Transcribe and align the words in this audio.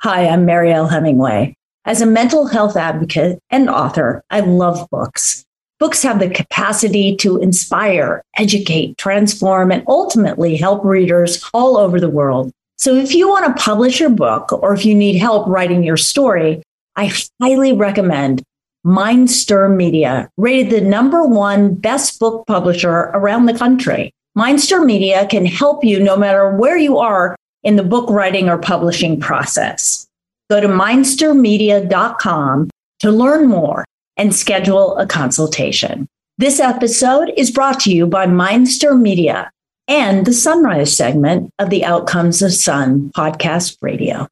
Hi, 0.00 0.28
I'm 0.28 0.44
Mariel 0.44 0.88
Hemingway. 0.88 1.56
As 1.86 2.02
a 2.02 2.06
mental 2.06 2.46
health 2.46 2.76
advocate 2.76 3.38
and 3.48 3.70
author, 3.70 4.22
I 4.28 4.40
love 4.40 4.86
books. 4.90 5.46
Books 5.80 6.02
have 6.02 6.18
the 6.18 6.28
capacity 6.28 7.16
to 7.16 7.38
inspire, 7.38 8.22
educate, 8.36 8.98
transform, 8.98 9.72
and 9.72 9.82
ultimately 9.88 10.54
help 10.56 10.84
readers 10.84 11.42
all 11.54 11.78
over 11.78 11.98
the 11.98 12.10
world. 12.10 12.52
So 12.76 12.94
if 12.94 13.14
you 13.14 13.26
want 13.26 13.46
to 13.46 13.62
publish 13.62 13.98
your 13.98 14.10
book 14.10 14.52
or 14.52 14.74
if 14.74 14.84
you 14.84 14.94
need 14.94 15.16
help 15.16 15.46
writing 15.48 15.82
your 15.82 15.96
story, 15.96 16.62
I 16.94 17.10
highly 17.40 17.72
recommend 17.72 18.42
Mindstir 18.84 19.74
Media, 19.74 20.28
rated 20.36 20.70
the 20.70 20.82
number 20.82 21.24
one 21.24 21.74
best 21.74 22.20
book 22.20 22.46
publisher 22.46 23.10
around 23.14 23.46
the 23.46 23.58
country. 23.58 24.12
Mindstir 24.36 24.84
Media 24.84 25.26
can 25.26 25.46
help 25.46 25.82
you 25.82 25.98
no 25.98 26.18
matter 26.18 26.54
where 26.54 26.76
you 26.76 26.98
are 26.98 27.34
in 27.66 27.76
the 27.76 27.82
book 27.82 28.08
writing 28.08 28.48
or 28.48 28.56
publishing 28.56 29.18
process. 29.18 30.06
Go 30.48 30.60
to 30.60 30.68
mindstirmedia.com 30.68 32.70
to 33.00 33.10
learn 33.10 33.48
more 33.48 33.84
and 34.16 34.34
schedule 34.34 34.96
a 34.96 35.06
consultation. 35.06 36.06
This 36.38 36.60
episode 36.60 37.32
is 37.36 37.50
brought 37.50 37.80
to 37.80 37.92
you 37.92 38.06
by 38.06 38.26
Mindstir 38.26 38.98
Media 38.98 39.50
and 39.88 40.24
the 40.24 40.32
Sunrise 40.32 40.96
segment 40.96 41.50
of 41.58 41.70
the 41.70 41.84
Out 41.84 42.06
Comes 42.06 42.38
the 42.38 42.50
Sun 42.50 43.10
podcast 43.16 43.76
radio. 43.80 44.28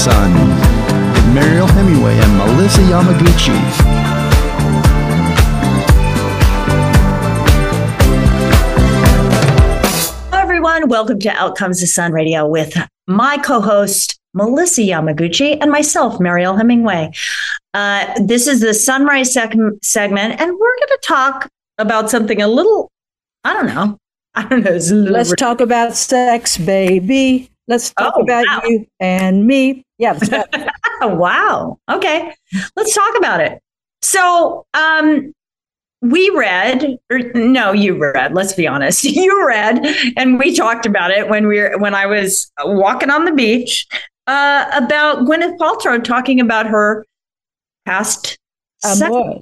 Comes 0.00 0.06
the 0.06 0.10
sun. 0.12 1.34
Mariel 1.34 1.66
Hemingway 1.66 2.16
and 2.18 2.36
Melissa 2.38 2.80
Yamaguchi. 2.82 3.60
Hello, 10.30 10.42
everyone. 10.42 10.88
Welcome 10.88 11.18
to 11.20 11.28
Out 11.30 11.56
Comes 11.56 11.80
the 11.80 11.86
Sun 11.86 12.12
Radio 12.12 12.46
with 12.46 12.76
my 13.06 13.38
co 13.38 13.60
host, 13.60 14.18
Melissa 14.34 14.82
Yamaguchi, 14.82 15.58
and 15.60 15.70
myself, 15.70 16.20
Mariel 16.20 16.56
Hemingway. 16.56 17.10
Uh, 17.74 18.12
this 18.22 18.46
is 18.46 18.60
the 18.60 18.74
Sunrise 18.74 19.34
seg- 19.34 19.84
segment, 19.84 20.40
and 20.40 20.52
we're 20.52 20.76
going 20.76 20.88
to 20.88 21.00
talk 21.02 21.48
about 21.78 22.10
something 22.10 22.40
a 22.40 22.48
little, 22.48 22.90
I 23.44 23.52
don't 23.54 23.66
know. 23.66 23.96
I 24.34 24.46
don't 24.46 24.62
know. 24.64 24.72
it's 24.72 24.90
a 24.90 24.94
little 24.94 25.12
Let's 25.12 25.30
ri- 25.30 25.36
talk 25.36 25.60
about 25.60 25.94
sex, 25.94 26.56
baby. 26.56 27.50
Let's 27.70 27.94
talk 27.94 28.14
Oh, 28.16 28.22
about 28.22 28.44
wow. 28.46 28.60
you 28.64 28.86
and 28.98 29.46
me. 29.46 29.84
Yeah, 29.96 30.18
wow. 31.02 31.78
Okay. 31.88 32.34
Let's 32.76 32.94
talk 32.94 33.16
about 33.16 33.40
it. 33.40 33.60
So, 34.02 34.66
um, 34.74 35.32
we 36.02 36.30
read, 36.34 36.96
or 37.10 37.18
no, 37.34 37.72
you 37.72 37.96
read, 37.96 38.34
let's 38.34 38.54
be 38.54 38.66
honest. 38.66 39.04
You 39.20 39.46
read, 39.46 39.86
and 40.16 40.38
we 40.38 40.54
talked 40.54 40.84
about 40.84 41.10
it 41.12 41.28
when 41.28 41.46
we 41.46 41.60
were, 41.60 41.78
when 41.78 41.94
I 41.94 42.06
was 42.06 42.50
walking 42.64 43.10
on 43.10 43.24
the 43.24 43.32
beach, 43.32 43.86
uh, 44.26 44.64
about 44.72 45.20
Gwyneth 45.26 45.56
Paltrow 45.58 46.02
talking 46.02 46.40
about 46.40 46.66
her 46.66 47.04
past 47.86 48.36
sex 48.82 49.00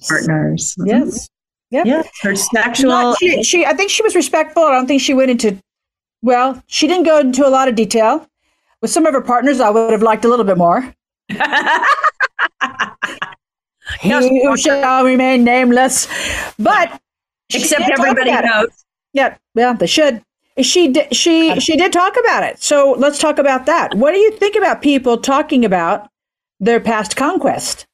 partners. 0.09 0.75
yes. 0.85 1.29
Yep. 1.71 1.87
Yes, 1.87 2.09
her 2.23 2.35
sexual. 2.35 2.91
Not- 2.91 3.19
she, 3.19 3.43
she, 3.43 3.65
I 3.67 3.75
think 3.75 3.91
she 3.91 4.03
was 4.03 4.15
respectful. 4.17 4.65
I 4.65 4.73
don't 4.73 4.87
think 4.87 5.01
she 5.03 5.13
went 5.15 5.31
into, 5.31 5.59
well, 6.23 6.63
she 6.67 6.87
didn't 6.87 7.05
go 7.05 7.19
into 7.19 7.47
a 7.47 7.51
lot 7.51 7.69
of 7.69 7.75
detail. 7.75 8.27
With 8.81 8.91
some 8.91 9.07
of 9.07 9.15
her 9.15 9.21
partners, 9.21 9.61
I 9.61 9.71
would 9.71 9.93
have 9.93 10.03
liked 10.03 10.25
a 10.25 10.29
little 10.29 10.45
bit 10.45 10.57
more. 10.57 10.95
He 14.01 14.11
who 14.11 14.57
shall 14.57 15.05
remain 15.05 15.45
nameless. 15.45 16.09
But 16.59 17.01
Except 17.53 17.89
everybody 17.91 18.31
knows. 18.31 18.85
Yeah, 19.13 19.37
well, 19.55 19.75
they 19.75 19.87
should. 19.87 20.23
She 20.61 20.89
did. 20.89 21.15
She 21.15 21.59
she 21.61 21.77
did 21.77 21.93
talk 21.93 22.17
about 22.19 22.43
it. 22.43 22.63
So 22.63 22.95
let's 22.99 23.19
talk 23.19 23.39
about 23.39 23.67
that. 23.67 23.95
What 23.95 24.13
do 24.13 24.19
you 24.19 24.33
think 24.33 24.57
about 24.57 24.83
people 24.83 25.17
talking 25.17 25.65
about 25.65 26.09
their 26.61 26.81
past 26.81 27.17
conquest? 27.17 27.87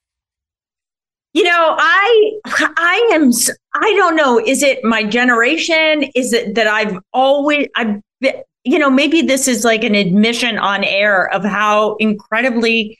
You 1.35 1.45
know, 1.45 1.77
I 1.79 2.33
I 2.47 3.11
am 3.13 3.31
I 3.75 3.93
don't 3.95 4.17
know, 4.17 4.41
is 4.41 4.63
it 4.63 4.83
my 4.83 5.05
generation? 5.05 6.05
Is 6.15 6.33
it 6.33 6.55
that 6.55 6.67
I've 6.67 6.99
always 7.13 7.69
I've 7.77 8.01
you 8.65 8.79
know, 8.79 8.91
maybe 8.91 9.23
this 9.23 9.47
is 9.49 9.65
like 9.65 9.85
an 9.85 9.95
admission 9.95 10.59
on 10.59 10.85
air 10.85 11.33
of 11.33 11.45
how 11.45 11.97
incredibly 11.97 12.99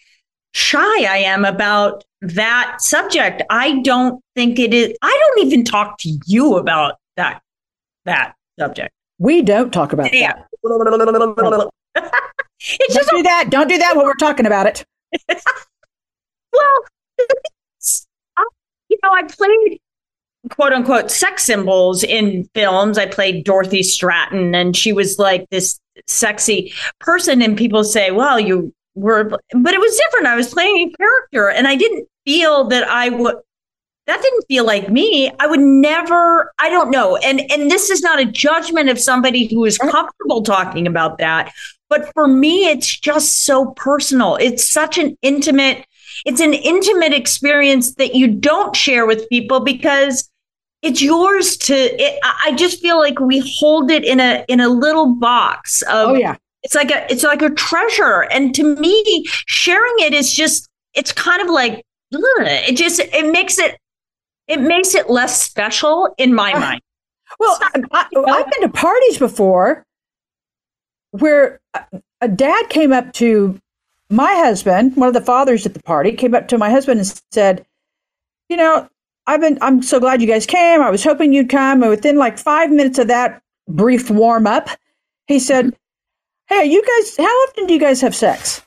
shy 0.53 1.05
I 1.05 1.19
am 1.19 1.45
about 1.45 2.05
that 2.21 2.77
subject. 2.81 3.43
I 3.51 3.81
don't 3.81 4.23
think 4.35 4.59
it 4.59 4.73
is 4.75 4.97
I 5.03 5.19
don't 5.37 5.47
even 5.47 5.65
talk 5.65 5.99
to 5.99 6.19
you 6.27 6.57
about 6.57 6.97
that 7.17 7.43
that 8.05 8.35
subject. 8.59 8.93
We 9.19 9.43
don't 9.43 9.73
talk 9.73 9.93
about 9.93 10.13
Yeah. 10.13 10.33
that. 10.35 11.71
it's 12.61 12.95
Don't 12.95 12.95
just 12.95 13.11
do 13.11 13.23
that. 13.23 13.47
Don't 13.51 13.69
do 13.69 13.79
that 13.79 13.97
when 13.97 14.07
we're 14.07 14.15
talking 14.15 14.47
about 14.47 14.67
it. 14.67 14.85
Well, 16.53 16.85
I- 18.37 18.45
you 18.89 18.97
know, 19.03 19.11
I 19.13 19.23
played 19.25 19.81
quote 20.51 20.73
unquote 20.73 21.11
sex 21.11 21.45
symbols 21.45 22.03
in 22.03 22.49
films. 22.55 22.99
I 22.99 23.07
played 23.07 23.45
Dorothy 23.45 23.83
Stratton, 23.83 24.55
and 24.55 24.77
she 24.77 24.93
was 24.93 25.19
like 25.19 25.49
this 25.51 25.81
sexy 26.07 26.73
person. 27.01 27.43
And 27.43 27.57
people 27.57 27.85
say, 27.85 28.11
well, 28.11 28.39
you 28.39 28.73
were, 28.95 29.25
but 29.25 29.75
it 29.75 29.81
was 29.81 29.97
different. 29.97 30.27
I 30.27 30.37
was 30.37 30.53
playing 30.53 30.89
a 30.89 30.97
character, 30.97 31.49
and 31.49 31.67
I 31.67 31.77
didn't 31.77 32.09
feel 32.25 32.65
that 32.69 32.89
I 32.89 33.11
would. 33.11 33.37
That 34.07 34.21
didn't 34.21 34.45
feel 34.49 34.67
like 34.67 34.91
me. 34.91 35.33
I 35.41 35.47
would 35.47 35.61
never. 35.61 36.53
I 36.59 36.69
don't 36.69 36.91
know. 36.91 37.17
And 37.17 37.41
and 37.51 37.71
this 37.71 37.89
is 37.89 38.03
not 38.03 38.21
a 38.21 38.27
judgment 38.27 38.91
of 38.91 39.01
somebody 39.01 39.47
who 39.47 39.65
is 39.65 39.79
uh-huh. 39.81 39.91
comfortable 39.91 40.43
talking 40.43 40.87
about 40.87 41.19
that. 41.19 41.53
But 41.89 42.13
for 42.13 42.27
me, 42.27 42.67
it's 42.67 42.99
just 42.99 43.45
so 43.45 43.71
personal. 43.73 44.37
It's 44.37 44.69
such 44.71 44.99
an 44.99 45.17
intimate 45.23 45.87
it's 46.25 46.41
an 46.41 46.55
intimate 46.55 47.13
experience 47.13 47.95
that 47.97 48.15
you 48.15 48.29
don't 48.29 48.75
share 48.75 49.07
with 49.07 49.29
people 49.29 49.61
because 49.61 50.31
it's 50.85 51.01
yours 51.03 51.57
to 51.57 51.75
it, 51.75 52.21
I 52.23 52.35
I 52.47 52.53
just 52.55 52.81
feel 52.81 52.99
like 52.99 53.19
we 53.21 53.41
hold 53.59 53.91
it 53.91 54.05
in 54.05 54.21
a 54.21 54.45
in 54.49 54.61
a 54.61 54.69
little 54.69 55.15
box 55.17 55.83
of 55.83 56.11
Oh 56.11 56.15
yeah. 56.15 56.37
it's 56.63 56.75
like 56.75 56.91
a 56.91 57.11
it's 57.11 57.25
like 57.25 57.43
a 57.43 57.51
treasure 57.51 58.23
and 58.31 58.55
to 58.55 58.77
me 58.77 59.25
sharing 59.47 59.95
it 59.99 60.13
is 60.15 60.33
just 60.33 60.69
it's 60.95 61.11
kind 61.13 61.43
of 61.43 61.49
like 61.49 61.83
ugh, 62.15 62.21
it 62.69 62.77
just 62.77 63.01
it 63.01 63.33
makes 63.33 63.59
it 63.59 63.77
it 64.47 64.61
makes 64.61 64.95
it 64.95 65.09
less 65.11 65.43
special 65.43 66.15
in 66.19 66.35
my 66.35 66.53
Ah. 66.55 66.61
mind 66.61 66.81
Well, 67.41 67.59
I, 67.61 68.07
I've 68.29 68.51
been 68.51 68.63
to 68.63 68.69
parties 68.69 69.19
before 69.19 69.85
where 71.13 71.61
a 72.21 72.29
dad 72.29 72.69
came 72.69 72.93
up 72.93 73.13
to 73.15 73.59
my 74.11 74.33
husband, 74.35 74.97
one 74.97 75.09
of 75.09 75.15
the 75.15 75.21
fathers 75.21 75.65
at 75.67 75.75
the 75.75 75.83
party, 75.83 76.13
came 76.13 76.35
up 76.35 76.47
to 76.49 76.59
my 76.59 76.71
husband 76.71 77.01
and 77.01 77.21
said, 77.33 77.65
"You 78.49 78.57
know, 78.59 78.89
I've 79.27 79.41
been. 79.41 79.59
I'm 79.61 79.83
so 79.83 80.01
glad 80.01 80.21
you 80.21 80.27
guys 80.27 80.47
came. 80.47 80.83
I 80.83 80.91
was 80.91 81.05
hoping 81.05 81.33
you'd 81.33 81.49
come." 81.51 81.83
And 81.83 81.91
within 81.91 82.17
like 82.17 82.39
five 82.39 82.71
minutes 82.71 82.99
of 82.99 83.09
that 83.09 83.43
brief 83.69 84.11
warm 84.11 84.47
up, 84.47 84.69
he 85.27 85.39
said, 85.39 85.75
"Hey, 86.49 86.65
you 86.65 86.83
guys, 86.83 87.17
how 87.17 87.25
often 87.25 87.67
do 87.67 87.75
you 87.75 87.81
guys 87.81 88.01
have 88.01 88.15
sex?" 88.15 88.63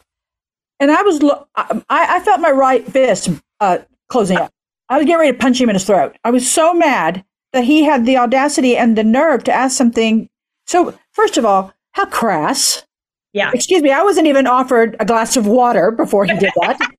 And 0.80 0.92
I 0.92 1.02
was, 1.02 1.24
lo- 1.24 1.48
I, 1.56 1.82
I 1.90 2.20
felt 2.20 2.40
my 2.40 2.52
right 2.52 2.86
fist 2.88 3.30
uh, 3.60 3.80
closing 4.10 4.38
up. 4.38 4.54
I 4.90 4.98
was 4.98 5.06
getting 5.06 5.20
ready 5.20 5.32
to 5.32 5.38
punch 5.38 5.60
him 5.60 5.70
in 5.70 5.76
his 5.76 5.86
throat. 5.86 6.16
I 6.24 6.30
was 6.30 6.50
so 6.50 6.74
mad 6.74 7.26
that 7.54 7.64
he 7.64 7.84
had 7.84 8.06
the 8.06 8.18
audacity 8.18 8.78
and 8.78 8.96
the 8.98 9.04
nerve 9.04 9.44
to 9.46 9.52
ask 9.52 9.76
something. 9.76 10.30
So, 10.68 10.94
first 11.14 11.38
of 11.38 11.46
all, 11.46 11.74
how 11.94 12.06
crass. 12.06 12.86
yeah 13.34 13.52
Excuse 13.54 13.82
me, 13.82 13.92
I 13.92 14.04
wasn't 14.04 14.28
even 14.28 14.46
offered 14.46 14.96
a 15.00 15.06
glass 15.06 15.36
of 15.36 15.48
water 15.48 15.90
before 15.92 16.26
he 16.26 16.38
did 16.38 16.52
that. 16.62 16.78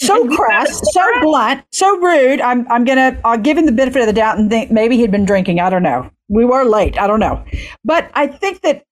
so 0.00 0.28
crass, 0.36 0.80
so 0.92 1.20
blunt, 1.22 1.64
so 1.72 1.96
rude. 1.98 2.40
I'm 2.40 2.70
I'm 2.70 2.84
gonna 2.84 3.20
I'll 3.24 3.38
give 3.38 3.56
him 3.56 3.66
the 3.66 3.72
benefit 3.72 4.00
of 4.00 4.06
the 4.06 4.12
doubt 4.12 4.38
and 4.38 4.50
think 4.50 4.70
maybe 4.70 4.96
he'd 4.96 5.10
been 5.10 5.24
drinking. 5.24 5.60
I 5.60 5.70
don't 5.70 5.82
know. 5.82 6.10
We 6.28 6.44
were 6.44 6.64
late. 6.64 6.98
I 6.98 7.06
don't 7.06 7.20
know. 7.20 7.44
But 7.84 8.10
I 8.14 8.26
think 8.26 8.62
that 8.62 8.84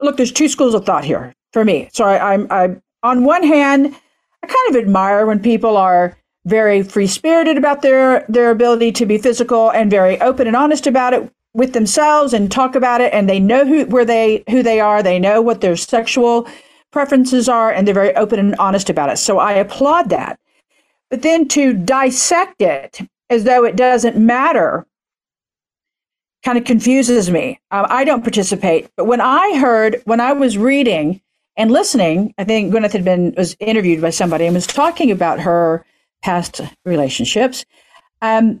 look, 0.00 0.16
there's 0.16 0.32
two 0.32 0.48
schools 0.48 0.74
of 0.74 0.84
thought 0.84 1.04
here 1.04 1.32
for 1.52 1.64
me. 1.64 1.88
So 1.92 2.04
I, 2.04 2.34
I'm, 2.34 2.46
I'm 2.50 2.82
on 3.02 3.24
one 3.24 3.42
hand, 3.42 3.94
I 4.42 4.46
kind 4.46 4.70
of 4.70 4.76
admire 4.76 5.26
when 5.26 5.40
people 5.40 5.76
are 5.76 6.16
very 6.44 6.82
free 6.82 7.06
spirited 7.06 7.56
about 7.58 7.82
their 7.82 8.24
their 8.28 8.50
ability 8.50 8.92
to 8.92 9.06
be 9.06 9.18
physical 9.18 9.70
and 9.70 9.90
very 9.90 10.20
open 10.20 10.46
and 10.46 10.54
honest 10.54 10.86
about 10.86 11.12
it 11.12 11.30
with 11.54 11.72
themselves 11.72 12.32
and 12.32 12.52
talk 12.52 12.76
about 12.76 13.00
it 13.00 13.12
and 13.12 13.28
they 13.28 13.40
know 13.40 13.64
who 13.64 13.84
where 13.86 14.04
they 14.04 14.44
who 14.48 14.62
they 14.62 14.78
are 14.78 15.02
they 15.02 15.18
know 15.18 15.42
what 15.42 15.60
their 15.60 15.74
sexual 15.74 16.46
preferences 16.96 17.46
are 17.46 17.70
and 17.70 17.86
they're 17.86 17.92
very 17.94 18.16
open 18.16 18.38
and 18.38 18.56
honest 18.56 18.88
about 18.88 19.10
it. 19.10 19.18
So 19.18 19.38
i 19.38 19.52
applaud 19.52 20.08
that. 20.08 20.40
But 21.10 21.20
then 21.20 21.46
to 21.48 21.74
dissect 21.74 22.62
it 22.62 23.00
as 23.28 23.44
though 23.44 23.64
it 23.64 23.76
doesn't 23.76 24.16
matter 24.16 24.86
kind 26.42 26.56
of 26.56 26.64
confuses 26.64 27.30
me. 27.30 27.60
Um, 27.70 27.84
i 27.90 28.02
don't 28.04 28.22
participate 28.22 28.88
but 28.96 29.04
when 29.04 29.20
i 29.20 29.58
heard 29.58 30.00
when 30.04 30.20
i 30.20 30.32
was 30.32 30.56
reading 30.56 31.20
and 31.56 31.70
listening 31.70 32.32
i 32.38 32.44
think 32.44 32.72
gwyneth 32.72 32.92
had 32.92 33.04
been 33.04 33.34
was 33.36 33.56
interviewed 33.60 34.00
by 34.00 34.10
somebody 34.10 34.46
and 34.46 34.54
was 34.54 34.66
talking 34.66 35.10
about 35.10 35.40
her 35.40 35.84
past 36.22 36.60
relationships 36.84 37.64
um, 38.22 38.60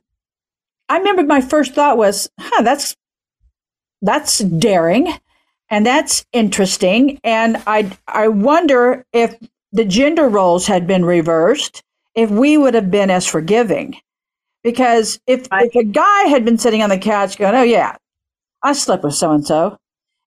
I 0.88 0.98
remember 0.98 1.24
my 1.24 1.40
first 1.40 1.74
thought 1.74 1.96
was, 1.96 2.28
huh, 2.38 2.62
that's 2.62 2.96
that's 4.02 4.38
daring 4.38 5.12
and 5.70 5.84
that's 5.86 6.24
interesting. 6.32 7.18
And 7.24 7.62
I 7.66 7.90
I 8.06 8.28
wonder 8.28 9.04
if 9.12 9.34
the 9.72 9.84
gender 9.84 10.28
roles 10.28 10.66
had 10.66 10.86
been 10.86 11.04
reversed, 11.04 11.82
if 12.14 12.30
we 12.30 12.56
would 12.56 12.74
have 12.74 12.90
been 12.90 13.10
as 13.10 13.26
forgiving. 13.26 13.96
Because 14.64 15.20
if, 15.26 15.48
if 15.52 15.74
a 15.76 15.84
guy 15.84 16.22
had 16.24 16.44
been 16.44 16.58
sitting 16.58 16.82
on 16.82 16.90
the 16.90 16.98
couch 16.98 17.38
going, 17.38 17.54
Oh 17.54 17.62
yeah, 17.62 17.96
I 18.62 18.74
slept 18.74 19.04
with 19.04 19.14
so 19.14 19.32
and 19.32 19.46
so, 19.46 19.78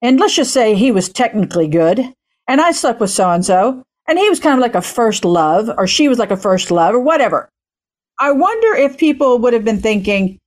and 0.02 0.20
let's 0.20 0.36
just 0.36 0.54
say 0.54 0.76
he 0.76 0.92
was 0.92 1.10
technically 1.10 1.68
good, 1.68 2.00
and 2.48 2.62
I 2.62 2.72
slept 2.72 3.02
with 3.02 3.12
so 3.12 3.30
and 3.32 3.46
so, 3.46 3.84
and 4.08 4.20
he 4.20 4.30
was 4.30 4.40
kind 4.40 4.56
of 4.56 4.62
like 4.62 4.76
a 4.76 4.82
first 4.82 5.26
love, 5.26 5.70
or 5.78 5.88
she 5.88 6.10
was 6.10 6.20
like 6.20 6.32
a 6.32 6.38
first 6.38 6.72
love, 6.72 6.96
or 6.96 7.00
whatever. 7.00 7.50
I 8.20 8.32
wonder 8.32 8.76
if 8.76 8.98
people 8.98 9.40
would 9.40 9.54
have 9.54 9.66
been 9.66 9.82
thinking, 9.82 10.39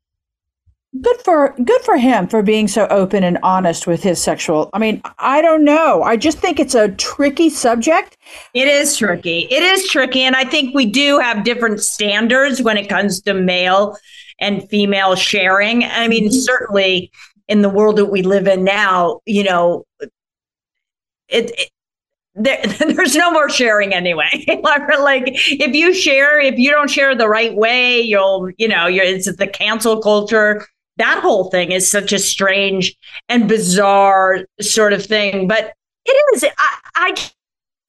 good 1.00 1.16
for 1.24 1.54
good 1.64 1.80
for 1.82 1.96
him 1.96 2.28
for 2.28 2.42
being 2.42 2.68
so 2.68 2.86
open 2.88 3.24
and 3.24 3.38
honest 3.42 3.86
with 3.86 4.02
his 4.02 4.22
sexual 4.22 4.68
i 4.74 4.78
mean 4.78 5.00
i 5.18 5.40
don't 5.40 5.64
know. 5.64 6.02
I 6.02 6.16
just 6.16 6.38
think 6.38 6.60
it's 6.60 6.74
a 6.74 6.88
tricky 6.90 7.48
subject. 7.48 8.18
It 8.52 8.68
is 8.68 8.96
tricky. 8.96 9.46
It 9.50 9.62
is 9.62 9.88
tricky 9.88 10.22
and 10.22 10.36
i 10.36 10.44
think 10.44 10.74
we 10.74 10.84
do 10.84 11.18
have 11.18 11.44
different 11.44 11.80
standards 11.80 12.60
when 12.60 12.76
it 12.76 12.88
comes 12.88 13.22
to 13.22 13.32
male 13.32 13.96
and 14.38 14.68
female 14.68 15.14
sharing. 15.14 15.84
I 15.84 16.08
mean 16.08 16.24
mm-hmm. 16.24 16.38
certainly 16.38 17.10
in 17.48 17.62
the 17.62 17.70
world 17.70 17.96
that 17.96 18.06
we 18.06 18.22
live 18.22 18.46
in 18.46 18.64
now 18.64 19.20
you 19.24 19.44
know 19.44 19.84
it, 21.28 21.50
it 21.56 21.70
there, 22.34 22.62
there's 22.78 23.14
no 23.14 23.30
more 23.30 23.48
sharing 23.48 23.94
anyway. 23.94 24.30
like 24.62 25.24
if 25.26 25.74
you 25.74 25.92
share, 25.92 26.40
if 26.40 26.58
you 26.58 26.70
don't 26.70 26.88
share 26.88 27.14
the 27.14 27.28
right 27.28 27.54
way, 27.54 28.00
you'll, 28.00 28.50
you 28.56 28.68
know, 28.68 28.86
you're, 28.86 29.04
it's 29.04 29.30
the 29.36 29.46
cancel 29.46 30.00
culture 30.00 30.66
that 31.02 31.20
whole 31.20 31.50
thing 31.50 31.72
is 31.72 31.90
such 31.90 32.12
a 32.12 32.18
strange 32.18 32.94
and 33.28 33.48
bizarre 33.48 34.46
sort 34.60 34.92
of 34.92 35.04
thing. 35.04 35.48
But 35.48 35.72
it 36.04 36.24
is. 36.34 36.44
I, 36.44 36.78
I 36.94 37.30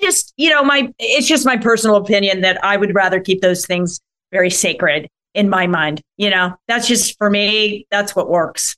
just, 0.02 0.34
you 0.36 0.50
know, 0.50 0.64
my 0.64 0.92
it's 1.00 1.28
just 1.28 1.46
my 1.46 1.58
personal 1.58 1.96
opinion 1.96 2.42
that 2.42 2.64
I 2.64 2.76
would 2.76 2.96
rather 2.96 3.20
keep 3.20 3.42
those 3.42 3.66
things 3.66 4.02
very 4.32 4.50
sacred 4.50 5.08
in 5.36 5.48
my 5.48 5.68
mind. 5.68 6.02
You 6.18 6.32
know, 6.32 6.56
that's 6.68 6.88
just 6.88 7.18
for 7.18 7.30
me. 7.30 7.86
That's 7.92 8.16
what 8.16 8.30
works. 8.30 8.76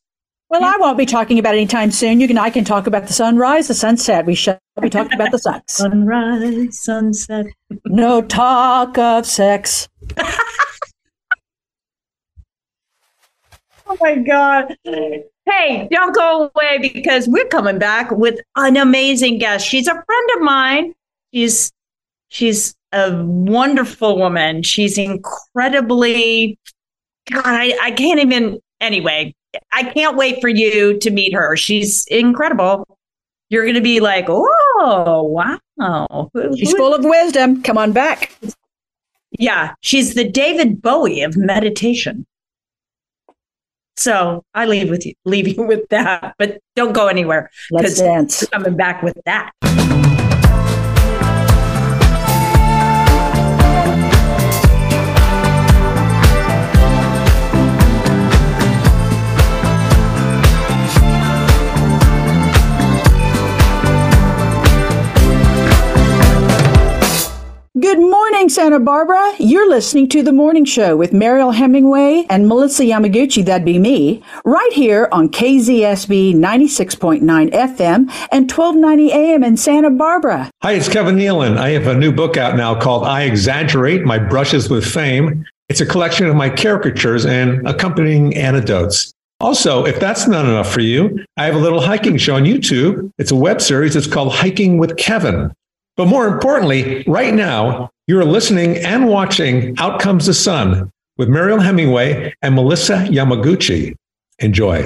Well, 0.50 0.64
I 0.64 0.78
won't 0.78 0.98
be 0.98 1.08
talking 1.08 1.40
about 1.40 1.56
anytime 1.56 1.90
soon. 1.90 2.20
You 2.20 2.28
can 2.28 2.38
I 2.38 2.50
can 2.50 2.66
talk 2.66 2.88
about 2.88 3.08
the 3.08 3.14
sunrise, 3.14 3.70
the 3.70 3.74
sunset. 3.74 4.26
We 4.26 4.36
shall 4.36 4.60
be 4.82 4.90
talking 4.90 5.14
about 5.14 5.32
the 5.32 5.40
sun. 5.40 5.62
sunrise, 5.68 6.84
sunset. 6.84 7.48
No 7.86 8.22
talk 8.22 8.98
of 8.98 9.26
sex. 9.26 9.88
Oh 13.88 13.98
my 14.02 14.16
God. 14.16 14.78
Hey, 14.84 15.88
don't 15.92 16.16
go 16.16 16.52
away 16.56 16.80
because 16.80 17.28
we're 17.28 17.46
coming 17.46 17.78
back 17.78 18.10
with 18.12 18.40
an 18.56 18.78
amazing 18.78 19.38
guest. 19.38 19.68
She's 19.68 19.88
a 19.88 19.94
friend 19.94 20.30
of 20.36 20.42
mine. 20.42 20.96
She's 21.34 21.72
she's 22.30 22.76
a 22.92 23.24
wonderful 23.24 24.18
woman. 24.18 24.64
She's 24.64 24.98
incredibly 24.98 26.58
God, 27.32 27.46
I, 27.46 27.78
I 27.82 27.92
can't 27.92 28.20
even 28.20 28.60
anyway. 28.82 29.34
I 29.72 29.84
can't 29.84 30.18
wait 30.18 30.42
for 30.42 30.50
you 30.50 30.98
to 31.00 31.12
meet 31.12 31.34
her. 31.34 31.56
She's 31.56 32.06
incredible. 32.08 32.88
You're 33.50 33.66
gonna 33.66 33.82
be 33.82 34.00
like, 34.00 34.26
oh 34.28 35.24
wow. 35.24 36.32
She's 36.56 36.74
full 36.74 36.94
of 36.94 37.06
wisdom. 37.06 37.62
Come 37.62 37.78
on 37.78 37.92
back. 37.92 38.36
Yeah, 39.38 39.76
she's 39.82 40.16
the 40.16 40.28
David 40.28 40.82
Bowie 40.82 41.22
of 41.22 41.38
meditation. 41.38 42.26
So 43.98 44.44
I 44.54 44.66
leave 44.66 44.90
with 44.90 45.06
you, 45.06 45.14
leave 45.26 45.48
you 45.48 45.64
with 45.64 45.88
that, 45.90 46.36
but 46.38 46.60
don't 46.76 46.94
go 46.94 47.08
anywhere. 47.08 47.50
Let's 47.72 48.00
dance. 48.00 48.46
Coming 48.48 48.76
back 48.76 49.02
with 49.04 49.18
that. 49.26 49.52
Good 67.78 68.00
morning, 68.00 68.48
Santa 68.48 68.80
Barbara. 68.80 69.34
You're 69.38 69.68
listening 69.68 70.08
to 70.08 70.24
The 70.24 70.32
Morning 70.32 70.64
Show 70.64 70.96
with 70.96 71.12
Mariel 71.12 71.52
Hemingway 71.52 72.26
and 72.30 72.48
Melissa 72.48 72.84
Yamaguchi, 72.84 73.44
that'd 73.44 73.66
be 73.66 73.80
me, 73.80 74.24
right 74.46 74.72
here 74.72 75.10
on 75.12 75.28
KZSB 75.28 76.36
96.9 76.36 77.20
FM 77.52 78.10
and 78.32 78.50
1290 78.50 79.12
AM 79.12 79.44
in 79.44 79.58
Santa 79.58 79.90
Barbara. 79.90 80.50
Hi, 80.64 80.72
it's 80.72 80.88
Kevin 80.88 81.18
Nealon. 81.18 81.58
I 81.58 81.72
have 81.72 81.88
a 81.88 81.94
new 81.94 82.14
book 82.14 82.38
out 82.38 82.56
now 82.56 82.80
called 82.80 83.04
I 83.04 83.24
Exaggerate 83.24 84.06
My 84.06 84.20
Brushes 84.20 84.70
with 84.70 84.86
Fame. 84.86 85.44
It's 85.68 85.82
a 85.82 85.86
collection 85.86 86.28
of 86.28 86.36
my 86.38 86.50
caricatures 86.50 87.26
and 87.26 87.68
accompanying 87.68 88.38
anecdotes. 88.38 89.12
Also, 89.42 89.86
if 89.86 90.00
that's 90.00 90.30
not 90.30 90.46
enough 90.46 90.72
for 90.72 90.80
you, 90.80 91.26
I 91.36 91.44
have 91.44 91.56
a 91.56 91.60
little 91.60 91.82
hiking 91.82 92.16
show 92.16 92.36
on 92.36 92.46
YouTube. 92.46 93.12
It's 93.18 93.32
a 93.32 93.36
web 93.36 93.60
series. 93.60 93.98
It's 93.98 94.08
called 94.08 94.32
Hiking 94.32 94.78
with 94.78 94.96
Kevin. 94.96 95.52
But 95.98 96.08
more 96.08 96.28
importantly, 96.28 97.04
right 97.08 97.34
now, 97.34 97.90
you're 98.08 98.26
listening 98.26 98.78
and 98.78 99.08
watching 99.08 99.78
Out 99.80 100.02
Comes 100.02 100.26
the 100.26 100.34
Sun 100.34 100.92
with 101.18 101.30
Mariel 101.30 101.60
Hemingway 101.60 102.34
and 102.42 102.56
Melissa 102.56 103.06
Yamaguchi. 103.10 103.96
Enjoy. 104.40 104.86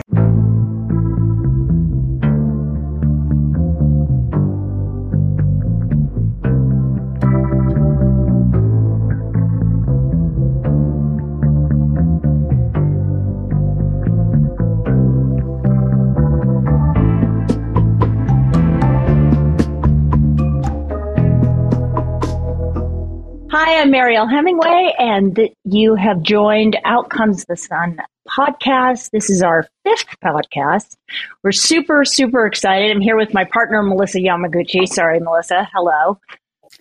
Hi, 23.70 23.82
I'm 23.82 23.92
Mariel 23.92 24.26
Hemingway, 24.26 24.96
and 24.98 25.40
you 25.64 25.94
have 25.94 26.24
joined 26.24 26.76
Out 26.86 27.12
Comes 27.12 27.46
the 27.46 27.56
Sun 27.56 28.00
podcast. 28.28 29.12
This 29.12 29.30
is 29.30 29.44
our 29.44 29.68
fifth 29.86 30.08
podcast. 30.26 30.98
We're 31.44 31.52
super, 31.52 32.04
super 32.04 32.48
excited. 32.48 32.90
I'm 32.90 33.00
here 33.00 33.16
with 33.16 33.32
my 33.32 33.44
partner, 33.44 33.84
Melissa 33.84 34.22
Yamaguchi. 34.22 34.88
Sorry, 34.88 35.20
Melissa. 35.20 35.70
Hello. 35.72 36.18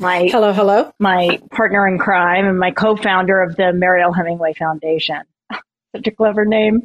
My 0.00 0.28
hello, 0.32 0.54
hello. 0.54 0.90
My 0.98 1.38
partner 1.50 1.86
in 1.86 1.98
crime 1.98 2.46
and 2.46 2.58
my 2.58 2.70
co-founder 2.70 3.38
of 3.42 3.56
the 3.56 3.74
Mariel 3.74 4.14
Hemingway 4.14 4.54
Foundation. 4.54 5.20
Such 5.94 6.06
a 6.06 6.10
clever 6.10 6.46
name, 6.46 6.80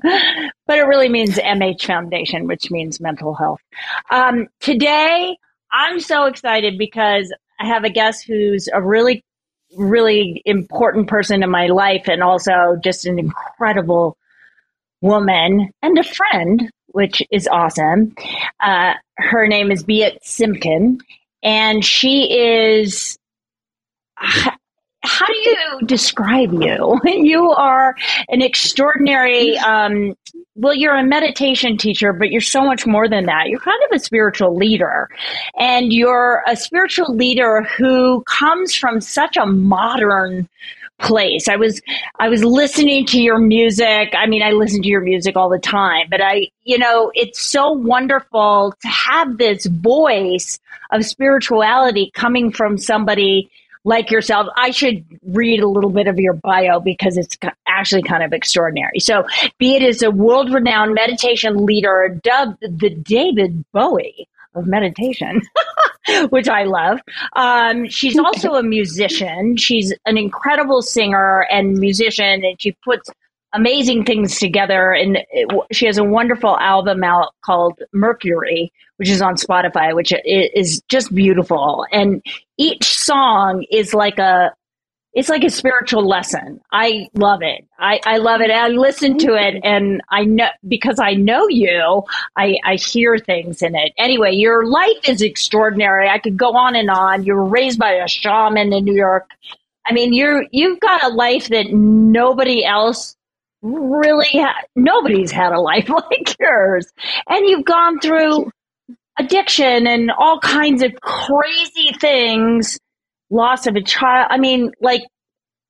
but 0.67 0.79
it 0.79 0.83
really 0.83 1.07
means 1.07 1.37
MH 1.37 1.85
Foundation, 1.85 2.47
which 2.47 2.69
means 2.69 2.99
mental 2.99 3.35
health. 3.35 3.61
Um, 4.11 4.47
today, 4.59 5.37
I'm 5.71 6.01
so 6.01 6.25
excited 6.25 6.77
because 6.77 7.33
I 7.57 7.67
have 7.67 7.85
a 7.85 7.89
guest 7.89 8.25
who's 8.27 8.67
a 8.67 8.81
really 8.81 9.23
really 9.75 10.41
important 10.45 11.07
person 11.07 11.43
in 11.43 11.49
my 11.49 11.67
life 11.67 12.07
and 12.07 12.23
also 12.23 12.77
just 12.83 13.05
an 13.05 13.19
incredible 13.19 14.17
woman 15.01 15.69
and 15.81 15.97
a 15.97 16.03
friend, 16.03 16.69
which 16.87 17.21
is 17.31 17.47
awesome. 17.47 18.15
Uh, 18.59 18.93
her 19.17 19.47
name 19.47 19.71
is 19.71 19.83
Biet 19.83 20.19
Simkin, 20.23 20.99
and 21.43 21.83
she 21.83 22.33
is. 22.33 23.17
How 25.03 25.25
do 25.25 25.33
you 25.33 25.79
describe 25.85 26.53
you? 26.53 26.99
You 27.23 27.51
are 27.51 27.95
an 28.29 28.41
extraordinary, 28.41 29.57
um, 29.59 30.15
well, 30.55 30.73
you're 30.73 30.95
a 30.95 31.03
meditation 31.03 31.77
teacher, 31.77 32.11
but 32.11 32.31
you're 32.31 32.41
so 32.41 32.63
much 32.63 32.85
more 32.85 33.07
than 33.07 33.25
that. 33.25 33.47
You're 33.47 33.59
kind 33.59 33.79
of 33.89 33.95
a 33.95 33.99
spiritual 33.99 34.55
leader. 34.55 35.09
And 35.57 35.93
you're 35.93 36.43
a 36.47 36.55
spiritual 36.55 37.15
leader 37.15 37.63
who 37.77 38.23
comes 38.23 38.75
from 38.75 38.99
such 38.99 39.37
a 39.37 39.45
modern 39.45 40.49
place. 40.99 41.47
I 41.47 41.55
was 41.55 41.81
I 42.19 42.29
was 42.29 42.43
listening 42.43 43.05
to 43.07 43.21
your 43.21 43.39
music. 43.39 44.13
I 44.13 44.25
mean, 44.25 44.41
I 44.41 44.51
listen 44.51 44.81
to 44.81 44.89
your 44.89 45.01
music 45.01 45.35
all 45.35 45.49
the 45.49 45.59
time, 45.59 46.07
but 46.09 46.21
I, 46.21 46.49
you 46.63 46.77
know, 46.77 47.11
it's 47.13 47.41
so 47.41 47.71
wonderful 47.71 48.73
to 48.81 48.87
have 48.87 49.37
this 49.37 49.65
voice 49.65 50.59
of 50.91 51.05
spirituality 51.05 52.11
coming 52.13 52.51
from 52.51 52.77
somebody 52.77 53.49
like 53.83 54.11
yourself. 54.11 54.47
I 54.55 54.71
should 54.71 55.05
read 55.23 55.61
a 55.61 55.67
little 55.67 55.89
bit 55.89 56.07
of 56.07 56.17
your 56.19 56.33
bio 56.33 56.79
because 56.79 57.17
it's 57.17 57.37
actually 57.67 58.03
kind 58.03 58.23
of 58.23 58.33
extraordinary. 58.33 58.99
So, 58.99 59.25
Biet 59.59 59.83
as 59.87 60.01
a 60.01 60.11
world 60.11 60.53
renowned 60.53 60.93
meditation 60.93 61.65
leader 61.65 62.19
dubbed 62.23 62.61
the 62.61 62.89
David 62.89 63.65
Bowie 63.71 64.27
of 64.55 64.67
meditation, 64.67 65.41
which 66.29 66.47
I 66.47 66.63
love. 66.63 66.99
Um, 67.35 67.89
she's 67.89 68.17
also 68.17 68.53
a 68.53 68.63
musician. 68.63 69.57
She's 69.57 69.93
an 70.05 70.17
incredible 70.17 70.81
singer 70.81 71.45
and 71.49 71.77
musician, 71.77 72.43
and 72.43 72.61
she 72.61 72.71
puts 72.83 73.09
amazing 73.53 74.05
things 74.05 74.39
together. 74.39 74.91
And 74.91 75.19
it, 75.31 75.49
she 75.71 75.85
has 75.85 75.97
a 75.97 76.03
wonderful 76.03 76.57
album 76.57 77.03
out 77.03 77.33
called 77.41 77.81
Mercury, 77.93 78.71
which 78.97 79.09
is 79.09 79.21
on 79.21 79.35
Spotify, 79.35 79.95
which 79.95 80.13
is 80.25 80.81
just 80.89 81.13
beautiful. 81.13 81.85
And 81.91 82.23
each 82.57 82.97
song 82.97 83.65
is 83.71 83.93
like 83.93 84.19
a 84.19 84.53
it's 85.13 85.29
like 85.29 85.43
a 85.43 85.49
spiritual 85.49 86.07
lesson. 86.07 86.59
I 86.71 87.07
love 87.13 87.43
it. 87.43 87.67
I, 87.77 87.99
I 88.03 88.17
love 88.17 88.41
it. 88.41 88.49
I 88.49 88.69
listen 88.69 89.19
to 89.19 89.35
it 89.35 89.61
and 89.63 90.01
I 90.09 90.23
know 90.23 90.49
because 90.67 90.99
I 90.99 91.13
know 91.13 91.47
you, 91.49 92.03
I, 92.35 92.57
I 92.65 92.75
hear 92.75 93.19
things 93.19 93.61
in 93.61 93.75
it. 93.75 93.93
Anyway, 93.97 94.31
your 94.31 94.65
life 94.65 95.07
is 95.07 95.21
extraordinary. 95.21 96.09
I 96.09 96.17
could 96.17 96.35
go 96.35 96.55
on 96.55 96.75
and 96.75 96.89
on. 96.89 97.25
You 97.25 97.35
were 97.35 97.45
raised 97.45 97.77
by 97.77 97.91
a 97.91 98.07
shaman 98.07 98.73
in 98.73 98.85
New 98.85 98.95
York. 98.95 99.29
I 99.85 99.93
mean, 99.93 100.13
you're, 100.13 100.45
you've 100.51 100.79
got 100.79 101.03
a 101.03 101.09
life 101.09 101.49
that 101.49 101.71
nobody 101.71 102.65
else 102.65 103.15
really 103.61 104.29
ha- 104.33 104.63
nobody's 104.75 105.31
had 105.31 105.51
a 105.53 105.61
life 105.61 105.89
like 105.89 106.35
yours. 106.39 106.91
And 107.29 107.47
you've 107.47 107.65
gone 107.65 107.99
through 107.99 108.49
addiction 109.19 109.87
and 109.87 110.11
all 110.11 110.39
kinds 110.39 110.81
of 110.81 110.93
crazy 111.01 111.91
things 111.99 112.79
loss 113.29 113.67
of 113.67 113.75
a 113.75 113.81
child. 113.81 114.27
I 114.29 114.37
mean, 114.37 114.71
like 114.79 115.03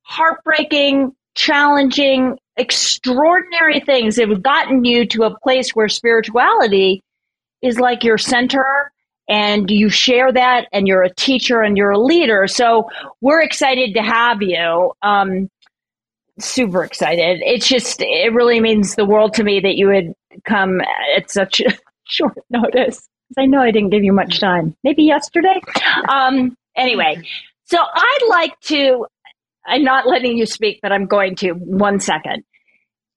heartbreaking, 0.02 1.12
challenging, 1.34 2.38
extraordinary 2.56 3.80
things 3.80 4.16
have 4.16 4.42
gotten 4.42 4.84
you 4.84 5.06
to 5.06 5.24
a 5.24 5.38
place 5.40 5.70
where 5.70 5.88
spirituality 5.88 7.02
is 7.62 7.80
like 7.80 8.04
your 8.04 8.18
center 8.18 8.92
and 9.28 9.70
you 9.70 9.88
share 9.88 10.30
that 10.32 10.66
and 10.72 10.86
you're 10.86 11.02
a 11.02 11.14
teacher 11.14 11.62
and 11.62 11.76
you're 11.76 11.90
a 11.90 11.98
leader. 11.98 12.46
So 12.46 12.88
we're 13.20 13.42
excited 13.42 13.94
to 13.94 14.02
have 14.02 14.42
you. 14.42 14.92
Um, 15.02 15.48
super 16.38 16.84
excited. 16.84 17.40
It's 17.42 17.66
just, 17.66 18.00
it 18.00 18.32
really 18.34 18.60
means 18.60 18.94
the 18.94 19.06
world 19.06 19.34
to 19.34 19.44
me 19.44 19.60
that 19.60 19.76
you 19.76 19.88
would 19.88 20.12
come 20.46 20.80
at 21.16 21.30
such 21.30 21.62
short 22.04 22.36
notice. 22.50 23.08
I 23.38 23.46
know 23.46 23.60
I 23.60 23.70
didn't 23.70 23.90
give 23.90 24.04
you 24.04 24.12
much 24.12 24.40
time. 24.40 24.76
Maybe 24.84 25.04
yesterday. 25.04 25.60
Um, 26.08 26.56
anyway, 26.76 27.22
so 27.64 27.78
I'd 27.78 28.26
like 28.28 28.58
to, 28.62 29.06
I'm 29.66 29.84
not 29.84 30.06
letting 30.06 30.36
you 30.36 30.46
speak, 30.46 30.80
but 30.82 30.92
I'm 30.92 31.06
going 31.06 31.36
to 31.36 31.52
one 31.52 32.00
second. 32.00 32.44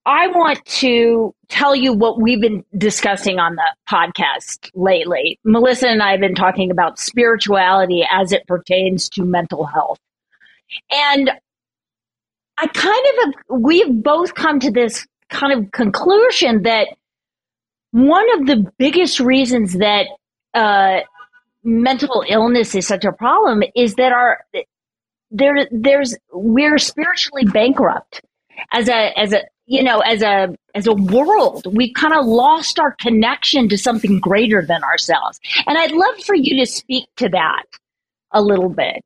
I 0.06 0.28
want 0.28 0.64
to 0.66 1.36
tell 1.50 1.76
you 1.76 1.92
what 1.92 2.22
we've 2.22 2.40
been 2.40 2.64
discussing 2.78 3.40
on 3.40 3.56
the 3.56 3.76
podcast 3.90 4.70
lately. 4.74 5.38
Melissa 5.44 5.90
and 5.90 6.02
I 6.02 6.12
have 6.12 6.22
been 6.22 6.34
talking 6.34 6.72
about 6.72 6.98
spirituality 6.98 8.08
as 8.10 8.32
it 8.32 8.48
pertains 8.48 9.10
to 9.10 9.26
mental 9.26 9.66
health. 9.66 10.00
And 10.92 11.30
I 12.58 12.68
kind 12.68 13.06
of, 13.26 13.62
we've 13.62 14.02
both 14.02 14.34
come 14.34 14.62
to 14.62 14.72
this 14.72 15.06
kind 15.30 15.52
of 15.52 15.72
conclusion 15.72 16.64
that 16.64 16.88
one 17.91 18.39
of 18.39 18.48
the 18.48 18.72
biggest 18.77 19.20
reasons 19.20 19.74
that 19.74 20.08
uh, 20.53 21.00
mental 21.63 22.24
illness 22.27 22.75
is 22.75 22.88
such 22.88 23.06
a 23.06 23.12
problem 23.12 23.63
is 23.75 23.96
that 23.96 24.12
our 24.12 24.39
there 25.32 25.67
there's 25.72 26.15
we're 26.32 26.77
spiritually 26.77 27.46
bankrupt. 27.46 28.22
As 28.72 28.89
a 28.89 29.17
as 29.17 29.34
a 29.34 29.41
you 29.65 29.84
know 29.84 30.00
as 30.00 30.22
a 30.22 30.56
as 30.74 30.88
a 30.88 30.94
world 30.94 31.67
we've 31.75 31.94
kind 31.96 32.13
of 32.13 32.25
lost 32.25 32.79
our 32.79 32.96
connection 33.00 33.70
to 33.70 33.77
something 33.77 34.20
greater 34.20 34.65
than 34.65 34.84
ourselves. 34.84 35.39
And 35.65 35.77
i'd 35.77 35.91
love 35.91 36.24
for 36.25 36.36
you 36.36 36.60
to 36.60 36.65
speak 36.65 37.06
to 37.17 37.29
that 37.29 37.63
a 38.32 38.41
little 38.41 38.70
bit 38.70 39.03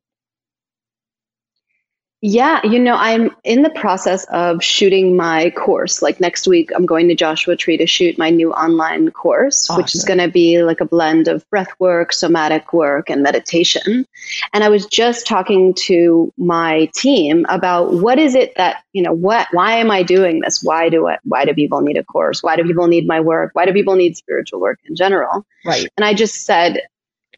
yeah, 2.24 2.64
you 2.64 2.78
know, 2.78 2.94
I'm 2.94 3.34
in 3.42 3.62
the 3.62 3.70
process 3.70 4.24
of 4.30 4.62
shooting 4.62 5.16
my 5.16 5.50
course. 5.50 6.02
Like 6.02 6.20
next 6.20 6.46
week, 6.46 6.70
I'm 6.72 6.86
going 6.86 7.08
to 7.08 7.16
Joshua 7.16 7.56
Tree 7.56 7.76
to 7.76 7.86
shoot 7.86 8.16
my 8.16 8.30
new 8.30 8.52
online 8.52 9.10
course, 9.10 9.68
awesome. 9.68 9.82
which 9.82 9.96
is 9.96 10.04
going 10.04 10.20
to 10.20 10.28
be 10.28 10.62
like 10.62 10.80
a 10.80 10.84
blend 10.84 11.26
of 11.26 11.48
breath 11.50 11.72
work, 11.80 12.12
somatic 12.12 12.72
work, 12.72 13.10
and 13.10 13.24
meditation. 13.24 14.06
And 14.52 14.62
I 14.62 14.68
was 14.68 14.86
just 14.86 15.26
talking 15.26 15.74
to 15.86 16.32
my 16.38 16.88
team 16.94 17.44
about 17.48 17.92
what 17.94 18.20
is 18.20 18.36
it 18.36 18.54
that, 18.54 18.84
you 18.92 19.02
know, 19.02 19.12
what, 19.12 19.48
why 19.50 19.72
am 19.72 19.90
I 19.90 20.04
doing 20.04 20.42
this? 20.42 20.62
Why 20.62 20.88
do 20.90 21.08
I, 21.08 21.18
why 21.24 21.44
do 21.44 21.52
people 21.54 21.80
need 21.80 21.96
a 21.96 22.04
course? 22.04 22.40
Why 22.40 22.54
do 22.54 22.62
people 22.62 22.86
need 22.86 23.04
my 23.04 23.18
work? 23.18 23.50
Why 23.54 23.66
do 23.66 23.72
people 23.72 23.96
need 23.96 24.16
spiritual 24.16 24.60
work 24.60 24.78
in 24.84 24.94
general? 24.94 25.44
Right. 25.64 25.88
And 25.96 26.04
I 26.04 26.14
just 26.14 26.46
said, 26.46 26.82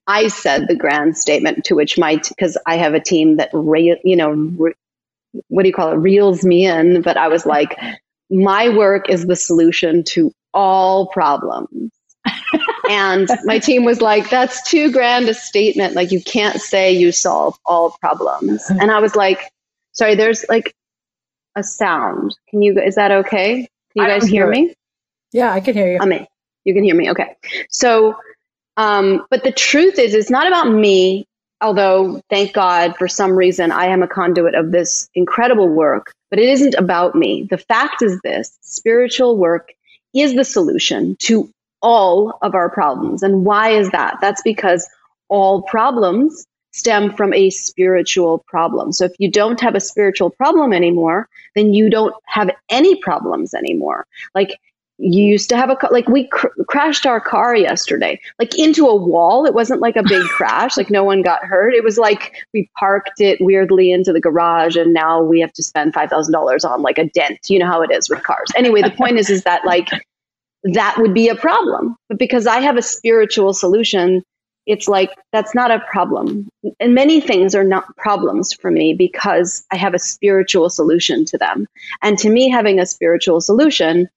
I 0.06 0.28
said 0.28 0.68
the 0.68 0.76
grand 0.76 1.16
statement 1.16 1.64
to 1.64 1.74
which 1.74 1.98
my, 1.98 2.16
because 2.16 2.58
I 2.66 2.76
have 2.76 2.94
a 2.94 3.00
team 3.00 3.36
that, 3.36 3.50
re, 3.52 3.98
you 4.04 4.16
know, 4.16 4.30
re, 4.30 4.74
what 5.48 5.62
do 5.62 5.68
you 5.68 5.74
call 5.74 5.92
it, 5.92 5.96
reels 5.96 6.44
me 6.44 6.66
in. 6.66 7.02
But 7.02 7.16
I 7.16 7.28
was 7.28 7.46
like, 7.46 7.78
my 8.30 8.68
work 8.68 9.08
is 9.08 9.26
the 9.26 9.36
solution 9.36 10.04
to 10.04 10.32
all 10.52 11.06
problems. 11.08 11.90
and 12.90 13.28
my 13.44 13.58
team 13.58 13.84
was 13.84 14.00
like, 14.00 14.30
that's 14.30 14.68
too 14.68 14.92
grand 14.92 15.28
a 15.28 15.34
statement. 15.34 15.94
Like, 15.94 16.12
you 16.12 16.22
can't 16.22 16.60
say 16.60 16.92
you 16.92 17.12
solve 17.12 17.58
all 17.64 17.96
problems. 18.00 18.70
And 18.80 18.90
I 18.90 19.00
was 19.00 19.16
like, 19.16 19.52
sorry, 19.92 20.14
there's 20.14 20.44
like 20.48 20.74
a 21.56 21.62
sound. 21.62 22.36
Can 22.48 22.62
you, 22.62 22.78
is 22.80 22.96
that 22.96 23.10
okay? 23.10 23.68
Can 23.92 24.02
you 24.02 24.08
guys 24.08 24.26
hear, 24.26 24.52
hear 24.52 24.66
me? 24.66 24.74
Yeah, 25.32 25.52
I 25.52 25.60
can 25.60 25.74
hear 25.74 25.90
you. 25.90 25.98
I 26.00 26.06
mean, 26.06 26.26
you 26.64 26.74
can 26.74 26.84
hear 26.84 26.94
me. 26.94 27.10
Okay. 27.10 27.36
So, 27.68 28.16
um, 28.76 29.24
but 29.30 29.44
the 29.44 29.52
truth 29.52 29.98
is, 29.98 30.14
it's 30.14 30.30
not 30.30 30.46
about 30.46 30.70
me, 30.70 31.26
although 31.60 32.20
thank 32.30 32.52
God 32.52 32.96
for 32.96 33.08
some 33.08 33.32
reason 33.32 33.70
I 33.70 33.86
am 33.86 34.02
a 34.02 34.08
conduit 34.08 34.54
of 34.54 34.72
this 34.72 35.08
incredible 35.14 35.68
work, 35.68 36.12
but 36.30 36.38
it 36.38 36.48
isn't 36.48 36.74
about 36.74 37.14
me. 37.14 37.46
The 37.48 37.58
fact 37.58 38.02
is 38.02 38.20
this 38.22 38.56
spiritual 38.62 39.36
work 39.36 39.72
is 40.14 40.34
the 40.34 40.44
solution 40.44 41.16
to 41.20 41.50
all 41.82 42.38
of 42.42 42.54
our 42.54 42.70
problems. 42.70 43.22
And 43.22 43.44
why 43.44 43.70
is 43.70 43.90
that? 43.90 44.16
That's 44.20 44.42
because 44.42 44.88
all 45.28 45.62
problems 45.62 46.46
stem 46.72 47.14
from 47.14 47.32
a 47.32 47.50
spiritual 47.50 48.44
problem. 48.48 48.90
So 48.90 49.04
if 49.04 49.12
you 49.18 49.30
don't 49.30 49.60
have 49.60 49.76
a 49.76 49.80
spiritual 49.80 50.30
problem 50.30 50.72
anymore, 50.72 51.28
then 51.54 51.72
you 51.72 51.88
don't 51.88 52.14
have 52.26 52.50
any 52.68 52.96
problems 52.96 53.54
anymore. 53.54 54.06
Like 54.34 54.58
you 54.98 55.24
used 55.24 55.48
to 55.48 55.56
have 55.56 55.70
a 55.70 55.76
like 55.90 56.08
we 56.08 56.28
cr- 56.28 56.48
crashed 56.68 57.04
our 57.04 57.20
car 57.20 57.56
yesterday 57.56 58.20
like 58.38 58.56
into 58.56 58.86
a 58.86 58.94
wall. 58.94 59.44
It 59.44 59.54
wasn't 59.54 59.80
like 59.80 59.96
a 59.96 60.02
big 60.02 60.22
crash 60.28 60.76
like 60.76 60.90
no 60.90 61.02
one 61.02 61.22
got 61.22 61.44
hurt. 61.44 61.74
It 61.74 61.82
was 61.82 61.98
like 61.98 62.34
we 62.52 62.70
parked 62.78 63.20
it 63.20 63.38
weirdly 63.40 63.90
into 63.90 64.12
the 64.12 64.20
garage 64.20 64.76
and 64.76 64.94
now 64.94 65.22
we 65.22 65.40
have 65.40 65.52
to 65.54 65.62
spend 65.62 65.94
$5000 65.94 66.64
on 66.64 66.82
like 66.82 66.98
a 66.98 67.08
dent. 67.08 67.38
You 67.48 67.58
know 67.58 67.66
how 67.66 67.82
it 67.82 67.90
is 67.90 68.08
with 68.08 68.22
cars. 68.22 68.50
Anyway 68.56 68.82
the 68.82 68.90
point 68.90 69.18
is 69.18 69.30
is 69.30 69.42
that 69.44 69.64
like 69.64 69.88
that 70.72 70.96
would 70.98 71.12
be 71.12 71.28
a 71.28 71.34
problem. 71.34 71.96
But 72.08 72.18
because 72.18 72.46
i 72.46 72.60
have 72.60 72.76
a 72.76 72.82
spiritual 72.82 73.52
solution 73.52 74.22
it's 74.66 74.88
like 74.88 75.10
that's 75.32 75.54
not 75.54 75.70
a 75.70 75.80
problem. 75.90 76.48
And 76.80 76.94
many 76.94 77.20
things 77.20 77.54
are 77.54 77.64
not 77.64 77.96
problems 77.96 78.54
for 78.54 78.70
me 78.70 78.94
because 78.94 79.66
i 79.72 79.76
have 79.76 79.92
a 79.92 79.98
spiritual 79.98 80.70
solution 80.70 81.24
to 81.26 81.36
them. 81.36 81.66
And 82.00 82.16
to 82.18 82.30
me 82.30 82.48
having 82.48 82.78
a 82.78 82.86
spiritual 82.86 83.40
solution 83.40 84.08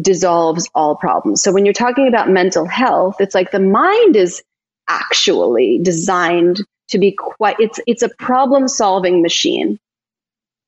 dissolves 0.00 0.68
all 0.74 0.96
problems. 0.96 1.42
So 1.42 1.52
when 1.52 1.64
you're 1.64 1.74
talking 1.74 2.08
about 2.08 2.28
mental 2.28 2.66
health, 2.66 3.16
it's 3.20 3.34
like 3.34 3.50
the 3.50 3.60
mind 3.60 4.16
is 4.16 4.42
actually 4.88 5.78
designed 5.82 6.60
to 6.88 6.98
be 6.98 7.12
quite 7.12 7.56
it's 7.60 7.80
it's 7.86 8.02
a 8.02 8.08
problem 8.18 8.68
solving 8.68 9.22
machine. 9.22 9.78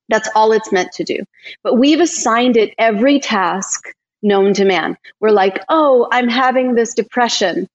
That's 0.09 0.29
all 0.35 0.53
it's 0.53 0.73
meant 0.73 0.93
to 0.93 1.05
do. 1.05 1.19
But 1.63 1.79
we've 1.79 2.01
assigned 2.01 2.57
it 2.57 2.75
every 2.79 3.21
task 3.21 3.93
known 4.23 4.55
to 4.55 4.65
man. 4.65 4.97
We're 5.21 5.31
like, 5.31 5.61
"Oh, 5.69 6.09
I'm 6.13 6.29
having 6.29 6.75
this 6.75 6.95
depression. 6.95 7.69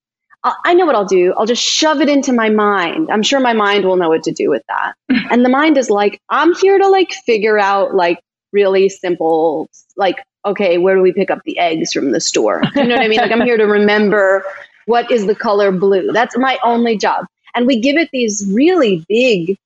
I 0.44 0.76
know 0.76 0.86
what 0.86 0.96
I'll 0.96 1.06
do. 1.06 1.34
I'll 1.36 1.46
just 1.46 1.64
shove 1.64 2.00
it 2.00 2.10
into 2.10 2.32
my 2.32 2.50
mind. 2.50 3.10
I'm 3.12 3.24
sure 3.24 3.40
my 3.40 3.54
mind 3.54 3.86
will 3.86 3.98
know 3.98 4.10
what 4.10 4.24
to 4.24 4.32
do 4.32 4.50
with 4.50 4.64
that. 4.68 4.94
and 5.32 5.44
the 5.44 5.50
mind 5.50 5.78
is 5.78 5.90
like, 5.90 6.22
I'm 6.30 6.56
here 6.56 6.78
to 6.78 6.88
like 6.88 7.12
figure 7.12 7.60
out 7.60 7.96
like 7.96 8.20
really 8.58 8.90
simple, 8.90 9.70
like, 9.98 10.18
okay, 10.46 10.78
where 10.80 10.96
do 10.96 11.02
we 11.02 11.14
pick 11.14 11.30
up 11.30 11.42
the 11.46 11.58
eggs 11.60 11.94
from 11.94 12.12
the 12.12 12.20
store? 12.20 12.62
You 12.76 12.86
know 12.86 12.96
what 12.96 13.06
I 13.06 13.08
mean? 13.08 13.20
Like, 13.20 13.32
I'm 13.32 13.42
here 13.42 13.58
to 13.58 13.68
remember 13.80 14.44
what 14.86 15.12
is 15.12 15.28
the 15.28 15.36
color 15.36 15.72
blue. 15.72 16.12
That's 16.12 16.36
my 16.38 16.58
only 16.64 16.98
job. 16.98 17.26
And 17.54 17.68
we 17.68 17.80
give 17.80 17.98
it 17.98 18.10
these 18.12 18.50
really 18.52 19.06
big 19.08 19.58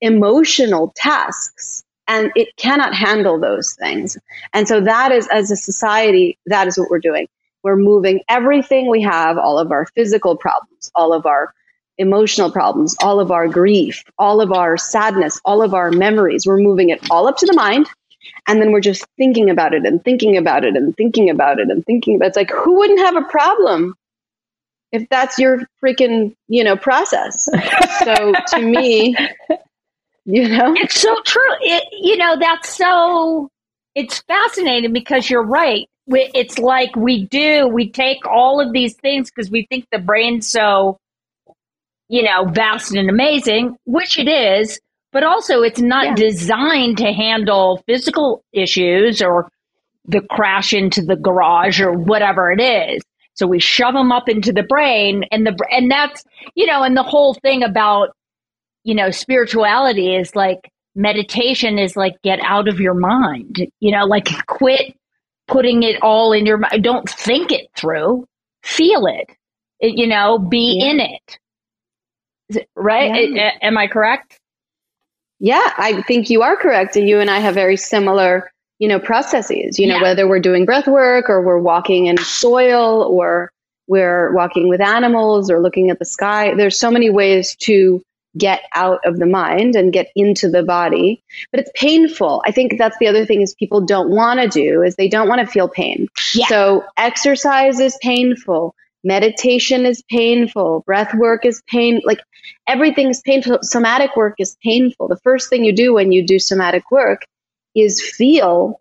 emotional 0.00 0.92
tasks 0.96 1.82
and 2.06 2.32
it 2.34 2.56
cannot 2.56 2.94
handle 2.94 3.38
those 3.38 3.74
things. 3.74 4.16
And 4.54 4.66
so 4.66 4.80
that 4.80 5.12
is, 5.12 5.28
as 5.28 5.50
a 5.50 5.56
society, 5.56 6.38
that 6.46 6.66
is 6.66 6.78
what 6.78 6.90
we're 6.90 7.00
doing. 7.10 7.28
We're 7.62 7.76
moving 7.76 8.20
everything 8.28 8.88
we 8.88 9.02
have, 9.02 9.36
all 9.36 9.58
of 9.58 9.70
our 9.70 9.86
physical 9.94 10.36
problems, 10.36 10.90
all 10.94 11.12
of 11.12 11.26
our 11.26 11.52
emotional 11.98 12.50
problems, 12.50 12.96
all 13.02 13.20
of 13.20 13.30
our 13.30 13.48
grief, 13.48 14.04
all 14.18 14.40
of 14.40 14.52
our 14.52 14.76
sadness, 14.76 15.40
all 15.44 15.62
of 15.62 15.74
our 15.74 15.90
memories. 15.90 16.46
We're 16.46 16.58
moving 16.58 16.90
it 16.90 17.00
all 17.10 17.28
up 17.28 17.36
to 17.38 17.46
the 17.46 17.54
mind. 17.54 17.88
And 18.48 18.60
then 18.60 18.72
we're 18.72 18.80
just 18.80 19.06
thinking 19.16 19.50
about 19.50 19.74
it 19.74 19.84
and 19.86 20.02
thinking 20.02 20.36
about 20.36 20.64
it 20.64 20.74
and 20.74 20.96
thinking 20.96 21.30
about 21.30 21.60
it 21.60 21.70
and 21.70 21.84
thinking 21.84 22.16
about 22.16 22.26
it. 22.26 22.28
It's 22.28 22.36
like, 22.36 22.50
who 22.50 22.78
wouldn't 22.78 23.00
have 23.00 23.16
a 23.16 23.22
problem 23.22 23.94
if 24.90 25.06
that's 25.10 25.38
your 25.38 25.60
freaking, 25.82 26.34
you 26.48 26.64
know, 26.64 26.76
process? 26.76 27.44
so 28.04 28.32
to 28.48 28.58
me, 28.62 29.16
you 30.24 30.48
know, 30.48 30.74
it's 30.76 31.00
so 31.00 31.14
true. 31.24 31.54
It, 31.60 31.84
you 31.92 32.16
know, 32.16 32.36
that's 32.38 32.74
so, 32.74 33.48
it's 33.94 34.18
fascinating 34.26 34.92
because 34.92 35.30
you're 35.30 35.46
right 35.46 35.86
it's 36.08 36.58
like 36.58 36.94
we 36.96 37.24
do, 37.26 37.66
we 37.68 37.90
take 37.90 38.26
all 38.26 38.60
of 38.60 38.72
these 38.72 38.94
things 38.94 39.30
because 39.30 39.50
we 39.50 39.66
think 39.68 39.86
the 39.92 39.98
brain's 39.98 40.46
so, 40.46 40.98
you 42.08 42.22
know, 42.22 42.46
vast 42.46 42.94
and 42.94 43.10
amazing, 43.10 43.76
which 43.84 44.18
it 44.18 44.28
is, 44.28 44.80
but 45.12 45.22
also 45.22 45.62
it's 45.62 45.80
not 45.80 46.06
yeah. 46.06 46.14
designed 46.14 46.98
to 46.98 47.12
handle 47.12 47.82
physical 47.86 48.42
issues 48.52 49.22
or 49.22 49.50
the 50.04 50.20
crash 50.30 50.72
into 50.72 51.02
the 51.02 51.16
garage 51.16 51.80
or 51.80 51.92
whatever 51.92 52.50
it 52.50 52.60
is. 52.60 53.02
So 53.34 53.46
we 53.46 53.60
shove 53.60 53.94
them 53.94 54.10
up 54.10 54.28
into 54.28 54.52
the 54.52 54.64
brain 54.64 55.24
and 55.30 55.46
the 55.46 55.56
and 55.70 55.90
that's 55.90 56.24
you 56.54 56.66
know 56.66 56.82
and 56.82 56.96
the 56.96 57.02
whole 57.02 57.34
thing 57.34 57.62
about 57.62 58.10
you 58.84 58.94
know 58.94 59.10
spirituality 59.10 60.14
is 60.14 60.34
like 60.34 60.70
meditation 60.98 61.78
is 61.78 61.96
like 61.96 62.20
get 62.22 62.40
out 62.42 62.68
of 62.68 62.80
your 62.80 62.94
mind. 62.94 63.66
You 63.80 63.92
know, 63.92 64.04
like 64.04 64.28
quit 64.46 64.94
putting 65.46 65.82
it 65.82 66.02
all 66.02 66.32
in 66.32 66.44
your 66.44 66.58
mind. 66.58 66.84
Don't 66.84 67.08
think 67.08 67.50
it 67.52 67.68
through. 67.76 68.26
Feel 68.62 69.06
it. 69.06 69.30
it 69.80 69.96
you 69.96 70.06
know, 70.06 70.38
be 70.38 70.80
yeah. 70.80 70.90
in 70.90 71.00
it. 71.00 72.66
right? 72.74 73.30
Yeah. 73.30 73.52
Am 73.62 73.78
I 73.78 73.86
correct? 73.86 74.37
Yeah, 75.40 75.72
I 75.76 76.02
think 76.02 76.30
you 76.30 76.42
are 76.42 76.56
correct. 76.56 76.96
And 76.96 77.08
you 77.08 77.20
and 77.20 77.30
I 77.30 77.38
have 77.38 77.54
very 77.54 77.76
similar, 77.76 78.50
you 78.78 78.88
know, 78.88 78.98
processes. 78.98 79.78
You 79.78 79.86
know, 79.86 79.96
yeah. 79.96 80.02
whether 80.02 80.28
we're 80.28 80.40
doing 80.40 80.64
breath 80.64 80.86
work 80.86 81.28
or 81.28 81.42
we're 81.42 81.58
walking 81.58 82.06
in 82.06 82.18
soil 82.18 83.02
or 83.04 83.52
we're 83.86 84.32
walking 84.34 84.68
with 84.68 84.80
animals 84.80 85.50
or 85.50 85.60
looking 85.60 85.90
at 85.90 85.98
the 85.98 86.04
sky. 86.04 86.54
There's 86.54 86.78
so 86.78 86.90
many 86.90 87.10
ways 87.10 87.56
to 87.62 88.02
get 88.36 88.62
out 88.74 89.00
of 89.04 89.18
the 89.18 89.26
mind 89.26 89.74
and 89.74 89.92
get 89.92 90.08
into 90.14 90.50
the 90.50 90.62
body 90.62 91.22
but 91.50 91.60
it's 91.60 91.70
painful 91.74 92.42
i 92.44 92.52
think 92.52 92.76
that's 92.76 92.96
the 92.98 93.06
other 93.06 93.24
thing 93.24 93.40
is 93.40 93.54
people 93.54 93.80
don't 93.80 94.10
want 94.10 94.38
to 94.38 94.46
do 94.48 94.82
is 94.82 94.96
they 94.96 95.08
don't 95.08 95.28
want 95.28 95.40
to 95.40 95.46
feel 95.46 95.66
pain 95.66 96.06
yeah. 96.34 96.46
so 96.46 96.84
exercise 96.98 97.80
is 97.80 97.98
painful 98.02 98.74
meditation 99.08 99.86
is 99.86 100.02
painful. 100.10 100.84
Breath 100.86 101.12
work 101.14 101.44
is 101.44 101.62
pain 101.66 102.00
like 102.04 102.20
everything 102.68 103.08
is 103.08 103.20
painful. 103.22 103.58
Somatic 103.62 104.16
work 104.16 104.34
is 104.38 104.56
painful. 104.62 105.08
The 105.08 105.20
first 105.24 105.50
thing 105.50 105.64
you 105.64 105.74
do 105.74 105.94
when 105.94 106.12
you 106.12 106.24
do 106.24 106.38
somatic 106.38 106.90
work 106.92 107.24
is 107.74 108.00
feel 108.00 108.80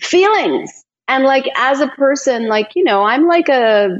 feelings. 0.00 0.70
And 1.08 1.24
like 1.24 1.46
as 1.56 1.80
a 1.80 1.88
person 1.88 2.48
like 2.48 2.70
you 2.74 2.84
know 2.84 3.02
i'm 3.02 3.26
like 3.26 3.48
a 3.48 3.98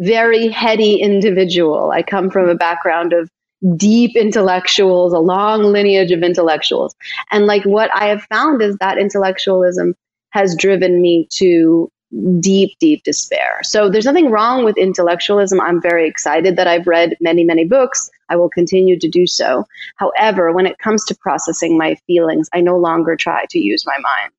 very 0.00 0.48
heady 0.48 0.96
individual. 0.96 1.90
I 1.90 2.02
come 2.02 2.30
from 2.30 2.48
a 2.48 2.54
background 2.54 3.12
of 3.12 3.30
deep 3.76 4.16
intellectuals, 4.16 5.12
a 5.12 5.18
long 5.18 5.62
lineage 5.62 6.10
of 6.10 6.22
intellectuals. 6.22 6.94
And 7.30 7.46
like 7.46 7.64
what 7.64 7.90
I 7.94 8.06
have 8.06 8.22
found 8.32 8.62
is 8.62 8.76
that 8.80 8.98
intellectualism 8.98 9.94
has 10.30 10.56
driven 10.56 11.02
me 11.02 11.28
to 11.32 11.90
deep, 12.40 12.76
deep 12.80 13.02
despair. 13.04 13.60
So 13.62 13.88
there's 13.88 14.04
nothing 14.04 14.30
wrong 14.30 14.64
with 14.64 14.76
intellectualism. 14.76 15.60
I'm 15.60 15.80
very 15.80 16.08
excited 16.08 16.56
that 16.56 16.66
I've 16.66 16.86
read 16.86 17.16
many, 17.20 17.44
many 17.44 17.64
books. 17.64 18.10
I 18.28 18.36
will 18.36 18.50
continue 18.50 18.98
to 18.98 19.08
do 19.08 19.26
so. 19.26 19.64
However, 19.96 20.52
when 20.52 20.66
it 20.66 20.78
comes 20.78 21.04
to 21.06 21.14
processing 21.14 21.78
my 21.78 21.96
feelings, 22.06 22.48
I 22.52 22.60
no 22.60 22.76
longer 22.76 23.16
try 23.16 23.44
to 23.50 23.58
use 23.58 23.84
my 23.86 23.96
mind. 23.98 24.32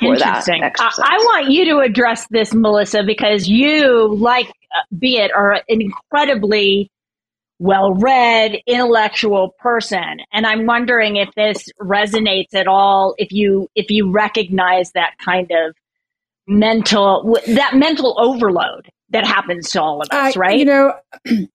For 0.00 0.14
Interesting. 0.14 0.60
That 0.60 0.74
I, 0.78 0.90
I 0.98 1.16
want 1.18 1.50
you 1.50 1.64
to 1.66 1.78
address 1.78 2.26
this, 2.28 2.52
Melissa, 2.52 3.04
because 3.04 3.48
you, 3.48 4.14
like 4.16 4.48
uh, 4.48 4.94
Biet, 4.94 5.30
are 5.34 5.52
an 5.52 5.62
incredibly 5.68 6.90
well 7.60 7.94
read, 7.94 8.56
intellectual 8.66 9.54
person. 9.60 10.18
And 10.32 10.46
I'm 10.46 10.66
wondering 10.66 11.16
if 11.16 11.28
this 11.36 11.68
resonates 11.80 12.54
at 12.54 12.66
all, 12.66 13.14
if 13.18 13.30
you 13.30 13.68
if 13.76 13.90
you 13.90 14.10
recognize 14.10 14.90
that 14.92 15.12
kind 15.24 15.50
of 15.52 15.76
mental 16.46 17.38
that 17.46 17.74
mental 17.74 18.14
overload 18.18 18.90
that 19.10 19.26
happens 19.26 19.70
to 19.70 19.82
all 19.82 20.02
of 20.02 20.08
us, 20.10 20.36
right? 20.36 20.58
You 20.58 20.64
know, 20.64 20.94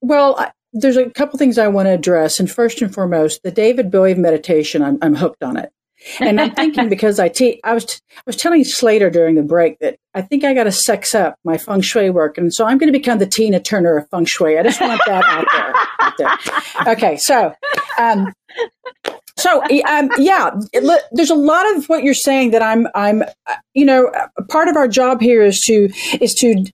well, 0.00 0.36
I, 0.38 0.52
there's 0.72 0.96
a 0.96 1.10
couple 1.10 1.38
things 1.38 1.58
I 1.58 1.68
want 1.68 1.86
to 1.86 1.92
address, 1.92 2.38
and 2.40 2.50
first 2.50 2.80
and 2.82 2.92
foremost, 2.92 3.42
the 3.42 3.50
David 3.50 3.90
Bowie 3.90 4.14
meditation. 4.14 4.82
I'm 4.82 4.98
I'm 5.02 5.14
hooked 5.14 5.42
on 5.42 5.56
it. 5.56 5.72
And 6.18 6.40
I'm 6.40 6.52
thinking 6.52 6.88
because 6.90 7.18
I 7.18 7.28
te- 7.28 7.60
I 7.64 7.74
was 7.74 7.84
t- 7.84 8.00
I 8.16 8.22
was 8.26 8.36
telling 8.36 8.64
Slater 8.64 9.10
during 9.10 9.34
the 9.34 9.42
break 9.42 9.78
that 9.80 9.96
I 10.14 10.22
think 10.22 10.44
I 10.44 10.54
got 10.54 10.64
to 10.64 10.72
sex 10.72 11.14
up 11.14 11.36
my 11.44 11.58
feng 11.58 11.82
shui 11.82 12.10
work, 12.10 12.38
and 12.38 12.52
so 12.52 12.64
I'm 12.66 12.78
going 12.78 12.92
to 12.92 12.98
become 12.98 13.18
the 13.18 13.26
Tina 13.26 13.60
Turner 13.60 13.96
of 13.98 14.08
feng 14.10 14.24
shui. 14.24 14.58
I 14.58 14.62
just 14.62 14.80
want 14.80 15.00
that 15.06 15.24
out 15.24 15.46
there. 15.52 15.74
Out 16.00 16.18
there. 16.18 16.38
Okay, 16.94 17.16
so 17.16 17.52
um, 17.98 18.32
so 19.40 19.62
um, 19.88 20.10
yeah, 20.18 20.50
there's 21.12 21.30
a 21.30 21.34
lot 21.34 21.64
of 21.74 21.88
what 21.88 22.04
you're 22.04 22.14
saying 22.14 22.50
that 22.50 22.62
I'm 22.62 22.86
I'm 22.94 23.24
you 23.74 23.84
know 23.84 24.10
part 24.48 24.68
of 24.68 24.76
our 24.76 24.88
job 24.88 25.20
here 25.20 25.42
is 25.42 25.60
to 25.60 25.88
is 26.20 26.34
to 26.34 26.64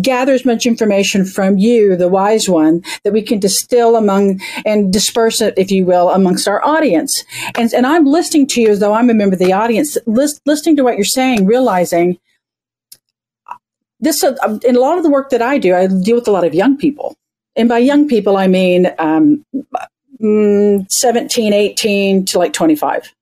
gather 0.00 0.32
as 0.32 0.44
much 0.44 0.64
information 0.64 1.24
from 1.24 1.58
you, 1.58 1.96
the 1.96 2.08
wise 2.08 2.48
one, 2.48 2.82
that 3.04 3.12
we 3.12 3.22
can 3.22 3.40
distill 3.40 3.96
among 3.96 4.40
and 4.64 4.92
disperse 4.92 5.40
it, 5.40 5.54
if 5.56 5.70
you 5.70 5.84
will, 5.84 6.10
amongst 6.10 6.46
our 6.46 6.64
audience. 6.64 7.24
And 7.56 7.72
and 7.74 7.86
I'm 7.86 8.06
listening 8.06 8.46
to 8.48 8.60
you 8.60 8.70
as 8.70 8.78
though 8.78 8.94
I'm 8.94 9.10
a 9.10 9.14
member 9.14 9.34
of 9.34 9.40
the 9.40 9.52
audience, 9.52 9.98
list, 10.06 10.40
listening 10.46 10.76
to 10.76 10.84
what 10.84 10.96
you're 10.96 11.04
saying, 11.04 11.46
realizing 11.46 12.18
this 13.98 14.22
uh, 14.22 14.58
in 14.64 14.76
a 14.76 14.80
lot 14.80 14.96
of 14.96 15.02
the 15.02 15.10
work 15.10 15.30
that 15.30 15.42
I 15.42 15.58
do, 15.58 15.74
I 15.74 15.86
deal 15.86 16.16
with 16.16 16.28
a 16.28 16.32
lot 16.32 16.44
of 16.44 16.54
young 16.54 16.76
people. 16.76 17.16
And 17.56 17.68
by 17.68 17.78
young 17.78 18.08
people, 18.08 18.36
I 18.36 18.46
mean 18.46 18.90
um, 18.98 19.44
mm, 20.22 20.90
17, 20.90 21.52
18 21.52 22.24
to 22.26 22.38
like 22.38 22.52
25. 22.52 23.12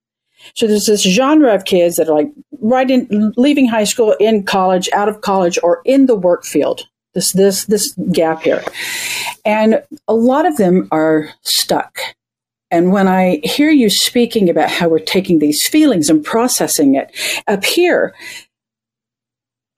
So 0.54 0.66
there's 0.66 0.86
this 0.86 1.02
genre 1.02 1.54
of 1.54 1.64
kids 1.64 1.96
that 1.96 2.08
are 2.08 2.14
like 2.14 2.30
right 2.60 2.90
in 2.90 3.32
leaving 3.36 3.68
high 3.68 3.84
school, 3.84 4.16
in 4.20 4.44
college, 4.44 4.88
out 4.92 5.08
of 5.08 5.20
college, 5.20 5.58
or 5.62 5.82
in 5.84 6.06
the 6.06 6.16
work 6.16 6.44
field. 6.44 6.86
This 7.14 7.32
this 7.32 7.64
this 7.64 7.92
gap 8.12 8.42
here, 8.42 8.62
and 9.44 9.82
a 10.06 10.14
lot 10.14 10.46
of 10.46 10.56
them 10.58 10.86
are 10.92 11.28
stuck. 11.42 11.98
And 12.70 12.92
when 12.92 13.08
I 13.08 13.40
hear 13.42 13.70
you 13.70 13.90
speaking 13.90 14.48
about 14.48 14.70
how 14.70 14.88
we're 14.88 15.00
taking 15.00 15.40
these 15.40 15.66
feelings 15.66 16.08
and 16.08 16.24
processing 16.24 16.94
it 16.94 17.10
up 17.48 17.64
here, 17.64 18.14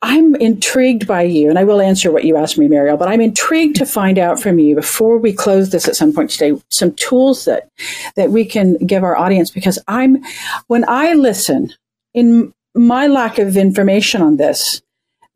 I'm 0.02 0.34
intrigued 0.34 1.06
by 1.06 1.22
you, 1.22 1.48
and 1.48 1.58
I 1.58 1.64
will 1.64 1.80
answer 1.80 2.10
what 2.10 2.24
you 2.24 2.36
asked 2.36 2.58
me, 2.58 2.66
Mariel, 2.66 2.96
but 2.96 3.08
I'm 3.08 3.20
intrigued 3.20 3.76
to 3.76 3.86
find 3.86 4.18
out 4.18 4.40
from 4.40 4.58
you 4.58 4.74
before 4.74 5.16
we 5.16 5.32
close 5.32 5.70
this 5.70 5.86
at 5.86 5.94
some 5.94 6.12
point 6.12 6.30
today, 6.30 6.60
some 6.70 6.92
tools 6.94 7.44
that, 7.44 7.68
that 8.16 8.30
we 8.30 8.44
can 8.44 8.76
give 8.78 9.04
our 9.04 9.16
audience 9.16 9.52
because 9.52 9.78
I'm, 9.86 10.22
when 10.66 10.84
I 10.88 11.12
listen, 11.12 11.72
in 12.14 12.52
my 12.74 13.06
lack 13.06 13.38
of 13.38 13.56
information 13.56 14.22
on 14.22 14.38
this 14.38 14.82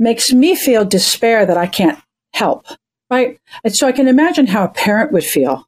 makes 0.01 0.33
me 0.33 0.57
feel 0.57 0.85
despair 0.85 1.47
that 1.47 1.57
I 1.57 1.67
can't 1.67 1.99
help, 2.35 2.67
right? 3.09 3.39
And 3.63 3.75
so 3.75 3.87
I 3.87 3.93
can 3.93 4.09
imagine 4.09 4.49
how 4.49 4.65
a 4.65 4.69
parent 4.69 5.13
would 5.13 5.25
feel 5.25 5.65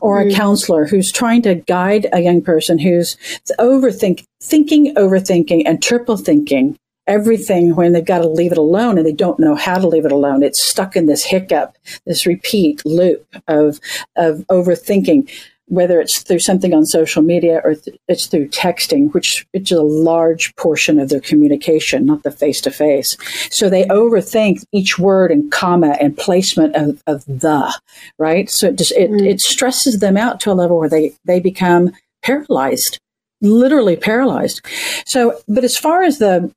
or 0.00 0.20
a 0.20 0.24
mm. 0.24 0.34
counselor 0.34 0.86
who's 0.86 1.12
trying 1.12 1.42
to 1.42 1.54
guide 1.54 2.06
a 2.14 2.20
young 2.20 2.40
person 2.40 2.78
who's 2.78 3.16
overthink, 3.60 4.24
thinking, 4.42 4.94
overthinking, 4.94 5.64
and 5.66 5.82
triple 5.82 6.16
thinking 6.16 6.78
everything 7.08 7.74
when 7.74 7.92
they've 7.92 8.04
got 8.04 8.18
to 8.18 8.28
leave 8.28 8.52
it 8.52 8.58
alone 8.58 8.98
and 8.98 9.06
they 9.06 9.12
don't 9.12 9.40
know 9.40 9.56
how 9.56 9.78
to 9.78 9.88
leave 9.88 10.04
it 10.04 10.12
alone. 10.12 10.42
It's 10.42 10.64
stuck 10.64 10.94
in 10.94 11.06
this 11.06 11.24
hiccup, 11.24 11.76
this 12.04 12.26
repeat 12.26 12.84
loop 12.84 13.26
of, 13.48 13.80
of 14.14 14.44
overthinking. 14.48 15.28
whether 15.68 16.00
it's 16.00 16.22
through 16.22 16.38
something 16.38 16.72
on 16.74 16.84
social 16.84 17.22
media 17.22 17.60
or 17.64 17.74
th- 17.74 17.98
it's 18.08 18.26
through 18.26 18.48
texting, 18.48 19.12
which 19.12 19.46
is 19.52 19.70
a 19.70 19.82
large 19.82 20.54
portion 20.56 20.98
of 20.98 21.08
their 21.08 21.20
communication, 21.20 22.06
not 22.06 22.22
the 22.22 22.30
face 22.30 22.60
to 22.62 22.70
face. 22.70 23.16
So 23.50 23.68
they 23.68 23.84
overthink 23.84 24.64
each 24.72 24.98
word 24.98 25.30
and 25.30 25.50
comma 25.52 25.96
and 26.00 26.16
placement 26.16 26.74
of, 26.74 27.02
of 27.06 27.24
the, 27.26 27.78
right? 28.18 28.50
So 28.50 28.68
it 28.68 28.78
just, 28.78 28.92
it, 28.92 29.10
mm. 29.10 29.26
it 29.26 29.40
stresses 29.40 30.00
them 30.00 30.16
out 30.16 30.40
to 30.40 30.50
a 30.50 30.54
level 30.54 30.78
where 30.78 30.88
they, 30.88 31.12
they 31.24 31.40
become 31.40 31.92
paralyzed, 32.22 32.98
literally 33.40 33.96
paralyzed. 33.96 34.64
So, 35.06 35.40
but 35.48 35.64
as 35.64 35.76
far 35.76 36.02
as 36.02 36.18
the, 36.18 36.52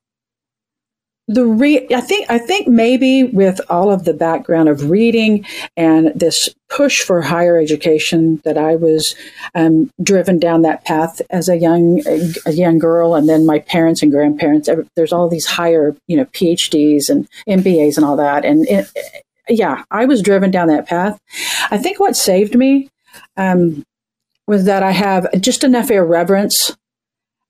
the 1.28 1.46
re- 1.46 1.86
I 1.94 2.00
think 2.00 2.30
I 2.30 2.38
think 2.38 2.66
maybe 2.66 3.24
with 3.24 3.60
all 3.70 3.92
of 3.92 4.04
the 4.04 4.12
background 4.12 4.68
of 4.68 4.90
reading 4.90 5.46
and 5.76 6.12
this 6.14 6.48
push 6.68 7.02
for 7.02 7.22
higher 7.22 7.58
education 7.58 8.40
that 8.44 8.58
I 8.58 8.74
was 8.74 9.14
um, 9.54 9.90
driven 10.02 10.38
down 10.38 10.62
that 10.62 10.84
path 10.84 11.22
as 11.30 11.48
a 11.48 11.56
young 11.56 12.02
a 12.44 12.52
young 12.52 12.78
girl, 12.78 13.14
and 13.14 13.28
then 13.28 13.46
my 13.46 13.60
parents 13.60 14.02
and 14.02 14.10
grandparents. 14.10 14.68
There's 14.96 15.12
all 15.12 15.28
these 15.28 15.46
higher 15.46 15.96
you 16.08 16.16
know 16.16 16.24
PhDs 16.26 17.08
and 17.08 17.28
MBAs 17.48 17.96
and 17.96 18.04
all 18.04 18.16
that, 18.16 18.44
and 18.44 18.66
it, 18.68 18.88
yeah, 19.48 19.84
I 19.90 20.06
was 20.06 20.22
driven 20.22 20.50
down 20.50 20.68
that 20.68 20.86
path. 20.86 21.20
I 21.70 21.78
think 21.78 22.00
what 22.00 22.16
saved 22.16 22.56
me 22.56 22.90
um, 23.36 23.84
was 24.48 24.64
that 24.64 24.82
I 24.82 24.90
have 24.90 25.40
just 25.40 25.62
enough 25.62 25.90
irreverence 25.90 26.76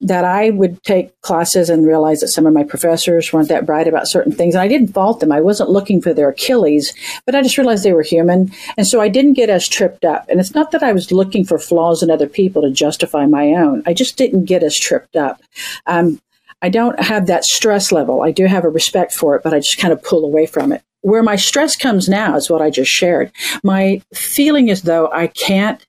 that 0.02 0.24
I 0.24 0.50
would 0.50 0.82
take 0.82 1.18
classes 1.22 1.70
and 1.70 1.86
realize 1.86 2.20
that 2.20 2.28
some 2.28 2.44
of 2.44 2.52
my 2.52 2.64
professors 2.64 3.32
weren't 3.32 3.48
that 3.48 3.64
bright 3.64 3.86
about 3.86 4.08
certain 4.08 4.32
things. 4.32 4.54
And 4.54 4.60
I 4.60 4.66
didn't 4.66 4.92
fault 4.92 5.20
them. 5.20 5.30
I 5.30 5.40
wasn't 5.40 5.70
looking 5.70 6.02
for 6.02 6.12
their 6.12 6.28
Achilles, 6.28 6.92
but 7.24 7.36
I 7.36 7.42
just 7.42 7.56
realized 7.56 7.84
they 7.84 7.92
were 7.92 8.02
human. 8.02 8.52
And 8.76 8.86
so 8.86 9.00
I 9.00 9.08
didn't 9.08 9.34
get 9.34 9.48
as 9.48 9.68
tripped 9.68 10.04
up. 10.04 10.28
And 10.28 10.40
it's 10.40 10.56
not 10.56 10.72
that 10.72 10.82
I 10.82 10.92
was 10.92 11.12
looking 11.12 11.44
for 11.44 11.58
flaws 11.58 12.02
in 12.02 12.10
other 12.10 12.26
people 12.26 12.62
to 12.62 12.70
justify 12.70 13.26
my 13.26 13.52
own. 13.52 13.84
I 13.86 13.94
just 13.94 14.16
didn't 14.16 14.46
get 14.46 14.64
as 14.64 14.76
tripped 14.76 15.14
up. 15.14 15.40
Um, 15.86 16.20
I 16.62 16.68
don't 16.68 16.98
have 17.00 17.26
that 17.26 17.44
stress 17.44 17.92
level. 17.92 18.22
I 18.22 18.32
do 18.32 18.46
have 18.46 18.64
a 18.64 18.68
respect 18.68 19.12
for 19.12 19.36
it, 19.36 19.42
but 19.44 19.54
I 19.54 19.60
just 19.60 19.78
kind 19.78 19.92
of 19.92 20.02
pull 20.02 20.24
away 20.24 20.46
from 20.46 20.72
it. 20.72 20.82
Where 21.02 21.22
my 21.22 21.36
stress 21.36 21.76
comes 21.76 22.08
now 22.08 22.36
is 22.36 22.50
what 22.50 22.62
I 22.62 22.70
just 22.70 22.90
shared. 22.90 23.30
My 23.62 24.02
feeling 24.14 24.68
is 24.68 24.82
though 24.82 25.10
I 25.12 25.28
can't 25.28 25.84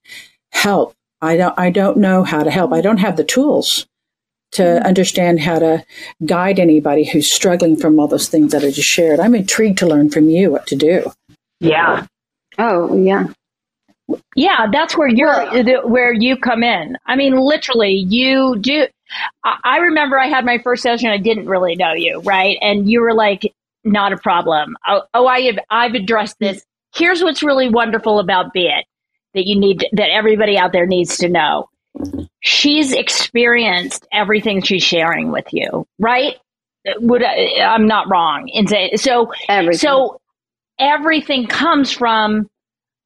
help. 0.52 0.96
I 1.22 1.38
don't, 1.38 1.58
I 1.58 1.70
don't 1.70 1.98
know 1.98 2.24
how 2.24 2.44
to 2.44 2.52
help. 2.52 2.74
I 2.74 2.82
don't 2.82 2.98
have 2.98 3.18
the 3.18 3.24
tools 3.24 3.88
to 4.54 4.64
mm-hmm. 4.64 4.86
understand 4.86 5.40
how 5.40 5.60
to 5.60 5.86
guide 6.26 6.60
anybody 6.60 7.04
who's 7.04 7.34
struggling 7.34 7.76
from 7.76 8.00
all 8.00 8.08
those 8.08 8.30
things 8.30 8.52
that 8.52 8.64
I 8.64 8.72
just 8.72 8.88
shared. 8.88 9.20
I'm 9.20 9.36
intrigued 9.36 9.80
to 9.80 9.88
learn 9.88 10.10
from 10.10 10.30
you 10.30 10.52
what 10.52 10.68
to 10.68 10.76
do. 10.76 11.12
Yeah. 11.60 12.06
Oh, 12.58 12.96
yeah. 12.96 13.28
Yeah, 14.36 14.68
that's 14.72 14.98
where 14.98 15.08
you're 15.08 15.88
where 15.88 16.14
you 16.14 16.38
come 16.38 16.62
in. 16.62 16.98
I 17.06 17.16
mean, 17.16 17.38
literally, 17.38 17.94
you 17.94 18.58
do. 18.60 18.88
I 19.44 19.78
remember 19.78 20.20
I 20.20 20.28
had 20.28 20.46
my 20.46 20.58
first 20.58 20.84
session. 20.84 21.10
I 21.10 21.18
didn't 21.18 21.48
really 21.48 21.76
know 21.76 21.94
you, 21.94 22.20
right? 22.22 22.58
And 22.62 22.90
you 22.90 23.02
were 23.02 23.14
like, 23.14 23.54
"Not 23.86 24.12
a 24.12 24.18
problem." 24.18 24.76
Oh, 24.86 25.04
oh 25.14 25.26
I 25.26 25.42
have 25.44 25.60
I've 25.70 25.94
addressed 25.94 26.36
this. 26.40 26.64
Here's 26.94 27.24
what's 27.24 27.44
really 27.44 27.70
wonderful 27.70 28.20
about 28.20 28.54
Biet 28.54 28.84
that 29.34 29.48
you 29.48 29.58
need 29.58 29.80
to, 29.80 29.90
that 29.94 30.12
everybody 30.12 30.58
out 30.58 30.74
there 30.74 30.86
needs 30.86 31.18
to 31.18 31.30
know 31.30 31.70
she's 32.42 32.92
experienced 32.94 34.08
everything 34.12 34.62
she's 34.62 34.84
sharing 34.84 35.32
with 35.32 35.48
you, 35.52 35.86
right? 36.00 36.36
Would 36.98 37.24
I, 37.24 37.62
I'm 37.62 37.88
not 37.88 38.10
wrong 38.10 38.50
in 38.50 38.68
saying 38.68 38.98
so? 38.98 39.32
Everything. 39.48 39.78
So 39.80 40.20
everything 40.80 41.48
comes 41.48 41.92
from, 41.92 42.48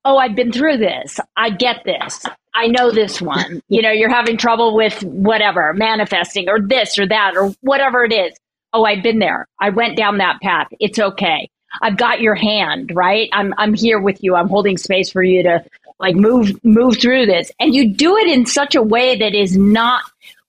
oh, 0.06 0.18
I've 0.18 0.36
been 0.36 0.52
through 0.52 0.78
this. 0.78 1.20
I 1.36 1.52
get 1.52 1.84
this. 1.86 2.26
I 2.56 2.68
know 2.68 2.92
this 2.92 3.22
one. 3.22 3.62
You 3.70 3.82
know, 3.82 3.92
you're 3.92 4.10
having 4.10 4.38
trouble 4.38 4.76
with 4.76 5.04
whatever, 5.04 5.74
manifesting 5.74 6.50
or 6.50 6.60
this 6.60 6.98
or 6.98 7.08
that 7.08 7.36
or 7.38 7.54
whatever 7.62 8.04
it 8.04 8.14
is. 8.14 8.34
Oh, 8.74 8.86
I've 8.86 9.04
been 9.04 9.20
there. 9.20 9.48
I 9.60 9.70
went 9.70 9.98
down 9.98 10.18
that 10.18 10.40
path. 10.42 10.68
It's 10.80 10.98
okay. 10.98 11.50
I've 11.82 11.98
got 11.98 12.22
your 12.22 12.36
hand, 12.36 12.92
right? 12.96 13.30
I'm 13.34 13.54
I'm 13.58 13.74
here 13.74 14.00
with 14.00 14.24
you. 14.24 14.36
I'm 14.36 14.48
holding 14.48 14.78
space 14.78 15.12
for 15.12 15.22
you 15.22 15.44
to 15.44 15.64
like 16.00 16.16
move 16.16 16.64
move 16.64 17.00
through 17.00 17.26
this. 17.26 17.52
And 17.60 17.74
you 17.74 17.94
do 17.94 18.18
it 18.18 18.28
in 18.28 18.46
such 18.46 18.76
a 18.76 18.84
way 18.84 19.18
that 19.18 19.34
is 19.34 19.58
not 19.58 20.04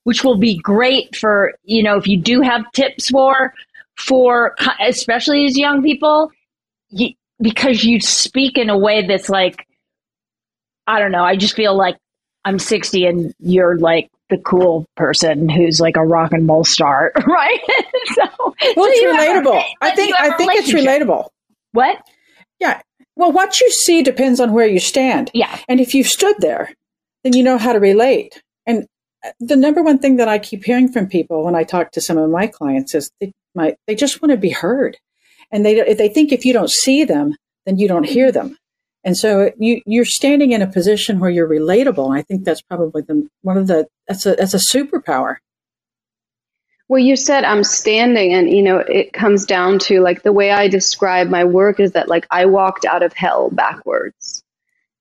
which 0.08 0.24
will 0.24 0.38
be 0.38 0.56
great 0.56 1.14
for 1.14 1.52
you 1.64 1.82
know 1.82 1.98
if 1.98 2.06
you 2.06 2.18
do 2.18 2.40
have 2.40 2.64
tips 2.72 3.10
for 3.10 3.52
for 3.98 4.56
especially 4.80 5.44
as 5.44 5.58
young 5.58 5.82
people 5.82 6.32
you, 6.88 7.10
because 7.42 7.84
you 7.84 8.00
speak 8.00 8.56
in 8.56 8.70
a 8.70 8.78
way 8.78 9.06
that's 9.06 9.28
like 9.28 9.66
i 10.86 10.98
don't 10.98 11.12
know 11.12 11.22
i 11.22 11.36
just 11.36 11.54
feel 11.54 11.76
like 11.76 11.98
i'm 12.46 12.58
60 12.58 13.04
and 13.04 13.34
you're 13.38 13.76
like 13.76 14.08
the 14.30 14.38
cool 14.38 14.86
person 14.96 15.46
who's 15.46 15.78
like 15.78 15.96
a 15.98 16.04
rock 16.04 16.32
and 16.32 16.48
roll 16.48 16.64
star 16.64 17.12
right? 17.26 17.60
So 18.14 18.22
well 18.38 18.54
so 18.54 18.84
it's 18.86 19.20
relatable. 19.20 19.62
i 19.82 19.94
think 19.94 20.14
i 20.18 20.34
think 20.38 20.52
it's 20.54 20.72
relatable. 20.72 21.28
What? 21.72 21.98
Yeah 22.60 22.80
well, 23.18 23.32
what 23.32 23.60
you 23.60 23.70
see 23.72 24.02
depends 24.02 24.38
on 24.38 24.52
where 24.52 24.66
you 24.66 24.78
stand. 24.78 25.30
Yeah. 25.34 25.58
And 25.68 25.80
if 25.80 25.92
you've 25.92 26.06
stood 26.06 26.36
there, 26.38 26.72
then 27.24 27.34
you 27.34 27.42
know 27.42 27.58
how 27.58 27.72
to 27.72 27.80
relate. 27.80 28.40
And 28.64 28.86
uh, 29.24 29.30
the 29.40 29.56
number 29.56 29.82
one 29.82 29.98
thing 29.98 30.16
that 30.16 30.28
I 30.28 30.38
keep 30.38 30.64
hearing 30.64 30.90
from 30.90 31.08
people 31.08 31.44
when 31.44 31.56
I 31.56 31.64
talk 31.64 31.90
to 31.92 32.00
some 32.00 32.16
of 32.16 32.30
my 32.30 32.46
clients 32.46 32.94
is 32.94 33.10
they 33.20 33.32
might 33.56 33.76
they 33.88 33.96
just 33.96 34.22
want 34.22 34.30
to 34.30 34.36
be 34.36 34.50
heard, 34.50 34.96
and 35.50 35.66
they 35.66 35.94
they 35.94 36.08
think 36.08 36.30
if 36.30 36.44
you 36.44 36.52
don't 36.52 36.70
see 36.70 37.04
them, 37.04 37.34
then 37.66 37.76
you 37.76 37.88
don't 37.88 38.06
hear 38.06 38.30
them. 38.30 38.56
And 39.02 39.16
so 39.16 39.50
you 39.58 39.82
you're 39.84 40.04
standing 40.04 40.52
in 40.52 40.62
a 40.62 40.68
position 40.68 41.18
where 41.18 41.30
you're 41.30 41.48
relatable. 41.48 42.06
And 42.06 42.14
I 42.14 42.22
think 42.22 42.44
that's 42.44 42.62
probably 42.62 43.02
the 43.02 43.28
one 43.42 43.56
of 43.56 43.66
the 43.66 43.88
that's 44.06 44.26
a 44.26 44.36
that's 44.36 44.54
a 44.54 44.58
superpower. 44.58 45.36
Well, 46.88 47.00
you 47.00 47.16
said 47.16 47.44
I'm 47.44 47.64
standing, 47.64 48.32
and 48.34 48.50
you 48.50 48.62
know, 48.62 48.78
it 48.78 49.12
comes 49.12 49.44
down 49.46 49.78
to 49.80 50.00
like 50.00 50.22
the 50.22 50.32
way 50.32 50.50
I 50.50 50.68
describe 50.68 51.28
my 51.28 51.44
work 51.44 51.80
is 51.80 51.92
that 51.92 52.08
like 52.08 52.26
I 52.30 52.46
walked 52.46 52.84
out 52.86 53.02
of 53.02 53.12
hell 53.12 53.50
backwards. 53.50 54.42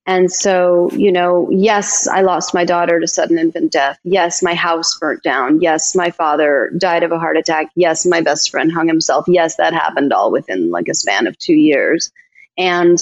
And 0.06 0.32
so, 0.32 0.90
you 0.94 1.12
know, 1.12 1.50
yes, 1.52 2.08
I 2.08 2.22
lost 2.22 2.54
my 2.54 2.64
daughter 2.64 3.00
to 3.00 3.08
sudden 3.08 3.38
infant 3.38 3.74
death. 3.74 4.00
Yes, 4.06 4.42
my 4.42 4.54
house 4.56 4.98
burnt 5.00 5.22
down. 5.22 5.60
Yes, 5.62 5.96
my 5.96 6.12
father 6.12 6.72
died 6.78 7.04
of 7.04 7.12
a 7.12 7.20
heart 7.20 7.36
attack. 7.38 7.68
Yes, 7.76 8.06
my 8.06 8.22
best 8.22 8.50
friend 8.50 8.72
hung 8.72 8.88
himself. 8.88 9.26
Yes, 9.28 9.58
that 9.58 9.74
happened 9.74 10.14
all 10.14 10.32
within 10.32 10.72
like 10.72 10.88
a 10.88 10.94
span 10.94 11.28
of 11.28 11.38
two 11.38 11.56
years. 11.56 12.10
And 12.58 12.98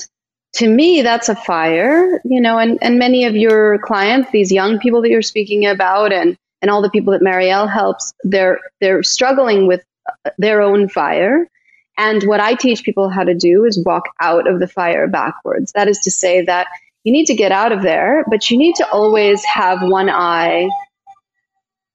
to 0.54 0.68
me, 0.68 1.04
that's 1.04 1.30
a 1.30 1.36
fire, 1.36 2.22
you 2.26 2.42
know, 2.42 2.58
and, 2.58 2.80
and 2.82 2.98
many 2.98 3.26
of 3.26 3.36
your 3.36 3.78
clients, 3.80 4.32
these 4.32 4.52
young 4.52 4.80
people 4.80 5.04
that 5.04 5.10
you're 5.10 5.22
speaking 5.22 5.68
about, 5.68 6.12
and 6.12 6.38
and 6.66 6.72
all 6.72 6.82
the 6.82 6.90
people 6.90 7.14
that 7.14 7.22
Mariel 7.22 7.68
helps, 7.68 8.12
they're 8.24 8.60
they're 8.82 9.04
struggling 9.04 9.68
with 9.68 9.84
uh, 10.26 10.32
their 10.40 10.64
own 10.64 10.90
fire. 10.90 11.48
And 11.96 12.24
what 12.24 12.40
I 12.40 12.56
teach 12.56 12.82
people 12.82 13.08
how 13.08 13.24
to 13.24 13.36
do 13.36 13.66
is 13.66 13.84
walk 13.86 14.06
out 14.20 14.50
of 14.50 14.60
the 14.60 14.68
fire 14.68 15.08
backwards. 15.08 15.74
That 15.74 15.88
is 15.88 16.00
to 16.00 16.10
say 16.10 16.44
that 16.46 16.66
you 17.04 17.14
need 17.14 17.28
to 17.28 17.36
get 17.36 17.52
out 17.52 17.72
of 17.72 17.84
there, 17.84 18.26
but 18.32 18.50
you 18.50 18.58
need 18.58 18.74
to 18.78 18.90
always 18.90 19.46
have 19.46 19.84
one 19.84 20.10
eye 20.10 20.68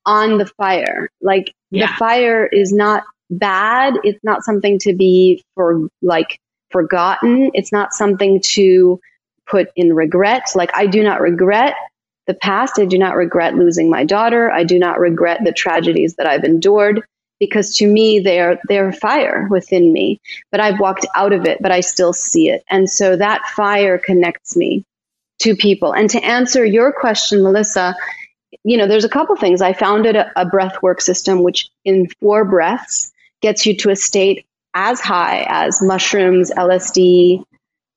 on 0.06 0.38
the 0.38 0.46
fire. 0.46 1.10
Like 1.20 1.52
yeah. 1.72 1.88
the 1.88 1.92
fire 1.94 2.46
is 2.46 2.72
not 2.72 3.02
bad. 3.28 3.94
It's 4.04 4.22
not 4.22 4.44
something 4.44 4.78
to 4.82 4.94
be 4.94 5.42
for 5.56 5.88
like 6.00 6.38
forgotten. 6.70 7.50
It's 7.54 7.72
not 7.72 7.92
something 7.92 8.40
to 8.52 9.00
put 9.48 9.70
in 9.74 9.94
regret. 9.94 10.44
Like 10.54 10.70
I 10.74 10.86
do 10.86 11.02
not 11.02 11.20
regret 11.20 11.74
the 12.30 12.38
past. 12.38 12.78
I 12.78 12.84
do 12.84 12.96
not 12.96 13.16
regret 13.16 13.56
losing 13.56 13.90
my 13.90 14.04
daughter. 14.04 14.52
I 14.52 14.62
do 14.62 14.78
not 14.78 15.00
regret 15.00 15.40
the 15.44 15.52
tragedies 15.52 16.14
that 16.14 16.28
I've 16.28 16.44
endured 16.44 17.02
because 17.40 17.74
to 17.76 17.86
me 17.88 18.20
they 18.20 18.38
are 18.38 18.60
they're 18.68 18.92
fire 18.92 19.48
within 19.50 19.92
me. 19.92 20.20
But 20.52 20.60
I've 20.60 20.78
walked 20.78 21.06
out 21.16 21.32
of 21.32 21.44
it, 21.44 21.58
but 21.60 21.72
I 21.72 21.80
still 21.80 22.12
see 22.12 22.48
it. 22.48 22.62
And 22.70 22.88
so 22.88 23.16
that 23.16 23.42
fire 23.56 23.98
connects 23.98 24.56
me 24.56 24.84
to 25.40 25.56
people. 25.56 25.92
And 25.92 26.08
to 26.10 26.22
answer 26.24 26.64
your 26.64 26.92
question, 26.92 27.42
Melissa, 27.42 27.96
you 28.62 28.76
know, 28.76 28.86
there's 28.86 29.04
a 29.04 29.08
couple 29.08 29.34
things. 29.34 29.60
I 29.60 29.72
founded 29.72 30.14
a, 30.14 30.30
a 30.36 30.46
breath 30.46 30.80
work 30.82 31.00
system 31.00 31.42
which 31.42 31.68
in 31.84 32.08
four 32.20 32.44
breaths 32.44 33.10
gets 33.42 33.66
you 33.66 33.76
to 33.78 33.90
a 33.90 33.96
state 33.96 34.46
as 34.74 35.00
high 35.00 35.46
as 35.48 35.82
mushrooms, 35.82 36.52
LSD, 36.52 37.42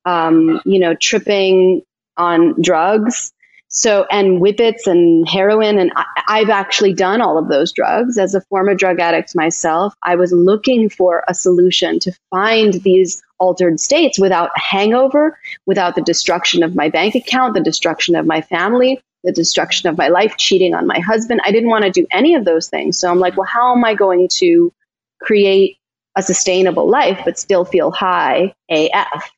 um, 0.06 0.60
you 0.64 0.80
know, 0.80 0.94
tripping 0.94 1.82
on 2.16 2.60
drugs, 2.60 3.32
so, 3.74 4.06
and 4.08 4.38
whippets 4.38 4.86
and 4.86 5.28
heroin. 5.28 5.78
And 5.78 5.92
I, 6.28 6.38
have 6.38 6.50
actually 6.50 6.94
done 6.94 7.20
all 7.20 7.36
of 7.36 7.48
those 7.48 7.72
drugs 7.72 8.16
as 8.16 8.34
a 8.34 8.40
former 8.42 8.74
drug 8.74 9.00
addict 9.00 9.34
myself. 9.34 9.94
I 10.04 10.14
was 10.14 10.32
looking 10.32 10.88
for 10.88 11.24
a 11.26 11.34
solution 11.34 11.98
to 12.00 12.12
find 12.30 12.74
these 12.74 13.20
altered 13.40 13.80
states 13.80 14.18
without 14.18 14.56
hangover, 14.56 15.36
without 15.66 15.96
the 15.96 16.02
destruction 16.02 16.62
of 16.62 16.76
my 16.76 16.88
bank 16.88 17.16
account, 17.16 17.54
the 17.54 17.60
destruction 17.60 18.14
of 18.14 18.26
my 18.26 18.40
family, 18.42 19.00
the 19.24 19.32
destruction 19.32 19.88
of 19.88 19.98
my 19.98 20.06
life, 20.06 20.36
cheating 20.38 20.72
on 20.72 20.86
my 20.86 21.00
husband. 21.00 21.40
I 21.44 21.50
didn't 21.50 21.70
want 21.70 21.84
to 21.84 21.90
do 21.90 22.06
any 22.12 22.36
of 22.36 22.44
those 22.44 22.68
things. 22.68 22.96
So 22.96 23.10
I'm 23.10 23.18
like, 23.18 23.36
well, 23.36 23.46
how 23.46 23.74
am 23.74 23.84
I 23.84 23.94
going 23.94 24.28
to 24.36 24.72
create 25.20 25.78
a 26.16 26.22
sustainable 26.22 26.88
life 26.88 27.20
but 27.24 27.40
still 27.40 27.64
feel 27.64 27.90
high 27.90 28.54
AF? 28.70 29.32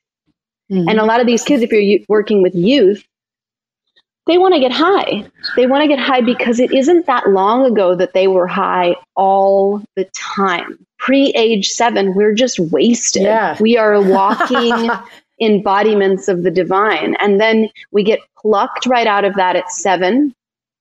Mm-hmm. 0.71 0.89
And 0.89 1.01
a 1.01 1.05
lot 1.07 1.21
of 1.21 1.27
these 1.27 1.43
kids, 1.43 1.63
if 1.63 1.73
you're 1.73 2.01
working 2.07 2.43
with 2.43 2.55
youth, 2.55 3.03
they 4.27 4.39
want 4.39 4.55
to 4.55 4.61
get 4.61 4.73
high. 4.73 5.25
They 5.55 5.67
want 5.67 5.83
to 5.83 5.89
get 5.89 5.99
high 5.99 6.21
because 6.21 6.59
it 6.59 6.73
isn't 6.73 7.07
that 7.07 7.29
long 7.29 7.65
ago 7.65 7.95
that 7.95 8.13
they 8.13 8.27
were 8.27 8.47
high 8.47 8.97
all 9.15 9.83
the 9.95 10.05
time. 10.15 10.85
Pre 10.99 11.31
age 11.31 11.71
seven, 11.71 12.15
we're 12.15 12.35
just 12.35 12.59
wasted. 12.59 13.23
Yeah. 13.23 13.57
We 13.61 13.77
are 13.77 14.01
walking 14.03 14.91
embodiments 15.39 16.29
of 16.29 16.43
the 16.43 16.51
divine. 16.51 17.17
And 17.21 17.41
then 17.41 17.69
we 17.93 18.03
get 18.03 18.21
plucked 18.39 18.87
right 18.87 19.07
out 19.07 19.25
of 19.25 19.35
that 19.35 19.57
at 19.57 19.71
seven 19.71 20.35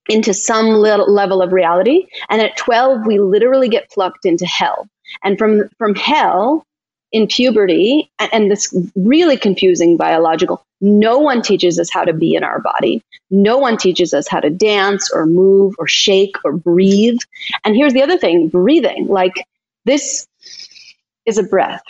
into 0.10 0.34
some 0.34 0.68
little 0.68 1.12
level 1.12 1.42
of 1.42 1.52
reality. 1.52 2.08
And 2.30 2.42
at 2.42 2.58
12, 2.58 3.06
we 3.06 3.20
literally 3.20 3.70
get 3.70 3.90
plucked 3.90 4.26
into 4.26 4.46
hell. 4.46 4.88
And 5.24 5.38
from, 5.38 5.70
from 5.78 5.96
hell, 5.96 6.64
in 7.16 7.28
puberty, 7.28 8.12
and 8.20 8.52
this 8.52 8.76
really 8.94 9.38
confusing 9.38 9.96
biological, 9.96 10.66
no 10.82 11.18
one 11.18 11.42
teaches 11.42 11.80
us 11.80 11.90
how 11.90 12.04
to 12.04 12.12
be 12.12 12.36
in 12.36 12.44
our 12.44 12.60
body. 12.60 13.02
No 13.32 13.58
one 13.58 13.78
teaches 13.78 14.14
us 14.14 14.28
how 14.28 14.42
to 14.42 14.50
dance 14.50 15.10
or 15.14 15.26
move 15.26 15.76
or 15.80 15.88
shake 15.88 16.36
or 16.44 16.52
breathe. 16.52 17.20
And 17.64 17.74
here's 17.74 17.94
the 17.94 18.04
other 18.04 18.18
thing 18.18 18.50
breathing. 18.50 19.08
Like 19.08 19.32
this 19.86 20.28
is 21.26 21.38
a 21.38 21.44
breath. 21.44 21.82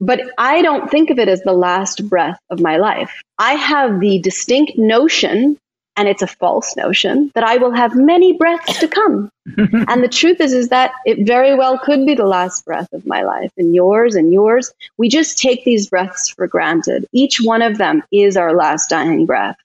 But 0.00 0.22
I 0.38 0.62
don't 0.62 0.90
think 0.90 1.10
of 1.10 1.18
it 1.18 1.28
as 1.28 1.42
the 1.42 1.52
last 1.52 2.08
breath 2.08 2.38
of 2.48 2.60
my 2.60 2.78
life. 2.78 3.12
I 3.38 3.56
have 3.56 4.00
the 4.00 4.20
distinct 4.20 4.78
notion 4.78 5.58
and 6.00 6.08
it's 6.08 6.22
a 6.22 6.26
false 6.26 6.74
notion 6.78 7.30
that 7.34 7.44
I 7.44 7.58
will 7.58 7.72
have 7.72 7.94
many 7.94 8.32
breaths 8.32 8.78
to 8.78 8.88
come. 8.88 9.30
and 9.58 10.02
the 10.02 10.08
truth 10.08 10.40
is 10.40 10.54
is 10.54 10.70
that 10.70 10.92
it 11.04 11.26
very 11.26 11.54
well 11.54 11.78
could 11.78 12.06
be 12.06 12.14
the 12.14 12.24
last 12.24 12.64
breath 12.64 12.88
of 12.94 13.06
my 13.06 13.20
life 13.22 13.52
and 13.58 13.74
yours 13.74 14.14
and 14.14 14.32
yours. 14.32 14.72
We 14.96 15.10
just 15.10 15.36
take 15.36 15.62
these 15.66 15.90
breaths 15.90 16.30
for 16.30 16.46
granted. 16.46 17.04
Each 17.12 17.42
one 17.42 17.60
of 17.60 17.76
them 17.76 18.02
is 18.10 18.38
our 18.38 18.54
last 18.54 18.88
dying 18.88 19.26
breath. 19.26 19.58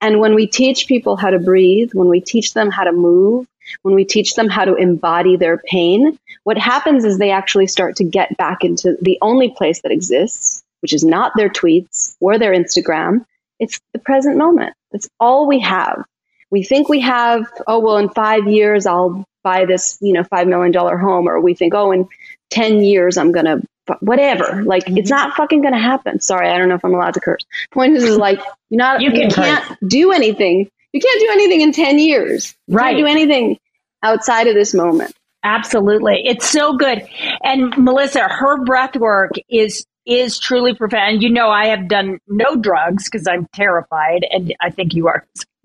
And 0.00 0.20
when 0.20 0.34
we 0.34 0.46
teach 0.46 0.86
people 0.86 1.16
how 1.16 1.28
to 1.28 1.38
breathe, 1.38 1.90
when 1.92 2.08
we 2.08 2.22
teach 2.22 2.54
them 2.54 2.70
how 2.70 2.84
to 2.84 2.92
move, 2.92 3.46
when 3.82 3.94
we 3.94 4.06
teach 4.06 4.36
them 4.36 4.48
how 4.48 4.64
to 4.64 4.76
embody 4.76 5.36
their 5.36 5.58
pain, 5.58 6.18
what 6.44 6.56
happens 6.56 7.04
is 7.04 7.18
they 7.18 7.30
actually 7.30 7.66
start 7.66 7.96
to 7.96 8.04
get 8.04 8.34
back 8.38 8.64
into 8.64 8.96
the 9.02 9.18
only 9.20 9.50
place 9.50 9.82
that 9.82 9.92
exists, 9.92 10.62
which 10.80 10.94
is 10.94 11.04
not 11.04 11.32
their 11.36 11.50
tweets 11.50 12.16
or 12.20 12.38
their 12.38 12.54
Instagram. 12.54 13.26
It's 13.60 13.78
the 13.92 13.98
present 13.98 14.38
moment. 14.38 14.74
That's 14.94 15.08
all 15.18 15.48
we 15.48 15.58
have. 15.58 16.04
We 16.50 16.62
think 16.62 16.88
we 16.88 17.00
have, 17.00 17.46
oh, 17.66 17.80
well, 17.80 17.96
in 17.96 18.08
five 18.10 18.46
years, 18.46 18.86
I'll 18.86 19.24
buy 19.42 19.64
this, 19.64 19.98
you 20.00 20.12
know, 20.12 20.22
$5 20.22 20.46
million 20.46 20.72
home. 20.72 21.28
Or 21.28 21.40
we 21.40 21.54
think, 21.54 21.74
oh, 21.74 21.90
in 21.90 22.08
10 22.50 22.80
years, 22.80 23.18
I'm 23.18 23.32
going 23.32 23.46
to, 23.46 23.60
whatever. 23.98 24.62
Like, 24.62 24.84
mm-hmm. 24.84 24.98
it's 24.98 25.10
not 25.10 25.34
fucking 25.34 25.62
going 25.62 25.74
to 25.74 25.80
happen. 25.80 26.20
Sorry, 26.20 26.48
I 26.48 26.56
don't 26.56 26.68
know 26.68 26.76
if 26.76 26.84
I'm 26.84 26.94
allowed 26.94 27.14
to 27.14 27.20
curse. 27.20 27.44
Point 27.72 27.96
is, 27.96 28.04
is 28.04 28.16
like, 28.16 28.38
you're 28.70 28.78
not, 28.78 29.00
you, 29.00 29.10
can 29.10 29.22
you 29.22 29.28
can't 29.30 29.78
do 29.88 30.12
anything. 30.12 30.70
You 30.92 31.00
can't 31.00 31.20
do 31.20 31.28
anything 31.32 31.60
in 31.60 31.72
10 31.72 31.98
years. 31.98 32.54
You 32.68 32.76
right. 32.76 32.90
can't 32.90 32.98
do 32.98 33.06
anything 33.06 33.58
outside 34.04 34.46
of 34.46 34.54
this 34.54 34.74
moment. 34.74 35.12
Absolutely. 35.42 36.22
It's 36.24 36.48
so 36.48 36.76
good. 36.76 37.02
And 37.42 37.76
Melissa, 37.76 38.28
her 38.28 38.64
breath 38.64 38.94
work 38.94 39.32
is 39.50 39.84
is 40.06 40.38
truly 40.38 40.74
profound. 40.74 41.22
You 41.22 41.30
know, 41.30 41.48
I 41.48 41.66
have 41.66 41.88
done 41.88 42.18
no 42.28 42.56
drugs 42.56 43.04
because 43.04 43.26
I'm 43.26 43.46
terrified, 43.54 44.26
and 44.30 44.54
I 44.60 44.70
think 44.70 44.94
you 44.94 45.08
are. 45.08 45.26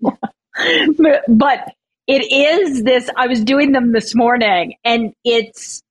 but 1.28 1.74
it 2.06 2.32
is 2.32 2.82
this. 2.82 3.08
I 3.16 3.26
was 3.26 3.44
doing 3.44 3.72
them 3.72 3.92
this 3.92 4.14
morning, 4.14 4.74
and 4.84 5.12
it's 5.24 5.82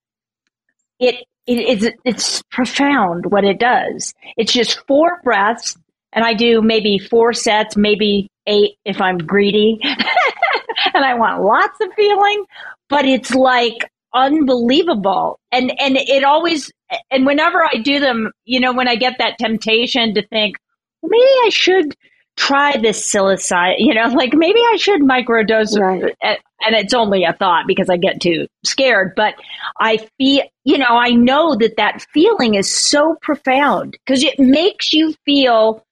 it 0.99 1.25
it 1.47 1.59
is 1.59 1.89
it's 2.03 2.41
profound 2.51 3.25
what 3.27 3.43
it 3.43 3.59
does. 3.59 4.13
It's 4.37 4.53
just 4.53 4.85
four 4.87 5.19
breaths, 5.23 5.77
and 6.13 6.25
I 6.25 6.33
do 6.33 6.61
maybe 6.61 6.97
four 6.97 7.33
sets, 7.33 7.77
maybe 7.77 8.29
eight 8.47 8.75
if 8.85 8.99
I'm 9.01 9.17
greedy, 9.17 9.79
and 9.83 11.05
I 11.05 11.13
want 11.15 11.41
lots 11.41 11.79
of 11.81 11.93
feeling. 11.95 12.45
But 12.89 13.05
it's 13.05 13.33
like 13.33 13.89
unbelievable 14.13 15.39
and 15.51 15.71
and 15.79 15.97
it 15.97 16.23
always 16.23 16.71
and 17.11 17.25
whenever 17.25 17.63
i 17.63 17.77
do 17.77 17.99
them 17.99 18.31
you 18.45 18.59
know 18.59 18.73
when 18.73 18.87
i 18.87 18.95
get 18.95 19.15
that 19.19 19.37
temptation 19.37 20.13
to 20.15 20.25
think 20.27 20.57
well, 21.01 21.09
maybe 21.11 21.31
i 21.45 21.49
should 21.49 21.95
try 22.35 22.75
this 22.77 23.11
psilocybin 23.11 23.75
you 23.77 23.93
know 23.93 24.07
like 24.07 24.33
maybe 24.33 24.59
i 24.71 24.77
should 24.77 25.01
microdose 25.01 25.77
right. 25.79 26.15
and 26.23 26.75
it's 26.75 26.93
only 26.93 27.23
a 27.23 27.33
thought 27.33 27.67
because 27.67 27.89
i 27.89 27.97
get 27.97 28.19
too 28.19 28.47
scared 28.63 29.13
but 29.15 29.35
i 29.79 29.97
feel 30.17 30.43
you 30.63 30.77
know 30.77 30.97
i 30.97 31.09
know 31.09 31.55
that 31.55 31.77
that 31.77 32.03
feeling 32.13 32.55
is 32.55 32.73
so 32.73 33.15
profound 33.21 33.91
because 34.05 34.23
it 34.23 34.39
makes 34.39 34.91
you 34.91 35.13
feel 35.25 35.85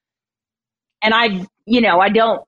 and 1.02 1.14
i 1.14 1.46
you 1.66 1.80
know 1.80 2.00
i 2.00 2.08
don't 2.08 2.42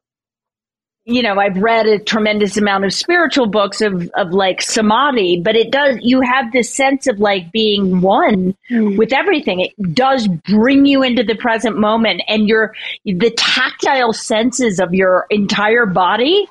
you 1.04 1.22
know, 1.22 1.38
I've 1.38 1.56
read 1.56 1.86
a 1.86 1.98
tremendous 1.98 2.56
amount 2.56 2.84
of 2.84 2.92
spiritual 2.92 3.46
books 3.46 3.80
of, 3.80 4.10
of 4.16 4.32
like 4.32 4.60
samadhi, 4.60 5.40
but 5.42 5.56
it 5.56 5.70
does, 5.70 5.96
you 6.00 6.20
have 6.20 6.52
this 6.52 6.72
sense 6.72 7.06
of 7.06 7.18
like 7.18 7.50
being 7.52 8.00
one 8.00 8.54
mm. 8.70 8.98
with 8.98 9.12
everything. 9.12 9.60
It 9.60 9.94
does 9.94 10.28
bring 10.28 10.84
you 10.84 11.02
into 11.02 11.22
the 11.22 11.36
present 11.36 11.78
moment 11.78 12.22
and 12.28 12.48
your, 12.48 12.74
the 13.04 13.32
tactile 13.36 14.12
senses 14.12 14.78
of 14.78 14.92
your 14.92 15.26
entire 15.30 15.86
body 15.86 16.46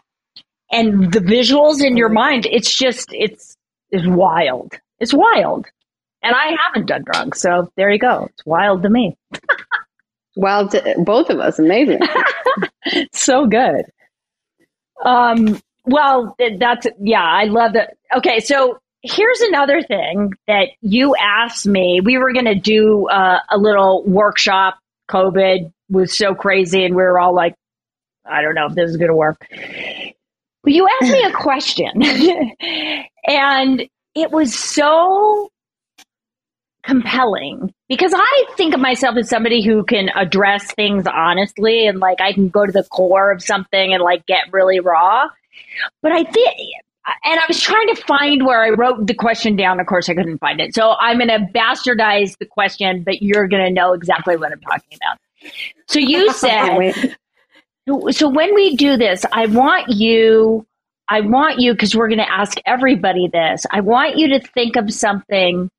and 0.71 1.11
the 1.13 1.19
visuals 1.19 1.83
in 1.83 1.95
your 1.95 2.09
mind. 2.09 2.47
It's 2.47 2.75
just, 2.75 3.09
it's, 3.11 3.55
it's 3.91 4.07
wild. 4.07 4.73
It's 4.99 5.13
wild. 5.13 5.67
And 6.23 6.35
I 6.35 6.55
haven't 6.65 6.87
done 6.87 7.03
drugs. 7.05 7.39
So 7.39 7.71
there 7.77 7.89
you 7.91 7.99
go. 7.99 8.27
It's 8.31 8.45
wild 8.45 8.83
to 8.83 8.89
me. 8.89 9.15
wild 10.35 10.71
to 10.71 10.95
both 10.97 11.29
of 11.29 11.39
us. 11.39 11.59
Amazing. 11.59 11.99
so 13.13 13.45
good. 13.45 13.85
Um, 15.03 15.59
well, 15.85 16.35
that's, 16.59 16.87
yeah, 16.99 17.23
I 17.23 17.45
love 17.45 17.73
that. 17.73 17.97
Okay. 18.15 18.39
So 18.39 18.79
here's 19.01 19.39
another 19.41 19.81
thing 19.81 20.33
that 20.47 20.69
you 20.81 21.15
asked 21.15 21.65
me. 21.65 22.01
We 22.03 22.17
were 22.17 22.33
going 22.33 22.45
to 22.45 22.55
do 22.55 23.07
uh, 23.07 23.39
a 23.49 23.57
little 23.57 24.03
workshop. 24.05 24.77
COVID 25.09 25.71
was 25.89 26.15
so 26.15 26.35
crazy, 26.35 26.85
and 26.85 26.95
we 26.95 27.01
were 27.01 27.19
all 27.19 27.33
like, 27.33 27.55
I 28.25 28.41
don't 28.41 28.53
know 28.53 28.67
if 28.67 28.75
this 28.75 28.89
is 28.89 28.97
going 28.97 29.09
to 29.09 29.15
work. 29.15 29.43
But 29.49 30.73
you 30.73 30.87
asked 31.01 31.11
me 31.11 31.23
a 31.23 31.31
question, 31.31 32.03
and 33.27 33.89
it 34.13 34.31
was 34.31 34.53
so 34.53 35.49
compelling 36.89 37.71
because 37.87 38.13
I 38.15 38.45
think 38.57 38.73
of 38.73 38.79
myself 38.79 39.15
as 39.15 39.29
somebody 39.29 39.63
who 39.63 39.83
can 39.83 40.09
address 40.15 40.71
things 40.71 41.05
honestly 41.05 41.85
and 41.85 41.99
like 41.99 42.19
I 42.19 42.33
can 42.33 42.49
go 42.49 42.65
to 42.65 42.71
the 42.71 42.83
core 42.83 43.31
of 43.31 43.43
something 43.43 43.93
and 43.93 44.01
like 44.01 44.25
get 44.25 44.51
really 44.51 44.79
raw. 44.79 45.27
But 46.01 46.13
I 46.13 46.23
think, 46.23 46.57
and 47.23 47.39
I 47.39 47.43
was 47.47 47.61
trying 47.61 47.87
to 47.93 47.95
find 47.95 48.43
where 48.43 48.63
I 48.63 48.69
wrote 48.69 49.05
the 49.05 49.13
question 49.13 49.55
down. 49.55 49.79
Of 49.79 49.85
course, 49.85 50.09
I 50.09 50.15
couldn't 50.15 50.39
find 50.39 50.59
it. 50.59 50.73
So 50.73 50.95
I'm 50.99 51.17
going 51.17 51.29
to 51.29 51.47
bastardize 51.53 52.35
the 52.39 52.45
question, 52.45 53.03
but 53.03 53.21
you're 53.21 53.47
going 53.47 53.63
to 53.63 53.71
know 53.71 53.93
exactly 53.93 54.35
what 54.35 54.51
I'm 54.51 54.61
talking 54.61 54.97
about. 54.97 55.51
So 55.87 55.99
you 55.99 56.33
said, 56.33 57.15
so 58.11 58.29
when 58.29 58.55
we 58.55 58.75
do 58.75 58.97
this, 58.97 59.25
I 59.31 59.45
want 59.45 59.89
you, 59.89 60.65
I 61.07 61.21
want 61.21 61.59
you, 61.59 61.73
because 61.73 61.95
we're 61.95 62.09
going 62.09 62.19
to 62.19 62.31
ask 62.31 62.57
everybody 62.65 63.27
this, 63.31 63.67
I 63.69 63.81
want 63.81 64.17
you 64.17 64.39
to 64.39 64.39
think 64.39 64.75
of 64.75 64.91
something 64.91 65.69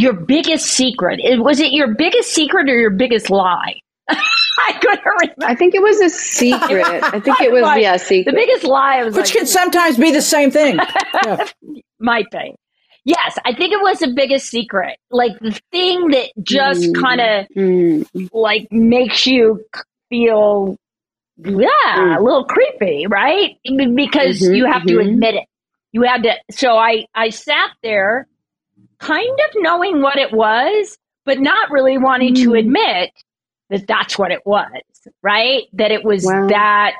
your 0.00 0.12
biggest 0.12 0.66
secret. 0.66 1.20
Was 1.40 1.60
it 1.60 1.72
your 1.72 1.94
biggest 1.94 2.32
secret 2.32 2.68
or 2.68 2.78
your 2.78 2.90
biggest 2.90 3.30
lie? 3.30 3.80
I 4.08 4.72
couldn't 4.80 5.04
remember. 5.04 5.44
I 5.44 5.54
think 5.54 5.74
it 5.74 5.82
was 5.82 6.00
a 6.00 6.10
secret. 6.10 6.84
I 7.02 7.20
think 7.20 7.40
it 7.40 7.52
was 7.52 7.62
right. 7.62 7.82
yeah, 7.82 7.96
secret. 7.96 8.32
The 8.32 8.36
biggest 8.36 8.64
lie 8.64 9.02
was 9.04 9.14
which 9.14 9.26
like, 9.26 9.34
can 9.34 9.46
sometimes 9.46 9.96
be 9.96 10.12
the 10.12 10.22
same 10.22 10.50
thing. 10.50 10.78
Yeah. 11.24 11.46
Might 11.98 12.30
be. 12.30 12.54
Yes, 13.04 13.38
I 13.44 13.54
think 13.54 13.72
it 13.72 13.80
was 13.80 14.00
the 14.00 14.12
biggest 14.14 14.50
secret. 14.50 14.98
Like 15.10 15.38
the 15.40 15.58
thing 15.72 16.08
that 16.08 16.30
just 16.42 16.82
mm. 16.82 17.00
kind 17.00 17.20
of 17.20 17.46
mm. 17.56 18.28
like 18.34 18.68
makes 18.70 19.26
you 19.26 19.64
feel 20.10 20.76
yeah, 21.38 21.68
mm. 21.96 22.18
a 22.18 22.22
little 22.22 22.44
creepy, 22.44 23.06
right? 23.06 23.56
Because 23.64 24.40
mm-hmm, 24.40 24.54
you 24.54 24.66
have 24.66 24.82
mm-hmm. 24.82 24.98
to 24.98 24.98
admit 24.98 25.36
it. 25.36 25.44
You 25.92 26.02
had 26.02 26.22
to 26.24 26.34
so 26.50 26.76
I 26.76 27.06
I 27.14 27.30
sat 27.30 27.70
there 27.82 28.28
kind 28.98 29.28
of 29.28 29.50
knowing 29.56 30.02
what 30.02 30.18
it 30.18 30.32
was, 30.32 30.96
but 31.24 31.40
not 31.40 31.70
really 31.70 31.98
wanting 31.98 32.34
mm. 32.34 32.42
to 32.44 32.54
admit 32.54 33.10
that 33.70 33.86
that's 33.86 34.18
what 34.18 34.30
it 34.30 34.46
was, 34.46 34.70
right? 35.22 35.64
That 35.72 35.90
it 35.90 36.04
was 36.04 36.24
wow. 36.24 36.46
that. 36.48 36.94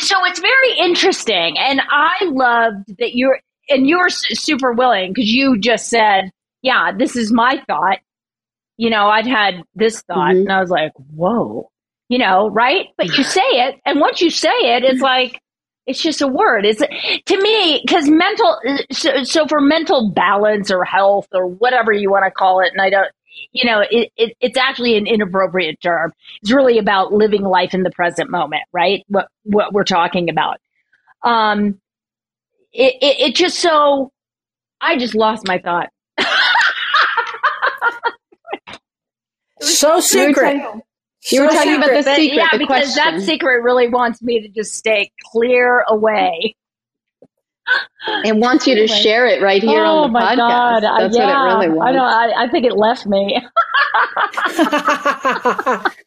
So 0.00 0.24
it's 0.26 0.38
very 0.38 0.78
interesting. 0.78 1.58
And 1.58 1.80
I 1.90 2.24
loved 2.24 2.98
that 2.98 3.16
you're, 3.16 3.40
and 3.68 3.88
you're 3.88 4.10
super 4.10 4.72
willing 4.72 5.12
because 5.12 5.32
you 5.32 5.58
just 5.58 5.88
said, 5.88 6.30
yeah, 6.62 6.92
this 6.96 7.16
is 7.16 7.32
my 7.32 7.62
thought. 7.66 7.98
You 8.76 8.90
know, 8.90 9.08
I'd 9.08 9.26
had 9.26 9.62
this 9.74 10.02
thought 10.02 10.32
mm-hmm. 10.32 10.40
and 10.40 10.52
I 10.52 10.60
was 10.60 10.70
like, 10.70 10.92
whoa, 11.14 11.70
you 12.08 12.18
know, 12.18 12.48
right? 12.48 12.88
But 12.98 13.16
you 13.16 13.24
say 13.24 13.40
it. 13.40 13.80
And 13.86 13.98
once 13.98 14.20
you 14.20 14.30
say 14.30 14.50
it, 14.50 14.84
it's 14.84 15.00
like, 15.00 15.40
it's 15.86 16.02
just 16.02 16.22
a 16.22 16.28
word. 16.28 16.64
It's 16.66 16.80
to 16.80 17.42
me 17.42 17.82
because 17.86 18.08
mental. 18.08 18.58
So, 18.92 19.22
so 19.24 19.46
for 19.46 19.60
mental 19.60 20.10
balance 20.10 20.70
or 20.70 20.84
health 20.84 21.28
or 21.32 21.46
whatever 21.46 21.92
you 21.92 22.10
want 22.10 22.24
to 22.24 22.30
call 22.30 22.60
it, 22.60 22.72
and 22.72 22.80
I 22.82 22.90
don't. 22.90 23.08
you 23.52 23.64
know, 23.70 23.84
it, 23.90 24.10
it, 24.16 24.36
it's 24.40 24.58
actually 24.58 24.96
an 24.96 25.06
inappropriate 25.06 25.80
term. 25.80 26.12
It's 26.42 26.52
really 26.52 26.78
about 26.78 27.12
living 27.12 27.42
life 27.42 27.74
in 27.74 27.82
the 27.82 27.90
present 27.90 28.30
moment, 28.30 28.62
right? 28.72 29.04
What 29.08 29.28
what 29.44 29.72
we're 29.72 29.84
talking 29.84 30.28
about. 30.30 30.58
Um, 31.22 31.80
it, 32.72 32.94
it, 33.02 33.20
it 33.30 33.34
just 33.36 33.58
so 33.58 34.12
I 34.80 34.96
just 34.98 35.14
lost 35.14 35.46
my 35.46 35.58
thought. 35.58 35.90
so 39.60 40.00
secret. 40.00 40.62
You 41.32 41.42
were 41.42 41.48
talking 41.48 41.74
about 41.76 41.90
the 41.90 42.02
secret. 42.02 42.34
yeah, 42.36 42.48
the 42.52 42.58
because 42.58 42.94
question. 42.94 43.18
that 43.18 43.22
secret 43.24 43.62
really 43.62 43.88
wants 43.88 44.22
me 44.22 44.40
to 44.42 44.48
just 44.48 44.74
stay 44.74 45.10
clear 45.32 45.84
away. 45.88 46.54
It 48.24 48.36
wants 48.36 48.66
you 48.68 48.76
to 48.76 48.82
Anyway. 48.82 48.98
share 49.00 49.26
it 49.26 49.42
right 49.42 49.60
here 49.60 49.84
oh 49.84 50.04
on 50.04 50.12
the 50.12 50.18
my 50.20 50.36
podcast. 50.36 50.80
god! 50.80 50.82
That's 51.00 51.16
yeah, 51.16 51.26
what 51.26 51.64
it 51.64 51.66
really 51.66 51.76
wants. 51.76 51.88
I 51.88 51.92
know. 51.96 52.04
I, 52.04 52.44
I 52.44 52.48
think 52.48 52.64
it 52.64 52.76
left 52.76 53.06
me. 53.06 53.40
Ah, 53.94 55.84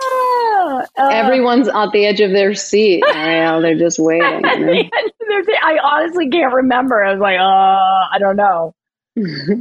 uh, 0.98 1.08
Everyone's 1.10 1.68
at 1.68 1.90
the 1.92 2.06
edge 2.06 2.20
of 2.20 2.30
their 2.30 2.54
seat. 2.54 3.02
Ariel. 3.14 3.62
They're 3.62 3.78
just 3.78 3.98
waiting. 3.98 4.42
know? 4.42 4.48
There's- 4.60 5.46
I 5.62 5.78
honestly 5.82 6.28
can't 6.28 6.52
remember. 6.54 7.02
I 7.04 7.12
was 7.12 7.20
like, 7.20 7.38
uh, 7.38 7.42
I 7.42 8.18
don't 8.20 8.36
know. 8.36 8.74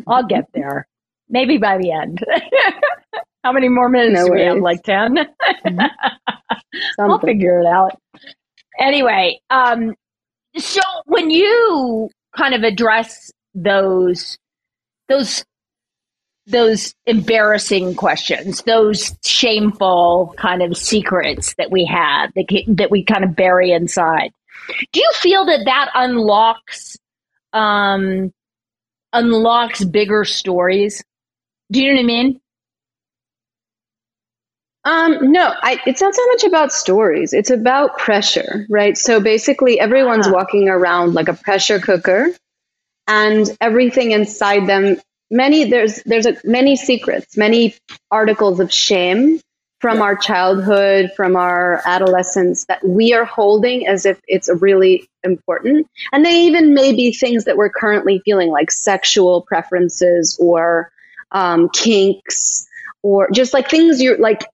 I'll 0.07 0.25
get 0.25 0.45
there. 0.53 0.87
Maybe 1.29 1.57
by 1.57 1.77
the 1.79 1.91
end. 1.91 2.19
How 3.43 3.51
many 3.51 3.67
more 3.67 3.89
minutes 3.89 4.19
No 4.21 4.27
do 4.27 4.33
we 4.33 4.41
have? 4.41 4.57
Like 4.59 4.83
10? 4.83 5.17
I'll 6.99 7.19
figure 7.25 7.59
it 7.59 7.65
out. 7.65 7.99
Anyway, 8.79 9.39
um, 9.49 9.93
so 10.57 10.81
when 11.05 11.29
you 11.29 12.09
kind 12.35 12.55
of 12.55 12.63
address 12.63 13.31
those, 13.53 14.37
those, 15.09 15.43
those 16.47 16.93
embarrassing 17.05 17.95
questions, 17.95 18.61
those 18.63 19.11
shameful 19.25 20.33
kind 20.37 20.61
of 20.61 20.77
secrets 20.77 21.53
that 21.57 21.69
we 21.69 21.85
have 21.85 22.31
that 22.35 22.45
that 22.67 22.91
we 22.91 23.03
kind 23.03 23.23
of 23.23 23.35
bury 23.35 23.71
inside, 23.71 24.31
do 24.91 24.99
you 24.99 25.11
feel 25.15 25.45
that 25.45 25.65
that 25.65 25.89
unlocks, 25.93 26.97
um, 27.51 28.31
unlocks 29.11 29.83
bigger 29.83 30.23
stories? 30.23 31.03
Do 31.71 31.81
you 31.81 31.89
know 31.89 31.95
what 31.95 32.03
I 32.03 32.05
mean? 32.05 32.39
Um, 34.85 35.31
no, 35.31 35.53
I, 35.61 35.79
it's 35.85 36.01
not 36.01 36.13
so 36.13 36.25
much 36.27 36.43
about 36.43 36.73
stories. 36.73 37.33
It's 37.33 37.49
about 37.49 37.97
pressure, 37.97 38.65
right? 38.69 38.97
So 38.97 39.19
basically, 39.21 39.79
everyone's 39.79 40.27
Ah. 40.27 40.31
walking 40.33 40.67
around 40.69 41.13
like 41.13 41.29
a 41.29 41.33
pressure 41.33 41.79
cooker, 41.79 42.27
and 43.07 43.49
everything 43.61 44.11
inside 44.11 44.67
them. 44.67 44.97
Many 45.31 45.63
there's 45.65 46.03
there's 46.03 46.25
a, 46.25 46.35
many 46.43 46.75
secrets, 46.75 47.37
many 47.37 47.75
articles 48.11 48.59
of 48.59 48.71
shame 48.73 49.39
from 49.79 50.01
our 50.01 50.15
childhood, 50.15 51.11
from 51.15 51.35
our 51.35 51.81
adolescence 51.85 52.65
that 52.65 52.85
we 52.87 53.13
are 53.13 53.25
holding 53.25 53.87
as 53.87 54.05
if 54.05 54.19
it's 54.27 54.49
really 54.61 55.07
important, 55.23 55.87
and 56.11 56.25
they 56.25 56.43
even 56.43 56.73
may 56.73 56.93
be 56.93 57.11
things 57.13 57.45
that 57.45 57.57
we're 57.57 57.69
currently 57.69 58.21
feeling, 58.25 58.49
like 58.49 58.69
sexual 58.71 59.41
preferences 59.41 60.37
or 60.41 60.91
um, 61.31 61.69
kinks, 61.69 62.67
or 63.01 63.29
just 63.31 63.53
like 63.53 63.69
things 63.69 64.01
you're 64.01 64.17
like 64.17 64.45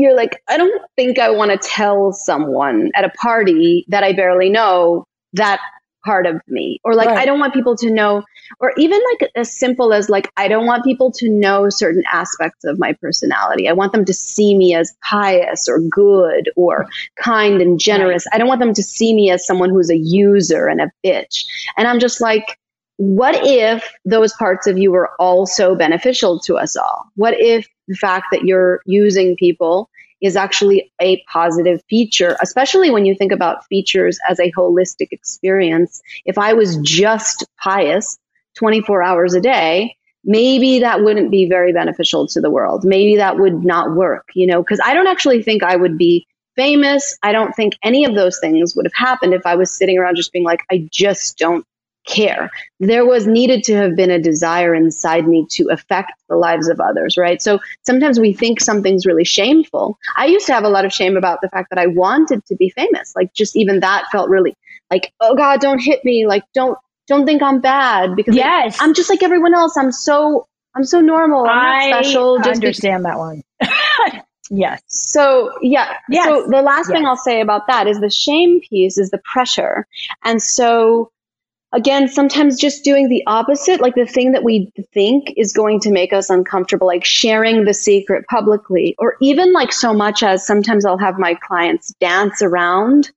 you're 0.00 0.16
like, 0.16 0.42
I 0.48 0.56
don't 0.56 0.82
think 0.96 1.18
I 1.18 1.30
want 1.30 1.50
to 1.50 1.58
tell 1.58 2.12
someone 2.12 2.90
at 2.94 3.04
a 3.04 3.10
party 3.10 3.84
that 3.88 4.04
I 4.04 4.12
barely 4.12 4.48
know 4.48 5.04
that 5.34 5.60
part 6.04 6.26
of 6.26 6.40
me. 6.46 6.80
Or 6.84 6.94
like, 6.94 7.08
Right. 7.08 7.18
I 7.18 7.26
don't 7.26 7.40
want 7.40 7.52
people 7.52 7.76
to 7.76 7.90
know, 7.90 8.22
or 8.60 8.72
even 8.76 9.00
like 9.12 9.30
as 9.34 9.54
simple 9.58 9.92
as 9.92 10.08
like, 10.08 10.30
I 10.36 10.48
don't 10.48 10.66
want 10.66 10.84
people 10.84 11.10
to 11.12 11.28
know 11.28 11.68
certain 11.68 12.04
aspects 12.12 12.64
of 12.64 12.78
my 12.78 12.92
personality. 12.94 13.68
I 13.68 13.72
want 13.72 13.92
them 13.92 14.04
to 14.04 14.14
see 14.14 14.56
me 14.56 14.74
as 14.74 14.94
pious 15.02 15.68
or 15.68 15.80
good 15.80 16.50
or 16.56 16.86
kind 17.16 17.60
and 17.60 17.78
generous. 17.78 18.24
I 18.32 18.38
don't 18.38 18.48
want 18.48 18.60
them 18.60 18.74
to 18.74 18.82
see 18.82 19.14
me 19.14 19.30
as 19.30 19.46
someone 19.46 19.70
who's 19.70 19.90
a 19.90 19.98
user 19.98 20.66
and 20.66 20.80
a 20.80 20.90
bitch. 21.04 21.44
And 21.76 21.88
I'm 21.88 21.98
just 21.98 22.20
like, 22.20 22.58
what 22.96 23.36
if 23.44 23.92
those 24.04 24.32
parts 24.32 24.66
of 24.66 24.78
you 24.78 24.90
were 24.90 25.10
also 25.20 25.74
beneficial 25.74 26.40
to 26.40 26.56
us 26.56 26.76
all? 26.76 27.04
What 27.16 27.34
if 27.38 27.66
the 27.88 27.96
fact 27.96 28.26
that 28.30 28.44
you're 28.44 28.80
using 28.86 29.36
people 29.36 29.90
is 30.20 30.36
actually 30.36 30.92
a 31.00 31.22
positive 31.30 31.80
feature, 31.88 32.36
especially 32.42 32.90
when 32.90 33.06
you 33.06 33.14
think 33.14 33.32
about 33.32 33.64
features 33.66 34.18
as 34.28 34.40
a 34.40 34.52
holistic 34.52 35.08
experience? 35.12 36.00
If 36.24 36.38
I 36.38 36.54
was 36.54 36.76
just 36.78 37.46
pious 37.62 38.18
24 38.56 39.02
hours 39.02 39.34
a 39.34 39.40
day, 39.40 39.96
maybe 40.24 40.80
that 40.80 41.02
wouldn't 41.02 41.30
be 41.30 41.48
very 41.48 41.72
beneficial 41.72 42.26
to 42.28 42.40
the 42.40 42.50
world. 42.50 42.84
Maybe 42.84 43.16
that 43.16 43.38
would 43.38 43.64
not 43.64 43.94
work, 43.94 44.28
you 44.34 44.46
know, 44.46 44.62
because 44.62 44.80
I 44.84 44.94
don't 44.94 45.06
actually 45.06 45.42
think 45.42 45.62
I 45.62 45.76
would 45.76 45.96
be 45.96 46.26
famous. 46.56 47.16
I 47.22 47.30
don't 47.30 47.54
think 47.54 47.74
any 47.84 48.04
of 48.04 48.14
those 48.14 48.40
things 48.40 48.74
would 48.74 48.86
have 48.86 48.92
happened 48.94 49.32
if 49.32 49.46
I 49.46 49.54
was 49.54 49.70
sitting 49.70 49.96
around 49.96 50.16
just 50.16 50.32
being 50.32 50.44
like, 50.44 50.60
I 50.70 50.88
just 50.90 51.38
don't 51.38 51.64
care. 52.08 52.50
There 52.80 53.06
was 53.06 53.26
needed 53.26 53.62
to 53.64 53.76
have 53.76 53.94
been 53.94 54.10
a 54.10 54.18
desire 54.20 54.74
inside 54.74 55.28
me 55.28 55.46
to 55.52 55.68
affect 55.70 56.12
the 56.28 56.36
lives 56.36 56.68
of 56.68 56.80
others, 56.80 57.16
right? 57.16 57.40
So 57.40 57.60
sometimes 57.82 58.18
we 58.18 58.32
think 58.32 58.60
something's 58.60 59.06
really 59.06 59.24
shameful. 59.24 59.98
I 60.16 60.26
used 60.26 60.46
to 60.46 60.54
have 60.54 60.64
a 60.64 60.68
lot 60.68 60.84
of 60.84 60.92
shame 60.92 61.16
about 61.16 61.40
the 61.42 61.48
fact 61.48 61.70
that 61.70 61.78
I 61.78 61.86
wanted 61.86 62.44
to 62.46 62.56
be 62.56 62.70
famous. 62.70 63.12
Like 63.14 63.32
just 63.34 63.56
even 63.56 63.80
that 63.80 64.06
felt 64.10 64.28
really 64.28 64.56
like, 64.90 65.12
oh 65.20 65.36
God, 65.36 65.60
don't 65.60 65.80
hit 65.80 66.04
me. 66.04 66.26
Like 66.26 66.44
don't 66.54 66.78
don't 67.06 67.24
think 67.24 67.42
I'm 67.42 67.60
bad 67.60 68.16
because 68.16 68.34
like, 68.34 68.44
Yes. 68.44 68.78
I'm 68.80 68.94
just 68.94 69.08
like 69.10 69.22
everyone 69.22 69.54
else. 69.54 69.76
I'm 69.76 69.92
so 69.92 70.46
I'm 70.74 70.84
so 70.84 71.00
normal. 71.00 71.46
I'm 71.48 71.90
not 71.90 72.04
special. 72.04 72.36
Just 72.38 72.60
because 72.60 72.84
understand 72.84 73.04
that 73.04 73.18
one. 73.18 73.42
yes. 74.50 74.82
so 74.88 75.50
yeah. 75.60 75.94
Yes. 76.08 76.24
So 76.24 76.46
the 76.48 76.62
last 76.62 76.88
thing 76.88 77.04
I'll 77.06 77.16
say 77.16 77.40
about 77.40 77.66
that 77.68 77.86
is 77.86 78.00
the 78.00 78.10
shame 78.10 78.60
piece 78.60 78.96
is 78.98 79.10
the 79.10 79.20
pressure. 79.24 79.86
And 80.24 80.42
so 80.42 81.10
again, 81.72 82.08
sometimes 82.08 82.58
just 82.58 82.84
doing 82.84 83.08
the 83.08 83.22
opposite, 83.26 83.80
like 83.80 83.94
the 83.94 84.06
thing 84.06 84.32
that 84.32 84.44
we 84.44 84.72
think 84.92 85.32
is 85.36 85.52
going 85.52 85.80
to 85.80 85.90
make 85.90 86.12
us 86.12 86.30
uncomfortable, 86.30 86.86
like 86.86 87.04
sharing 87.04 87.64
the 87.64 87.74
secret 87.74 88.24
publicly, 88.28 88.94
or 88.98 89.16
even 89.20 89.52
like 89.52 89.72
so 89.72 89.92
much 89.92 90.22
as 90.22 90.46
sometimes 90.46 90.84
I'll 90.84 90.98
have 90.98 91.18
my 91.18 91.34
clients 91.34 91.92
dance 92.00 92.42
around 92.42 93.10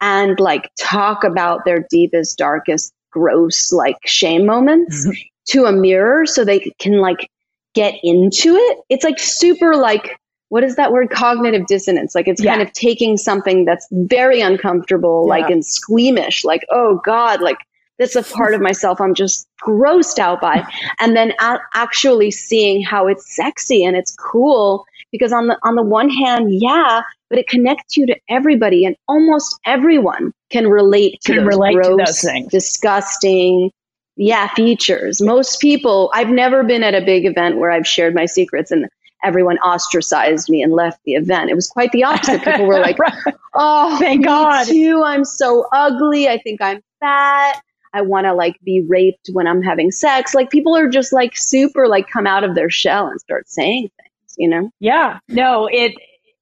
and 0.00 0.38
like 0.40 0.70
talk 0.78 1.24
about 1.24 1.64
their 1.64 1.86
deepest, 1.90 2.38
darkest, 2.38 2.92
gross, 3.10 3.72
like 3.72 3.96
shame 4.06 4.46
moments 4.46 5.06
mm-hmm. 5.06 5.12
to 5.48 5.64
a 5.64 5.72
mirror 5.72 6.26
so 6.26 6.44
they 6.44 6.60
can 6.78 7.00
like 7.00 7.28
get 7.74 7.94
into 8.02 8.54
it. 8.54 8.78
It's 8.88 9.04
like 9.04 9.18
super 9.18 9.76
like 9.76 10.18
what 10.50 10.64
is 10.64 10.76
that 10.76 10.92
word? 10.92 11.10
Cognitive 11.10 11.66
dissonance. 11.66 12.14
Like 12.14 12.26
it's 12.26 12.42
kind 12.42 12.62
of 12.62 12.72
taking 12.72 13.18
something 13.18 13.66
that's 13.66 13.86
very 13.92 14.40
uncomfortable, 14.40 15.24
Yeah. 15.26 15.30
like 15.30 15.50
and 15.50 15.64
squeamish, 15.64 16.42
like, 16.42 16.64
oh 16.70 17.02
God, 17.04 17.42
like 17.42 17.58
that's 17.98 18.16
a 18.16 18.22
part 18.22 18.54
of 18.54 18.60
myself 18.60 19.00
I'm 19.00 19.14
just 19.14 19.46
grossed 19.62 20.18
out 20.18 20.40
by. 20.40 20.66
And 21.00 21.16
then 21.16 21.32
a- 21.40 21.60
actually 21.74 22.30
seeing 22.30 22.82
how 22.82 23.08
it's 23.08 23.34
sexy 23.36 23.84
and 23.84 23.96
it's 23.96 24.14
cool 24.16 24.86
because 25.12 25.32
on 25.32 25.48
the 25.48 25.58
on 25.64 25.76
the 25.76 25.82
one 25.82 26.10
hand, 26.10 26.48
yeah, 26.52 27.02
but 27.30 27.38
it 27.38 27.48
connects 27.48 27.96
you 27.96 28.06
to 28.06 28.16
everybody 28.28 28.84
and 28.86 28.96
almost 29.08 29.58
everyone 29.66 30.32
can 30.50 30.68
relate 30.68 31.20
to 31.22 31.34
Can 31.34 31.44
those 31.44 31.46
relate 31.46 31.74
to 31.84 31.94
those 31.96 32.20
things. 32.22 32.50
disgusting, 32.50 33.70
yeah, 34.16 34.48
features. 34.54 35.20
Most 35.22 35.60
people, 35.60 36.10
I've 36.14 36.30
never 36.30 36.64
been 36.64 36.82
at 36.82 36.94
a 36.94 37.04
big 37.04 37.26
event 37.26 37.58
where 37.58 37.70
I've 37.70 37.86
shared 37.86 38.14
my 38.14 38.26
secrets 38.26 38.70
and 38.70 38.86
everyone 39.24 39.58
ostracized 39.58 40.48
me 40.50 40.62
and 40.62 40.72
left 40.72 41.00
the 41.04 41.14
event. 41.14 41.50
It 41.50 41.54
was 41.54 41.68
quite 41.68 41.92
the 41.92 42.04
opposite. 42.04 42.42
People 42.44 42.66
were 42.66 42.80
like, 42.80 42.98
"Oh, 43.54 43.98
Thank 43.98 44.24
God." 44.24 44.66
too. 44.66 45.02
I'm 45.04 45.24
so 45.24 45.66
ugly. 45.72 46.28
I 46.28 46.38
think 46.38 46.62
I'm 46.62 46.82
fat. 47.00 47.60
I 47.98 48.02
want 48.02 48.26
to 48.26 48.34
like 48.34 48.56
be 48.62 48.84
raped 48.86 49.28
when 49.32 49.46
I'm 49.46 49.62
having 49.62 49.90
sex." 49.90 50.34
Like 50.34 50.50
people 50.50 50.76
are 50.76 50.88
just 50.88 51.12
like 51.12 51.36
super 51.36 51.88
like 51.88 52.08
come 52.08 52.26
out 52.26 52.44
of 52.44 52.54
their 52.54 52.70
shell 52.70 53.08
and 53.08 53.20
start 53.20 53.48
saying 53.48 53.90
things, 54.00 54.34
you 54.36 54.48
know? 54.48 54.70
Yeah, 54.80 55.18
no, 55.28 55.66
it, 55.66 55.94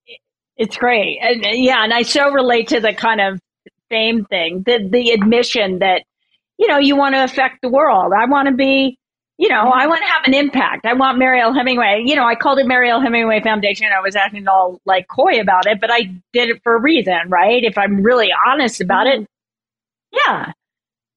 it 0.07 0.21
it's 0.57 0.77
great, 0.77 1.19
and 1.23 1.45
yeah, 1.65 1.83
and 1.83 1.93
I 1.93 2.03
so 2.03 2.31
relate 2.31 2.69
to 2.69 2.81
the 2.81 2.95
kind 2.95 3.21
of 3.21 3.41
fame 3.89 4.25
thing, 4.25 4.63
the 4.67 4.89
the 4.91 5.11
admission 5.11 5.81
that 5.81 6.03
you 6.59 6.69
know 6.69 6.79
you 6.79 6.97
want 6.97 7.15
to 7.15 7.25
affect 7.25 7.63
the 7.63 7.69
world. 7.69 8.13
I 8.17 8.27
want 8.27 8.49
to 8.49 8.55
be, 8.55 8.99
you 9.39 9.49
know, 9.49 9.71
I 9.71 9.87
want 9.87 10.01
to 10.03 10.09
have 10.09 10.23
an 10.27 10.35
impact. 10.35 10.87
I 10.87 10.95
want 10.95 11.19
Mariel 11.19 11.53
Hemingway. 11.53 12.03
You 12.07 12.17
know, 12.17 12.25
I 12.25 12.35
called 12.35 12.59
it 12.59 12.67
Mariel 12.67 13.01
Hemingway 13.01 13.43
Foundation. 13.43 13.89
I 13.97 14.01
was 14.01 14.17
acting 14.17 14.49
all 14.49 14.81
like 14.85 15.07
coy 15.09 15.41
about 15.41 15.67
it, 15.67 15.81
but 15.81 15.91
I 15.93 16.11
did 16.33 16.49
it 16.49 16.63
for 16.63 16.77
a 16.77 16.81
reason, 16.81 17.29
right? 17.29 17.63
If 17.63 17.79
I'm 17.79 18.03
really 18.03 18.31
honest 18.47 18.81
about 18.81 19.07
it, 19.07 19.21
mm-hmm. 19.21 20.17
yeah, 20.33 20.53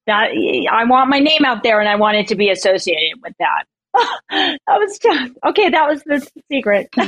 that 0.08 0.30
I 0.72 0.84
want 0.86 1.10
my 1.10 1.20
name 1.20 1.46
out 1.46 1.64
there, 1.64 1.80
and 1.80 1.90
I 1.90 1.96
want 1.96 2.18
it 2.18 2.28
to 2.30 2.36
be 2.36 2.50
associated 2.50 3.22
with 3.22 3.34
that. 3.40 3.66
that 4.30 4.78
was 4.80 4.98
just 5.00 5.34
okay. 5.46 5.70
That 5.70 5.88
was 5.88 6.04
the 6.04 6.28
secret. 6.52 6.90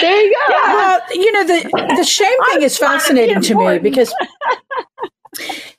There 0.00 0.24
you 0.24 0.36
go. 0.48 0.54
Well, 0.54 1.00
you 1.10 1.32
know 1.32 1.44
the 1.44 1.94
the 1.96 2.04
shame 2.04 2.36
thing 2.52 2.62
is 2.62 2.76
fascinating 2.76 3.40
to 3.42 3.54
me 3.54 3.78
because 3.78 4.14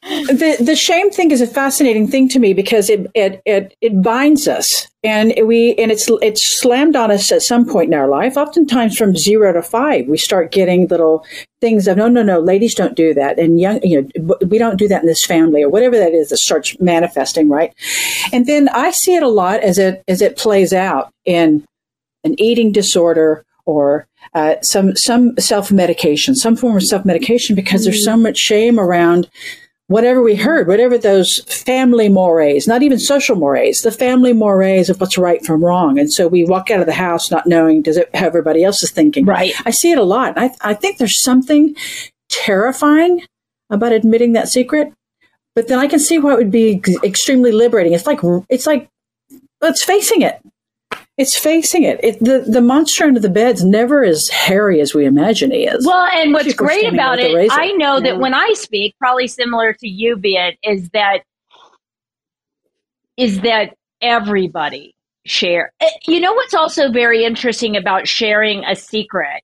the 0.02 0.58
the 0.60 0.76
shame 0.76 1.10
thing 1.10 1.32
is 1.32 1.42
a 1.42 1.48
fascinating 1.48 2.08
thing 2.08 2.30
to 2.30 2.40
me 2.40 2.54
because 2.54 2.90
it 2.90 3.08
it 3.14 3.42
it, 3.46 3.76
it 3.82 4.02
binds 4.02 4.48
us. 4.48 4.88
And 5.04 5.34
we 5.46 5.76
and 5.76 5.92
it's 5.92 6.10
it's 6.22 6.60
slammed 6.60 6.96
on 6.96 7.12
us 7.12 7.32
at 7.32 7.42
some 7.42 7.68
point 7.68 7.94
in 7.94 8.00
our 8.00 8.08
life 8.08 8.36
oftentimes 8.36 8.98
from 8.98 9.16
0 9.16 9.54
to 9.54 9.62
5 9.62 10.08
we 10.08 10.18
start 10.18 10.52
getting 10.52 10.88
little 10.88 11.26
things 11.62 11.88
of 11.88 11.98
no 11.98 12.08
no 12.08 12.24
no 12.24 12.40
ladies 12.40 12.76
don't 12.76 12.96
do 12.96 13.14
that. 13.14 13.40
And 13.40 13.60
young 13.60 13.82
you 13.84 14.02
know 14.02 14.38
we 14.48 14.58
don't 14.58 14.78
do 14.78 14.88
that 14.88 15.02
in 15.02 15.08
this 15.08 15.26
family 15.26 15.64
or 15.64 15.70
whatever 15.70 15.98
that 15.98 16.14
is 16.14 16.30
that 16.30 16.38
starts 16.38 16.80
manifesting 16.80 17.50
right? 17.50 17.74
And 18.34 18.46
then 18.46 18.70
i 18.70 18.92
see 18.92 19.16
it 19.16 19.24
a 19.24 19.28
lot 19.28 19.62
as 19.62 19.78
it 19.78 20.04
as 20.08 20.22
it 20.22 20.38
plays 20.38 20.74
out 20.74 21.12
in 21.26 21.66
an 22.24 22.36
eating 22.40 22.72
disorder 22.72 23.46
or 23.66 24.08
uh, 24.38 24.62
some 24.62 24.96
some 24.96 25.36
self 25.38 25.72
medication, 25.72 26.36
some 26.36 26.56
form 26.56 26.78
of 26.78 26.84
self 26.84 27.04
medication, 27.06 27.56
because 27.56 27.84
there's 27.84 28.06
so 28.06 28.16
much 28.16 28.38
shame 28.38 28.80
around 28.80 29.28
whatever 29.88 30.22
we 30.22 30.36
heard, 30.36 30.68
whatever 30.68 30.98
those 30.98 31.38
family 31.46 32.08
mores, 32.08 32.68
not 32.68 32.84
even 32.84 33.00
social 33.00 33.36
mores, 33.36 33.82
the 33.82 33.92
family 33.92 34.34
mores 34.34 34.90
of 34.90 35.00
what's 35.02 35.18
right 35.18 35.44
from 35.44 35.64
wrong. 35.64 35.98
And 35.98 36.12
so 36.14 36.28
we 36.28 36.44
walk 36.44 36.70
out 36.70 36.82
of 36.82 36.86
the 36.86 36.94
house 36.94 37.32
not 37.32 37.48
knowing 37.48 37.82
does 37.82 37.98
it 37.98 38.10
how 38.14 38.28
everybody 38.28 38.64
else 38.64 38.84
is 38.84 38.92
thinking. 38.92 39.26
Right. 39.26 39.54
I 39.66 39.72
see 39.72 39.92
it 39.92 39.98
a 39.98 40.04
lot. 40.04 40.38
I, 40.38 40.52
I 40.62 40.74
think 40.74 40.98
there's 40.98 41.22
something 41.22 41.76
terrifying 42.30 43.24
about 43.70 43.92
admitting 43.92 44.34
that 44.34 44.50
secret, 44.50 44.94
but 45.56 45.68
then 45.68 45.80
I 45.80 45.88
can 45.88 46.00
see 46.00 46.20
why 46.20 46.34
it 46.34 46.38
would 46.38 46.52
be 46.52 46.82
extremely 47.04 47.52
liberating. 47.52 47.94
It's 47.94 48.06
like 48.06 48.20
it's 48.50 48.68
like 48.68 48.88
let's 49.62 49.84
facing 49.84 50.22
it. 50.22 50.40
It's 51.18 51.36
facing 51.38 51.84
it. 51.84 52.00
it. 52.04 52.20
the 52.20 52.46
the 52.48 52.62
monster 52.62 53.06
under 53.06 53.20
the 53.20 53.30
bed's 53.30 53.64
never 53.64 54.04
as 54.04 54.28
hairy 54.30 54.80
as 54.82 54.94
we 54.94 55.06
imagine 55.06 55.50
he 55.50 55.66
is. 55.66 55.86
Well, 55.86 56.08
and 56.14 56.32
what's 56.32 56.54
great 56.54 56.94
about 56.94 57.20
it, 57.20 57.50
I 57.52 57.72
know 57.72 58.00
that 58.00 58.20
when 58.20 58.36
I 58.36 58.54
speak, 58.54 58.96
probably 59.00 59.28
similar 59.28 59.74
to 59.74 59.88
you, 59.88 60.16
Biet, 60.16 60.58
is 60.64 60.90
that 60.90 61.24
is 63.18 63.42
that 63.42 63.76
everybody 64.00 64.94
share. 65.26 65.72
Eh, 65.80 65.90
you 66.08 66.20
know 66.20 66.34
what's 66.34 66.54
also 66.54 66.92
very 66.92 67.26
interesting 67.26 67.76
about 67.76 68.08
sharing 68.08 68.64
a 68.66 68.76
secret? 68.76 69.42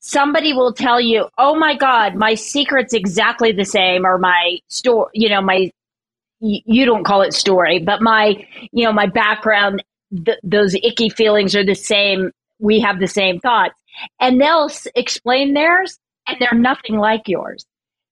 Somebody 0.00 0.52
will 0.52 0.74
tell 0.74 1.00
you, 1.00 1.28
"Oh 1.38 1.54
my 1.54 1.74
God, 1.74 2.16
my 2.16 2.34
secret's 2.34 2.92
exactly 2.92 3.50
the 3.50 3.64
same," 3.64 4.04
or 4.04 4.18
my 4.18 4.58
story. 4.68 5.10
You 5.14 5.30
know, 5.30 5.40
my 5.40 5.70
you 6.40 6.84
don't 6.84 7.04
call 7.04 7.22
it 7.22 7.32
story, 7.32 7.78
but 7.78 8.02
my 8.02 8.46
you 8.72 8.84
know 8.84 8.92
my 8.92 9.06
background 9.06 9.82
th- 10.24 10.38
those 10.42 10.74
icky 10.74 11.08
feelings 11.08 11.54
are 11.54 11.64
the 11.64 11.74
same. 11.74 12.30
We 12.58 12.80
have 12.80 13.00
the 13.00 13.06
same 13.06 13.40
thoughts. 13.40 13.74
And 14.20 14.40
they'll 14.40 14.66
s- 14.66 14.86
explain 14.94 15.54
theirs, 15.54 15.98
and 16.26 16.36
they're 16.40 16.58
nothing 16.58 16.98
like 16.98 17.22
yours. 17.26 17.64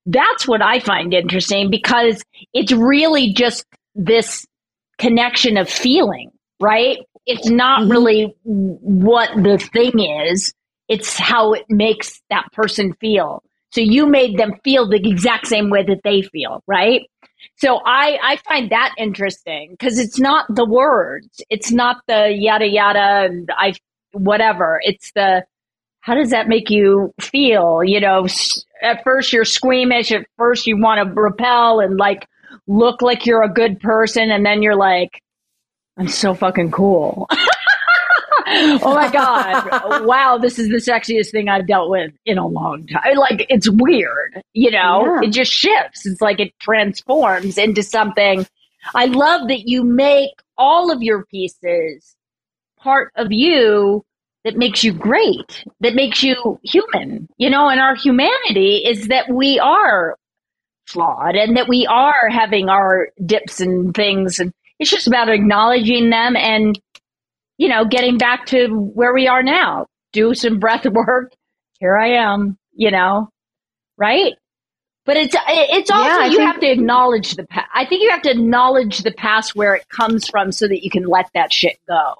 That's 0.07 0.47
what 0.47 0.63
I 0.63 0.81
find 0.81 1.15
interesting 1.15 1.71
because 1.71 2.23
it's 2.53 2.73
really 2.73 3.33
just 3.33 3.65
this 3.95 4.47
connection 4.99 5.57
of 5.57 5.69
feeling, 5.69 6.31
right? 6.61 6.99
It's 7.27 7.49
not 7.49 7.83
mm-hmm. 7.83 7.91
really 7.91 8.35
what 8.45 9.31
the 9.37 9.59
thing 9.59 10.01
is, 10.01 10.53
it's 10.89 11.17
how 11.19 11.53
it 11.53 11.65
makes 11.69 12.21
that 12.31 12.47
person 12.53 12.95
feel. 13.01 13.43
So 13.73 13.81
you 13.81 14.07
made 14.07 14.37
them 14.37 14.53
feel 14.65 14.89
the 14.89 14.97
exact 14.97 15.47
same 15.47 15.71
way 15.71 15.85
that 15.85 16.01
they 16.05 16.23
feel, 16.23 16.63
right? 16.67 17.03
So 17.57 17.80
I, 17.84 18.18
I 18.22 18.36
find 18.49 18.70
that 18.70 18.95
interesting 18.99 19.70
because 19.72 19.99
it's 19.99 20.18
not 20.18 20.47
the 20.49 20.64
words, 20.64 21.43
it's 21.51 21.70
not 21.70 21.99
the 22.07 22.30
yada 22.30 22.66
yada 22.66 23.26
and 23.30 23.49
I 23.57 23.74
whatever. 24.12 24.80
It's 24.82 25.12
the 25.12 25.45
how 26.01 26.14
does 26.14 26.30
that 26.30 26.49
make 26.49 26.68
you 26.68 27.14
feel? 27.20 27.82
You 27.84 28.01
know, 28.01 28.26
at 28.82 29.05
first 29.05 29.32
you're 29.32 29.45
squeamish, 29.45 30.11
at 30.12 30.26
first 30.36 30.66
you 30.66 30.76
want 30.76 31.07
to 31.07 31.20
repel 31.20 31.80
and 31.80 31.97
like 31.97 32.26
look 32.66 33.03
like 33.03 33.24
you're 33.24 33.43
a 33.43 33.53
good 33.53 33.80
person, 33.80 34.30
and 34.30 34.45
then 34.45 34.62
you're 34.62 34.76
like, 34.76 35.11
I'm 35.97 36.09
so 36.09 36.34
fucking 36.34 36.70
cool. 36.70 37.28
oh 38.83 38.95
my 38.95 39.11
god. 39.11 40.05
Wow 40.05 40.39
this 40.39 40.59
is 40.59 40.69
the 40.69 40.77
sexiest 40.77 41.31
thing 41.31 41.49
i've 41.49 41.67
dealt 41.67 41.91
with 41.91 42.13
in 42.25 42.39
a 42.39 42.47
long 42.47 42.87
time. 42.87 43.17
Like 43.17 43.47
it's 43.49 43.69
weird 43.69 44.43
you 44.53 44.71
know? 44.71 45.05
Yeah. 45.21 45.29
it 45.29 45.33
just 45.33 45.53
shifts. 45.53 46.07
It's 46.07 46.21
like 46.21 46.41
it 46.41 46.59
transforms 46.59 47.59
into 47.59 47.83
something. 47.83 48.47
I 48.95 49.07
love 49.07 49.49
that 49.49 49.69
you 49.69 49.85
make 49.85 50.33
all 50.59 50.91
of 50.91 51.03
your 51.03 51.25
pieces 51.27 52.17
part 52.79 53.13
of 53.17 53.29
you 53.31 54.05
that 54.45 54.57
makes 54.57 54.83
you 54.83 54.93
great 54.93 55.65
that 55.81 55.95
makes 55.95 56.23
you 56.23 56.59
human 56.65 57.29
you 57.39 57.49
know? 57.51 57.69
And 57.69 57.81
our 57.81 57.95
humanity 57.95 58.85
is 58.85 59.09
that 59.09 59.29
we 59.31 59.59
are 59.59 60.17
flawed 60.87 61.37
and 61.37 61.57
that 61.57 61.69
we 61.69 61.87
are 61.87 62.29
having 62.29 62.69
our 62.69 63.09
dips 63.25 63.61
and 63.61 63.95
things. 63.95 64.39
And 64.39 64.53
it's 64.79 64.91
just 64.91 65.07
about 65.07 65.29
acknowledging 65.29 66.11
them 66.11 66.37
and 66.37 66.79
you 67.63 67.69
know, 67.69 67.85
getting 67.85 68.19
back 68.19 68.45
to 68.47 68.67
where 68.67 69.15
we 69.15 69.29
are 69.29 69.45
now. 69.45 69.87
Do 70.13 70.35
some 70.35 70.59
breath 70.59 70.85
work. 70.91 71.33
Here 71.79 71.97
I 71.97 72.09
am, 72.15 72.59
you 72.73 72.91
know, 72.91 73.29
right? 73.97 74.33
But 75.05 75.17
it's 75.17 75.37
it's 75.49 75.91
also 75.91 76.05
yeah, 76.05 76.25
you 76.27 76.39
think- 76.39 76.53
have 76.53 76.61
to 76.61 76.67
acknowledge 76.67 77.37
the 77.37 77.47
past. 77.47 77.69
I 77.73 77.87
think 77.87 78.03
you 78.03 78.11
have 78.11 78.23
to 78.23 78.33
acknowledge 78.33 78.99
the 79.05 79.13
past 79.13 79.55
where 79.55 79.77
it 79.77 79.89
comes 79.89 80.29
from 80.29 80.51
so 80.51 80.67
that 80.67 80.83
you 80.83 80.91
can 80.91 81.05
let 81.05 81.31
that 81.35 81.53
shit 81.53 81.79
go. 81.89 82.15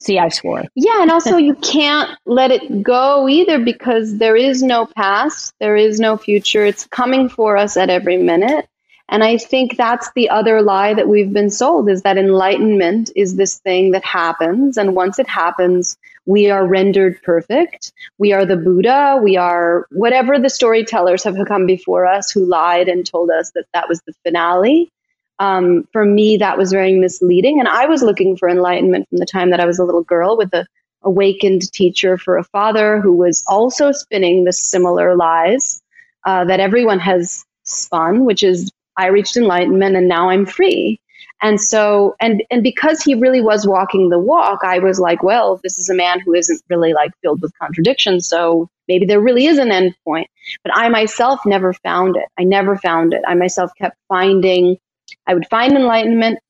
See, 0.00 0.18
I 0.18 0.30
swore. 0.30 0.64
Yeah, 0.74 1.02
and 1.02 1.10
also 1.10 1.36
you 1.36 1.54
can't 1.56 2.10
let 2.24 2.50
it 2.50 2.82
go 2.82 3.28
either 3.28 3.62
because 3.62 4.16
there 4.16 4.36
is 4.36 4.62
no 4.62 4.86
past, 4.86 5.52
there 5.60 5.76
is 5.76 6.00
no 6.00 6.16
future. 6.16 6.64
It's 6.64 6.86
coming 6.86 7.28
for 7.28 7.58
us 7.58 7.76
at 7.76 7.90
every 7.90 8.16
minute. 8.16 8.68
And 9.10 9.24
I 9.24 9.38
think 9.38 9.76
that's 9.76 10.10
the 10.14 10.28
other 10.28 10.60
lie 10.60 10.92
that 10.92 11.08
we've 11.08 11.32
been 11.32 11.50
sold 11.50 11.88
is 11.88 12.02
that 12.02 12.18
enlightenment 12.18 13.10
is 13.16 13.36
this 13.36 13.58
thing 13.58 13.92
that 13.92 14.04
happens. 14.04 14.76
And 14.76 14.94
once 14.94 15.18
it 15.18 15.26
happens, 15.26 15.96
we 16.26 16.50
are 16.50 16.66
rendered 16.66 17.22
perfect. 17.22 17.92
We 18.18 18.34
are 18.34 18.44
the 18.44 18.56
Buddha. 18.56 19.18
We 19.22 19.38
are 19.38 19.86
whatever 19.92 20.38
the 20.38 20.50
storytellers 20.50 21.24
have 21.24 21.36
come 21.46 21.64
before 21.64 22.06
us 22.06 22.30
who 22.30 22.44
lied 22.44 22.88
and 22.88 23.06
told 23.06 23.30
us 23.30 23.50
that 23.52 23.64
that 23.72 23.88
was 23.88 24.02
the 24.02 24.12
finale. 24.24 24.90
Um, 25.38 25.88
for 25.92 26.04
me, 26.04 26.36
that 26.36 26.58
was 26.58 26.70
very 26.70 26.94
misleading. 26.94 27.60
And 27.60 27.68
I 27.68 27.86
was 27.86 28.02
looking 28.02 28.36
for 28.36 28.48
enlightenment 28.48 29.08
from 29.08 29.18
the 29.18 29.26
time 29.26 29.50
that 29.50 29.60
I 29.60 29.66
was 29.66 29.78
a 29.78 29.84
little 29.84 30.02
girl 30.02 30.36
with 30.36 30.52
a 30.52 30.66
awakened 31.02 31.72
teacher 31.72 32.18
for 32.18 32.36
a 32.36 32.44
father 32.44 33.00
who 33.00 33.12
was 33.12 33.44
also 33.46 33.92
spinning 33.92 34.44
the 34.44 34.52
similar 34.52 35.16
lies 35.16 35.80
uh, 36.26 36.44
that 36.44 36.60
everyone 36.60 36.98
has 36.98 37.44
spun, 37.62 38.24
which 38.24 38.42
is 38.42 38.70
I 38.98 39.06
reached 39.06 39.36
enlightenment 39.36 39.96
and 39.96 40.08
now 40.08 40.28
I'm 40.28 40.44
free. 40.44 41.00
And 41.40 41.60
so, 41.60 42.16
and, 42.20 42.42
and 42.50 42.62
because 42.64 43.00
he 43.00 43.14
really 43.14 43.40
was 43.40 43.66
walking 43.66 44.08
the 44.08 44.18
walk, 44.18 44.60
I 44.64 44.80
was 44.80 44.98
like, 44.98 45.22
well, 45.22 45.60
this 45.62 45.78
is 45.78 45.88
a 45.88 45.94
man 45.94 46.18
who 46.20 46.34
isn't 46.34 46.60
really 46.68 46.92
like 46.92 47.12
filled 47.22 47.40
with 47.40 47.56
contradictions. 47.58 48.26
So 48.26 48.68
maybe 48.88 49.06
there 49.06 49.20
really 49.20 49.46
is 49.46 49.58
an 49.58 49.70
end 49.70 49.94
point. 50.04 50.28
But 50.64 50.76
I 50.76 50.88
myself 50.88 51.40
never 51.46 51.72
found 51.72 52.16
it. 52.16 52.24
I 52.38 52.42
never 52.42 52.76
found 52.76 53.14
it. 53.14 53.22
I 53.26 53.34
myself 53.34 53.70
kept 53.78 53.96
finding, 54.08 54.78
I 55.26 55.34
would 55.34 55.46
find 55.48 55.74
enlightenment. 55.74 56.40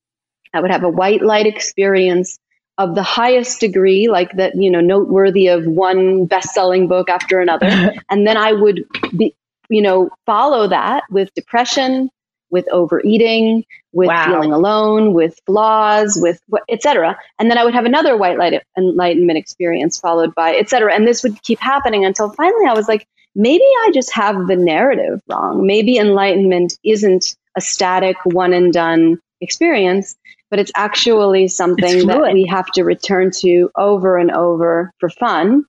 I 0.55 0.63
would 0.63 0.71
have 0.71 0.85
a 0.85 0.89
white 0.89 1.21
light 1.21 1.47
experience 1.47 2.39
of 2.79 2.95
the 2.95 3.03
highest 3.03 3.61
degree, 3.61 4.09
like 4.09 4.33
that, 4.37 4.55
you 4.55 4.71
know, 4.71 4.81
noteworthy 4.81 5.49
of 5.49 5.67
one 5.67 6.25
best 6.25 6.55
selling 6.55 6.89
book 6.89 7.11
after 7.11 7.41
another. 7.41 7.93
and 8.11 8.27
then 8.27 8.39
I 8.39 8.53
would 8.53 8.85
be, 9.15 9.35
you 9.69 9.83
know, 9.83 10.09
follow 10.25 10.69
that 10.69 11.03
with 11.11 11.35
depression, 11.35 12.09
with 12.51 12.67
overeating, 12.73 13.65
with 13.93 14.09
wow. 14.09 14.27
feeling 14.27 14.53
alone, 14.53 15.15
with 15.15 15.39
flaws, 15.47 16.19
with 16.21 16.41
etc. 16.69 17.19
And 17.39 17.51
then 17.51 17.59
I 17.59 17.65
would 17.65 17.75
have 17.75 17.85
another 17.85 18.17
white 18.17 18.39
light 18.39 18.63
enlightenment 18.77 19.39
experience 19.39 19.99
followed 19.99 20.35
by 20.35 20.55
etc. 20.57 20.95
And 20.95 21.07
this 21.07 21.23
would 21.23 21.43
keep 21.43 21.61
happening 21.61 22.05
until 22.05 22.31
finally 22.33 22.67
I 22.67 22.75
was 22.75 22.89
like, 22.89 23.07
maybe 23.35 23.65
I 23.65 23.91
just 23.93 24.13
have 24.15 24.47
the 24.47 24.57
narrative 24.57 25.21
wrong. 25.29 25.67
Maybe 25.67 25.97
enlightenment 25.97 26.79
isn't 26.85 27.37
a 27.57 27.61
static 27.61 28.17
one 28.25 28.53
and 28.53 28.73
done 28.73 29.21
experience, 29.41 30.17
but 30.51 30.59
it's 30.59 30.73
actually 30.75 31.49
something 31.49 32.07
that 32.07 32.33
we 32.33 32.47
have 32.47 32.67
to 32.73 32.83
return 32.83 33.31
to 33.41 33.71
over 33.77 34.17
and 34.17 34.31
over 34.31 34.93
for 34.99 35.09
fun. 35.09 35.65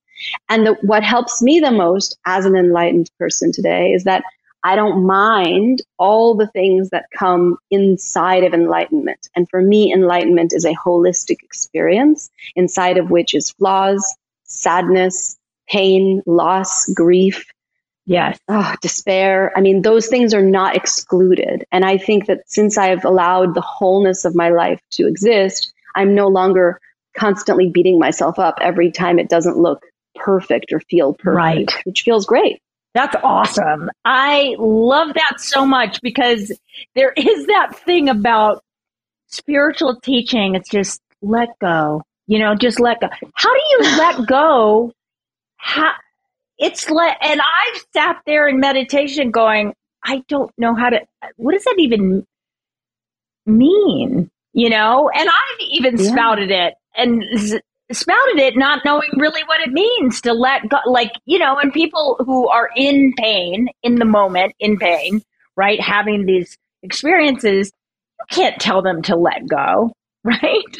And 0.48 0.66
the, 0.66 0.74
what 0.82 1.02
helps 1.02 1.40
me 1.40 1.60
the 1.60 1.70
most 1.70 2.18
as 2.26 2.44
an 2.44 2.56
enlightened 2.56 3.10
person 3.18 3.52
today 3.52 3.90
is 3.92 4.04
that 4.04 4.22
I 4.62 4.76
don't 4.76 5.06
mind 5.06 5.82
all 5.98 6.34
the 6.34 6.48
things 6.48 6.90
that 6.90 7.06
come 7.16 7.56
inside 7.70 8.44
of 8.44 8.52
enlightenment. 8.52 9.28
And 9.34 9.48
for 9.48 9.62
me, 9.62 9.92
enlightenment 9.92 10.52
is 10.52 10.64
a 10.64 10.74
holistic 10.74 11.42
experience 11.42 12.30
inside 12.56 12.98
of 12.98 13.10
which 13.10 13.34
is 13.34 13.50
flaws, 13.50 14.04
sadness, 14.44 15.38
pain, 15.68 16.22
loss, 16.26 16.86
grief. 16.92 17.46
Yes. 18.06 18.38
Oh, 18.48 18.74
despair. 18.82 19.52
I 19.56 19.60
mean, 19.60 19.82
those 19.82 20.08
things 20.08 20.34
are 20.34 20.42
not 20.42 20.76
excluded. 20.76 21.64
And 21.70 21.84
I 21.84 21.96
think 21.96 22.26
that 22.26 22.42
since 22.46 22.76
I've 22.76 23.04
allowed 23.04 23.54
the 23.54 23.60
wholeness 23.60 24.24
of 24.24 24.34
my 24.34 24.50
life 24.50 24.80
to 24.92 25.06
exist, 25.06 25.72
I'm 25.94 26.14
no 26.14 26.28
longer 26.28 26.80
constantly 27.16 27.70
beating 27.70 27.98
myself 27.98 28.38
up 28.38 28.58
every 28.60 28.90
time 28.90 29.18
it 29.18 29.28
doesn't 29.28 29.56
look 29.56 29.84
perfect 30.16 30.72
or 30.72 30.80
feel 30.80 31.14
perfect, 31.14 31.36
right. 31.36 31.70
which 31.84 32.02
feels 32.02 32.26
great. 32.26 32.60
That's 32.94 33.14
awesome. 33.22 33.90
I 34.04 34.56
love 34.58 35.14
that 35.14 35.40
so 35.40 35.64
much 35.64 36.00
because 36.02 36.52
there 36.94 37.12
is 37.16 37.46
that 37.46 37.76
thing 37.84 38.08
about 38.08 38.64
spiritual 39.28 40.00
teaching. 40.00 40.54
It's 40.54 40.68
just 40.68 41.00
let 41.22 41.50
go, 41.60 42.02
you 42.26 42.38
know, 42.38 42.54
just 42.54 42.80
let 42.80 43.00
go. 43.00 43.08
How 43.34 43.52
do 43.52 43.60
you 43.70 43.78
let 43.98 44.26
go? 44.26 44.92
How, 45.56 45.92
it's 46.58 46.90
let, 46.90 47.16
and 47.22 47.40
I've 47.40 47.82
sat 47.92 48.16
there 48.26 48.48
in 48.48 48.58
meditation 48.58 49.30
going, 49.30 49.74
I 50.04 50.22
don't 50.28 50.52
know 50.58 50.74
how 50.74 50.90
to, 50.90 51.00
what 51.36 51.52
does 51.52 51.64
that 51.64 51.76
even 51.78 52.26
mean? 53.46 54.30
You 54.52 54.70
know, 54.70 55.08
and 55.14 55.28
I've 55.28 55.60
even 55.70 55.96
yeah. 55.96 56.10
spouted 56.10 56.50
it 56.50 56.74
and 56.96 57.22
spouted 57.92 58.38
it 58.38 58.56
not 58.56 58.84
knowing 58.84 59.10
really 59.16 59.42
what 59.44 59.60
it 59.60 59.72
means 59.72 60.20
to 60.20 60.32
let 60.32 60.68
go 60.68 60.78
like 60.86 61.12
you 61.26 61.38
know 61.38 61.58
and 61.58 61.72
people 61.72 62.16
who 62.20 62.48
are 62.48 62.70
in 62.76 63.12
pain 63.16 63.68
in 63.82 63.96
the 63.96 64.04
moment 64.04 64.54
in 64.60 64.76
pain 64.78 65.20
right 65.56 65.80
having 65.80 66.26
these 66.26 66.56
experiences 66.82 67.72
you 68.18 68.36
can't 68.36 68.60
tell 68.60 68.82
them 68.82 69.02
to 69.02 69.16
let 69.16 69.46
go 69.48 69.92
right? 70.24 70.76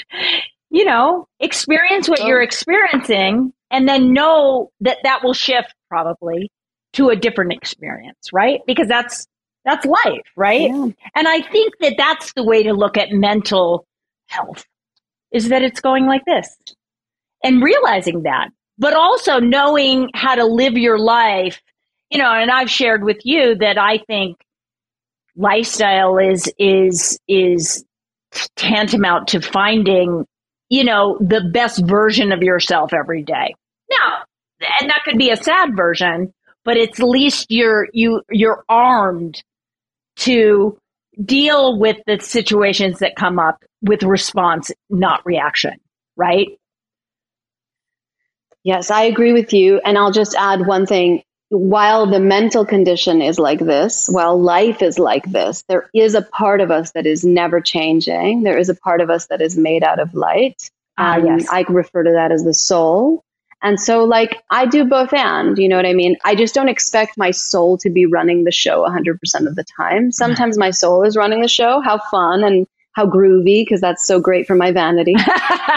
You 0.71 0.85
know 0.85 1.27
experience 1.41 2.09
what 2.09 2.25
you're 2.25 2.41
oh. 2.41 2.45
experiencing 2.45 3.53
and 3.71 3.89
then 3.89 4.13
know 4.13 4.71
that 4.81 4.99
that 5.03 5.25
will 5.25 5.35
shift 5.35 5.75
probably 5.89 6.51
to 6.93 7.09
a 7.09 7.17
different 7.17 7.53
experience 7.53 8.33
right? 8.33 8.61
Because 8.67 8.89
that's 8.89 9.27
that's 9.65 9.85
life 9.87 10.23
right? 10.37 10.71
Yeah. 10.71 10.89
and 11.15 11.29
i 11.29 11.43
think 11.43 11.75
that 11.81 11.95
that's 11.99 12.33
the 12.33 12.43
way 12.43 12.63
to 12.63 12.73
look 12.73 12.97
at 12.97 13.11
mental 13.11 13.87
health 14.29 14.65
is 15.33 15.49
that 15.49 15.63
it's 15.63 15.81
going 15.81 16.07
like 16.07 16.25
this 16.25 16.57
and 17.43 17.62
realizing 17.62 18.22
that, 18.22 18.49
but 18.78 18.95
also 18.95 19.38
knowing 19.38 20.11
how 20.14 20.34
to 20.34 20.45
live 20.45 20.74
your 20.74 20.99
life. 20.99 21.61
You 22.11 22.18
know, 22.18 22.32
and 22.32 22.51
I've 22.51 22.70
shared 22.70 23.05
with 23.05 23.18
you 23.24 23.55
that 23.57 23.78
I 23.78 23.99
think 23.99 24.38
lifestyle 25.36 26.18
is 26.18 26.53
is 26.59 27.18
is 27.28 27.84
tantamount 28.57 29.28
to 29.28 29.41
finding, 29.41 30.26
you 30.68 30.84
know, 30.84 31.18
the 31.20 31.51
best 31.53 31.84
version 31.84 32.32
of 32.32 32.43
yourself 32.43 32.93
every 32.93 33.22
day. 33.22 33.55
Now, 33.91 34.22
and 34.80 34.91
that 34.91 35.03
could 35.05 35.18
be 35.18 35.30
a 35.30 35.36
sad 35.36 35.76
version, 35.76 36.32
but 36.64 36.76
it's 36.76 37.01
at 37.01 37.07
least 37.07 37.47
you're 37.51 37.88
you 37.93 38.22
you're 38.30 38.64
armed 38.68 39.43
to 40.16 40.76
deal 41.24 41.78
with 41.78 41.97
the 42.07 42.18
situations 42.20 42.99
that 43.01 43.16
come 43.16 43.38
up 43.38 43.62
with 43.82 44.03
response, 44.03 44.70
not 44.88 45.24
reaction, 45.24 45.74
right? 46.16 46.49
Yes, 48.65 48.91
I 48.91 49.03
agree 49.03 49.33
with 49.33 49.53
you. 49.53 49.81
And 49.85 49.97
I'll 49.97 50.13
just 50.13 50.35
add 50.35 50.67
one 50.67 50.87
thing. 50.87 51.23
While 51.49 52.07
the 52.07 52.21
mental 52.21 52.65
condition 52.65 53.23
is 53.23 53.39
like 53.39 53.59
this, 53.59 54.09
while 54.09 54.41
life 54.41 54.83
is 54.83 55.01
like 55.01 55.25
this, 55.25 55.65
there 55.69 55.91
is 55.93 56.15
a 56.15 56.23
part 56.23 56.61
of 56.61 56.71
us 56.71 56.93
that 56.93 57.07
is 57.07 57.25
never 57.25 57.61
changing. 57.61 58.45
There 58.45 58.59
is 58.59 58.69
a 58.69 58.75
part 58.75 59.01
of 59.01 59.11
us 59.11 59.27
that 59.29 59.41
is 59.41 59.57
made 59.57 59.83
out 59.83 59.99
of 59.99 60.15
light. 60.15 60.71
Ah, 60.97 61.17
um, 61.17 61.27
yes. 61.27 61.49
I 61.51 61.65
refer 61.69 62.05
to 62.05 62.13
that 62.13 62.31
as 62.31 62.45
the 62.45 62.55
soul. 62.55 63.25
And 63.63 63.81
so, 63.81 64.05
like, 64.05 64.43
I 64.49 64.67
do 64.67 64.85
both 64.85 65.13
and, 65.13 65.59
you 65.59 65.69
know 65.69 65.77
what 65.77 65.87
I 65.87 65.93
mean? 65.93 66.17
I 66.25 66.35
just 66.35 66.55
don't 66.55 66.69
expect 66.69 67.19
my 67.19 67.31
soul 67.31 67.77
to 67.79 67.91
be 67.91 68.07
running 68.07 68.45
the 68.45 68.53
show 68.53 68.87
100% 68.89 69.47
of 69.47 69.55
the 69.55 69.65
time. 69.77 70.13
Sometimes 70.13 70.57
my 70.57 70.71
soul 70.71 71.03
is 71.03 71.17
running 71.17 71.43
the 71.43 71.49
show. 71.49 71.81
How 71.81 71.99
fun 71.99 72.43
and 72.43 72.67
how 72.93 73.07
groovy 73.07 73.64
because 73.64 73.80
that's 73.80 74.07
so 74.07 74.20
great 74.20 74.47
for 74.47 74.55
my 74.57 74.72
vanity. 74.72 75.14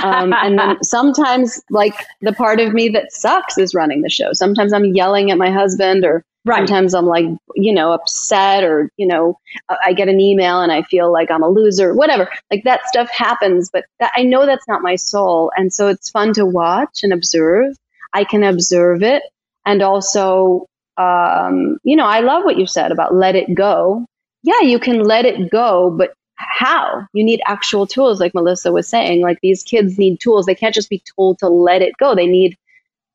um, 0.03 0.33
and 0.33 0.57
then 0.57 0.77
sometimes, 0.83 1.61
like 1.69 1.93
the 2.21 2.33
part 2.33 2.59
of 2.59 2.73
me 2.73 2.89
that 2.89 3.11
sucks 3.11 3.57
is 3.57 3.75
running 3.75 4.01
the 4.01 4.09
show. 4.09 4.33
Sometimes 4.33 4.73
I'm 4.73 4.85
yelling 4.85 5.29
at 5.31 5.37
my 5.37 5.51
husband, 5.51 6.05
or 6.05 6.23
right. 6.45 6.57
sometimes 6.57 6.93
I'm 6.93 7.05
like, 7.05 7.25
you 7.55 7.73
know, 7.73 7.91
upset, 7.91 8.63
or 8.63 8.89
you 8.97 9.05
know, 9.05 9.37
I 9.85 9.93
get 9.93 10.09
an 10.09 10.19
email 10.19 10.61
and 10.61 10.71
I 10.71 10.81
feel 10.83 11.11
like 11.11 11.29
I'm 11.29 11.43
a 11.43 11.49
loser, 11.49 11.93
whatever. 11.93 12.29
Like 12.51 12.63
that 12.63 12.87
stuff 12.87 13.09
happens, 13.09 13.69
but 13.71 13.85
that, 13.99 14.11
I 14.15 14.23
know 14.23 14.45
that's 14.45 14.67
not 14.67 14.81
my 14.81 14.95
soul, 14.95 15.51
and 15.55 15.71
so 15.71 15.87
it's 15.87 16.09
fun 16.09 16.33
to 16.33 16.45
watch 16.45 17.03
and 17.03 17.13
observe. 17.13 17.75
I 18.13 18.23
can 18.23 18.43
observe 18.43 19.03
it, 19.03 19.21
and 19.65 19.83
also, 19.83 20.65
um, 20.97 21.77
you 21.83 21.95
know, 21.95 22.05
I 22.05 22.21
love 22.21 22.43
what 22.43 22.57
you 22.57 22.65
said 22.65 22.91
about 22.91 23.13
let 23.13 23.35
it 23.35 23.53
go. 23.53 24.05
Yeah, 24.45 24.61
you 24.61 24.77
can 24.77 25.03
let 25.03 25.25
it 25.25 25.49
go, 25.51 25.89
but 25.89 26.13
how? 26.35 27.07
You 27.13 27.23
need 27.23 27.41
actual 27.45 27.87
tools 27.87 28.19
like 28.19 28.33
melissa 28.33 28.71
was 28.71 28.87
saying 28.87 29.21
like 29.21 29.39
these 29.41 29.63
kids 29.63 29.97
need 29.97 30.19
tools. 30.19 30.45
They 30.45 30.55
can't 30.55 30.75
just 30.75 30.89
be 30.89 31.03
told 31.15 31.39
to 31.39 31.47
let 31.47 31.81
it 31.81 31.93
go. 31.97 32.15
They 32.15 32.27
need 32.27 32.57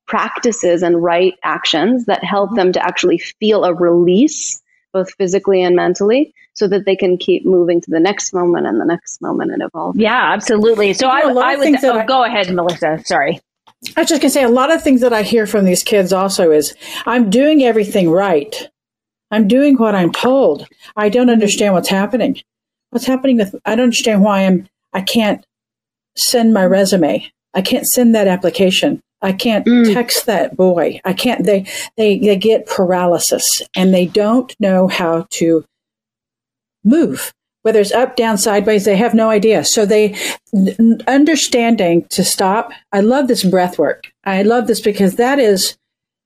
practices 0.06 0.82
and 0.82 1.02
right 1.02 1.34
actions 1.44 2.06
that 2.06 2.24
help 2.24 2.54
them 2.56 2.72
to 2.72 2.82
actually 2.82 3.18
feel 3.18 3.64
a 3.64 3.74
release 3.74 4.60
both 4.92 5.12
physically 5.14 5.62
and 5.62 5.76
mentally 5.76 6.34
so 6.54 6.66
that 6.66 6.86
they 6.86 6.96
can 6.96 7.18
keep 7.18 7.44
moving 7.44 7.80
to 7.80 7.90
the 7.90 8.00
next 8.00 8.32
moment 8.32 8.66
and 8.66 8.80
the 8.80 8.86
next 8.86 9.20
moment 9.20 9.52
and 9.52 9.62
evolve 9.62 9.96
yeah 9.96 10.32
absolutely. 10.32 10.94
So 10.94 11.08
i, 11.08 11.20
I 11.20 11.26
would 11.26 11.36
oh, 11.84 11.98
I, 11.98 12.06
go 12.06 12.24
ahead 12.24 12.52
melissa. 12.52 13.00
Sorry. 13.04 13.38
I 13.96 14.00
was 14.00 14.08
just 14.08 14.22
going 14.22 14.30
to 14.30 14.30
say 14.30 14.42
a 14.42 14.48
lot 14.48 14.72
of 14.72 14.82
things 14.82 15.02
that 15.02 15.12
i 15.12 15.22
hear 15.22 15.46
from 15.46 15.66
these 15.66 15.82
kids 15.82 16.10
also 16.12 16.50
is 16.50 16.74
i'm 17.04 17.28
doing 17.28 17.62
everything 17.62 18.10
right. 18.10 18.68
I'm 19.30 19.46
doing 19.46 19.76
what 19.76 19.94
i'm 19.94 20.10
told. 20.10 20.66
I 20.96 21.10
don't 21.10 21.28
understand 21.28 21.74
what's 21.74 21.90
happening 21.90 22.40
what's 22.90 23.06
happening 23.06 23.36
with 23.36 23.54
I 23.64 23.74
don't 23.74 23.84
understand 23.84 24.22
why 24.22 24.46
I'm 24.46 24.68
I 24.92 25.00
can't 25.00 25.44
send 26.16 26.52
my 26.52 26.64
resume. 26.64 27.30
I 27.54 27.62
can't 27.62 27.86
send 27.86 28.14
that 28.14 28.28
application. 28.28 29.00
I 29.20 29.32
can't 29.32 29.66
mm. 29.66 29.92
text 29.92 30.26
that 30.26 30.56
boy. 30.56 31.00
I 31.04 31.12
can't 31.12 31.44
they 31.44 31.66
they 31.96 32.18
they 32.18 32.36
get 32.36 32.66
paralysis 32.66 33.62
and 33.74 33.92
they 33.92 34.06
don't 34.06 34.54
know 34.60 34.88
how 34.88 35.26
to 35.30 35.64
move. 36.84 37.32
Whether 37.62 37.80
it's 37.80 37.92
up, 37.92 38.16
down, 38.16 38.38
sideways, 38.38 38.84
they 38.84 38.96
have 38.96 39.14
no 39.14 39.30
idea. 39.30 39.64
So 39.64 39.84
they 39.84 40.16
understanding 41.06 42.06
to 42.10 42.24
stop. 42.24 42.72
I 42.92 43.00
love 43.00 43.28
this 43.28 43.44
breath 43.44 43.78
work. 43.78 44.10
I 44.24 44.42
love 44.42 44.68
this 44.68 44.80
because 44.80 45.16
that 45.16 45.38
is 45.38 45.76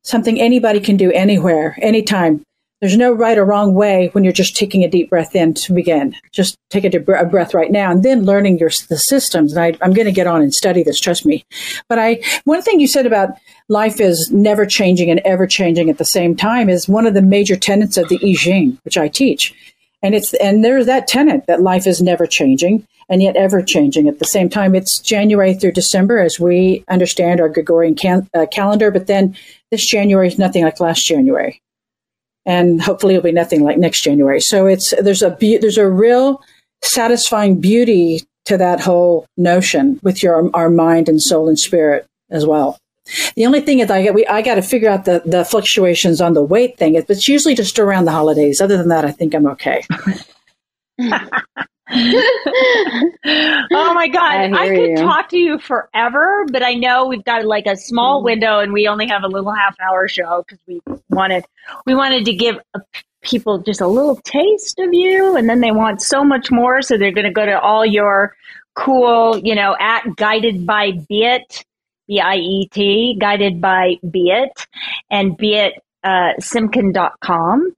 something 0.04 0.40
anybody 0.40 0.78
can 0.78 0.96
do 0.96 1.10
anywhere, 1.12 1.76
anytime. 1.80 2.44
There's 2.82 2.96
no 2.96 3.12
right 3.12 3.38
or 3.38 3.44
wrong 3.44 3.74
way 3.74 4.08
when 4.10 4.24
you're 4.24 4.32
just 4.32 4.56
taking 4.56 4.82
a 4.82 4.88
deep 4.88 5.08
breath 5.08 5.36
in 5.36 5.54
to 5.54 5.72
begin. 5.72 6.16
Just 6.32 6.58
take 6.68 6.82
a, 6.82 6.90
deep 6.90 7.04
breath 7.04 7.54
right 7.54 7.70
now 7.70 7.92
and 7.92 8.02
then 8.02 8.24
learning 8.24 8.58
your 8.58 8.70
the 8.88 8.98
systems. 8.98 9.52
And 9.52 9.62
I, 9.62 9.78
I'm 9.80 9.92
going 9.92 10.06
to 10.06 10.12
get 10.12 10.26
on 10.26 10.42
and 10.42 10.52
study 10.52 10.82
this, 10.82 10.98
trust 10.98 11.24
me. 11.24 11.46
But 11.88 12.00
I, 12.00 12.20
one 12.42 12.60
thing 12.60 12.80
you 12.80 12.88
said 12.88 13.06
about 13.06 13.36
life 13.68 14.00
is 14.00 14.32
never 14.32 14.66
changing 14.66 15.12
and 15.12 15.20
ever 15.20 15.46
changing 15.46 15.90
at 15.90 15.98
the 15.98 16.04
same 16.04 16.34
time 16.34 16.68
is 16.68 16.88
one 16.88 17.06
of 17.06 17.14
the 17.14 17.22
major 17.22 17.54
tenets 17.54 17.96
of 17.96 18.08
the 18.08 18.18
I 18.20 18.34
Ching, 18.34 18.76
which 18.82 18.98
I 18.98 19.06
teach. 19.06 19.54
And 20.02 20.16
it's, 20.16 20.34
and 20.34 20.64
there's 20.64 20.86
that 20.86 21.06
tenet 21.06 21.46
that 21.46 21.62
life 21.62 21.86
is 21.86 22.02
never 22.02 22.26
changing 22.26 22.84
and 23.08 23.22
yet 23.22 23.36
ever 23.36 23.62
changing 23.62 24.08
at 24.08 24.18
the 24.18 24.24
same 24.24 24.48
time. 24.48 24.74
It's 24.74 24.98
January 24.98 25.54
through 25.54 25.72
December 25.72 26.18
as 26.18 26.40
we 26.40 26.84
understand 26.88 27.40
our 27.40 27.48
Gregorian 27.48 27.94
can, 27.94 28.28
uh, 28.34 28.46
calendar, 28.50 28.90
but 28.90 29.06
then 29.06 29.36
this 29.70 29.86
January 29.86 30.26
is 30.26 30.36
nothing 30.36 30.64
like 30.64 30.80
last 30.80 31.06
January 31.06 31.62
and 32.46 32.82
hopefully 32.82 33.14
it'll 33.14 33.24
be 33.24 33.32
nothing 33.32 33.62
like 33.62 33.78
next 33.78 34.02
January. 34.02 34.40
So 34.40 34.66
it's 34.66 34.92
there's 35.00 35.22
a 35.22 35.30
be- 35.30 35.58
there's 35.58 35.78
a 35.78 35.88
real 35.88 36.42
satisfying 36.82 37.60
beauty 37.60 38.22
to 38.44 38.56
that 38.56 38.80
whole 38.80 39.26
notion 39.36 40.00
with 40.02 40.22
your 40.22 40.50
our 40.54 40.70
mind 40.70 41.08
and 41.08 41.22
soul 41.22 41.48
and 41.48 41.58
spirit 41.58 42.06
as 42.30 42.46
well. 42.46 42.78
The 43.34 43.46
only 43.46 43.60
thing 43.60 43.80
is 43.80 43.90
I 43.90 44.02
get 44.02 44.14
we 44.14 44.26
I 44.26 44.42
got 44.42 44.56
to 44.56 44.62
figure 44.62 44.88
out 44.88 45.04
the 45.04 45.22
the 45.24 45.44
fluctuations 45.44 46.20
on 46.20 46.34
the 46.34 46.42
weight 46.42 46.78
thing. 46.78 46.94
It's 46.94 47.28
usually 47.28 47.54
just 47.54 47.78
around 47.78 48.04
the 48.04 48.12
holidays. 48.12 48.60
Other 48.60 48.76
than 48.76 48.88
that, 48.88 49.04
I 49.04 49.10
think 49.12 49.34
I'm 49.34 49.46
okay. 49.46 49.84
oh 51.90 53.12
my 53.92 54.08
god 54.08 54.52
i, 54.52 54.52
I 54.52 54.68
could 54.68 54.90
you. 54.90 54.96
talk 54.96 55.28
to 55.30 55.36
you 55.36 55.58
forever 55.58 56.46
but 56.50 56.62
i 56.62 56.74
know 56.74 57.06
we've 57.06 57.24
got 57.24 57.44
like 57.44 57.66
a 57.66 57.76
small 57.76 58.20
mm. 58.20 58.26
window 58.26 58.60
and 58.60 58.72
we 58.72 58.86
only 58.86 59.08
have 59.08 59.24
a 59.24 59.26
little 59.26 59.52
half 59.52 59.74
hour 59.80 60.06
show 60.06 60.44
because 60.46 60.60
we 60.68 60.80
wanted 61.10 61.44
we 61.84 61.96
wanted 61.96 62.24
to 62.26 62.34
give 62.34 62.56
people 63.22 63.58
just 63.58 63.80
a 63.80 63.86
little 63.86 64.14
taste 64.16 64.78
of 64.78 64.94
you 64.94 65.36
and 65.36 65.48
then 65.48 65.60
they 65.60 65.72
want 65.72 66.00
so 66.00 66.22
much 66.22 66.52
more 66.52 66.82
so 66.82 66.96
they're 66.96 67.10
going 67.10 67.26
to 67.26 67.32
go 67.32 67.44
to 67.44 67.60
all 67.60 67.84
your 67.84 68.36
cool 68.74 69.36
you 69.38 69.54
know 69.54 69.76
at 69.80 70.04
guided 70.16 70.64
by 70.64 70.92
Biet 70.92 71.64
b-i-e-t 72.06 73.16
guided 73.20 73.60
by 73.60 73.96
Biet 74.04 74.66
and 75.10 75.36
Biet 75.36 75.72
uh, 76.04 76.32
simkin.com 76.40 77.74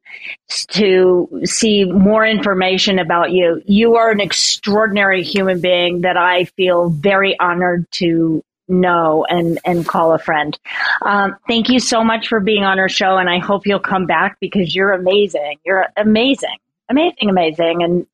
to 0.68 1.42
see 1.44 1.84
more 1.84 2.26
information 2.26 2.98
about 2.98 3.32
you. 3.32 3.62
You 3.66 3.96
are 3.96 4.10
an 4.10 4.20
extraordinary 4.20 5.22
human 5.22 5.60
being 5.60 6.02
that 6.02 6.16
I 6.16 6.44
feel 6.44 6.90
very 6.90 7.38
honored 7.38 7.90
to 7.92 8.42
know 8.66 9.26
and 9.28 9.58
and 9.64 9.86
call 9.86 10.14
a 10.14 10.18
friend. 10.18 10.58
Um, 11.02 11.36
thank 11.46 11.68
you 11.68 11.78
so 11.80 12.02
much 12.02 12.28
for 12.28 12.40
being 12.40 12.64
on 12.64 12.78
our 12.78 12.88
show, 12.88 13.18
and 13.18 13.28
I 13.28 13.38
hope 13.38 13.66
you'll 13.66 13.80
come 13.80 14.06
back 14.06 14.38
because 14.40 14.74
you're 14.74 14.92
amazing. 14.92 15.58
You're 15.64 15.86
amazing, 15.96 16.56
amazing, 16.88 17.28
amazing. 17.28 17.82
And 17.82 18.06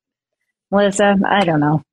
Melissa, 0.71 1.15
I 1.25 1.45
don't 1.45 1.59
know. 1.59 1.83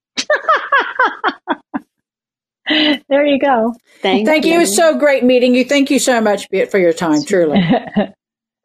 there 3.09 3.25
you 3.25 3.39
go. 3.39 3.75
Thank, 4.03 4.27
Thank 4.27 4.45
you. 4.45 4.53
you. 4.53 4.57
It 4.59 4.61
was 4.61 4.77
so 4.77 4.99
great 4.99 5.25
meeting 5.25 5.55
you. 5.55 5.65
Thank 5.65 5.91
you 5.91 5.99
so 5.99 6.21
much 6.21 6.49
Biet, 6.51 6.71
for 6.71 6.79
your 6.79 6.93
time, 6.93 7.23
truly. 7.27 7.63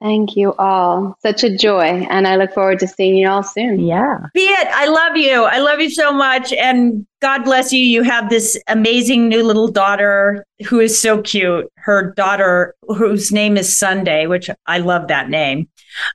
Thank 0.02 0.36
you 0.36 0.54
all. 0.56 1.16
Such 1.22 1.46
a 1.46 1.56
joy. 1.56 2.06
And 2.10 2.28
I 2.28 2.36
look 2.36 2.54
forward 2.54 2.80
to 2.80 2.88
seeing 2.88 3.16
you 3.16 3.30
all 3.30 3.42
soon. 3.42 3.80
Yeah. 3.80 4.18
Biet. 4.36 4.68
I 4.74 4.88
love 4.88 5.16
you. 5.16 5.46
I 5.46 5.60
love 5.60 5.80
you 5.80 5.90
so 5.90 6.12
much. 6.12 6.52
And 6.52 7.08
God 7.22 7.46
bless 7.46 7.72
you. 7.72 7.80
You 7.80 8.04
have 8.04 8.30
this 8.30 8.62
amazing 8.68 9.30
new 9.30 9.44
little 9.44 9.70
daughter 9.70 10.46
who 10.68 10.82
is 10.82 11.02
so 11.02 11.22
cute. 11.22 11.72
Her 11.78 12.12
daughter, 12.18 12.76
whose 12.90 13.32
name 13.32 13.56
is 13.56 13.78
Sunday, 13.78 14.28
which 14.28 14.50
I 14.66 14.80
love 14.80 15.08
that 15.08 15.30
name. 15.30 15.70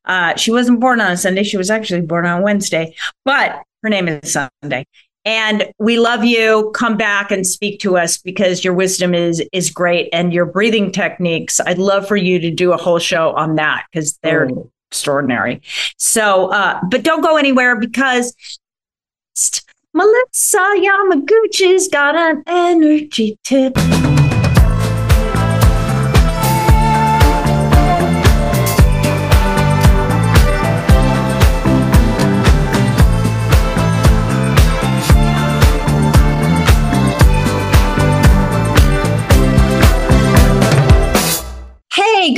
Uh, 0.05 0.37
she 0.37 0.51
wasn't 0.51 0.81
born 0.81 1.01
on 1.01 1.13
a 1.13 1.17
Sunday. 1.17 1.43
She 1.43 1.57
was 1.57 1.71
actually 1.71 2.03
born 2.03 2.27
on 2.27 2.43
Wednesday, 2.43 2.95
but 3.25 3.63
her 3.83 3.89
name 3.89 4.09
is 4.09 4.35
Sunday. 4.35 4.87
And 5.29 5.71
we 5.79 5.99
love 5.99 6.25
you. 6.25 6.71
Come 6.75 6.97
back 6.97 7.31
and 7.31 7.47
speak 7.47 7.81
to 7.81 7.99
us 7.99 8.17
because 8.17 8.65
your 8.65 8.73
wisdom 8.73 9.13
is 9.15 9.47
is 9.53 9.71
great 9.71 10.09
and 10.11 10.33
your 10.33 10.47
breathing 10.47 10.91
techniques. 10.91 11.61
I'd 11.61 11.77
love 11.77 12.09
for 12.09 12.17
you 12.17 12.39
to 12.39 12.51
do 12.51 12.73
a 12.73 12.79
whole 12.79 12.99
show 12.99 13.33
on 13.33 13.57
that 13.57 13.85
because 13.93 14.19
they're 14.23 14.51
oh. 14.51 14.71
extraordinary. 14.91 15.61
So, 15.99 16.51
uh, 16.51 16.81
but 16.91 17.03
don't 17.03 17.21
go 17.21 17.37
anywhere 17.37 17.79
because 17.79 18.35
Melissa 19.93 20.77
Yamaguchi's 20.79 21.89
got 21.89 22.17
an 22.17 22.43
energy 22.47 23.39
tip. 23.45 23.77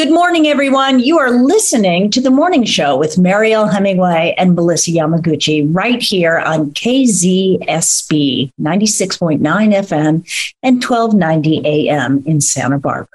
Good 0.02 0.14
morning, 0.14 0.46
everyone. 0.46 0.98
You 0.98 1.18
are 1.18 1.30
listening 1.30 2.10
to 2.12 2.22
the 2.22 2.30
morning 2.30 2.64
show 2.64 2.96
with 2.96 3.18
Mariel 3.18 3.66
Hemingway 3.66 4.34
and 4.38 4.54
Melissa 4.54 4.92
Yamaguchi 4.92 5.68
right 5.74 6.00
here 6.00 6.38
on 6.38 6.70
KZSB 6.70 8.50
96.9 8.58 9.40
FM 9.42 10.54
and 10.62 10.82
1290 10.82 11.90
AM 11.90 12.22
in 12.24 12.40
Santa 12.40 12.78
Barbara. 12.78 13.10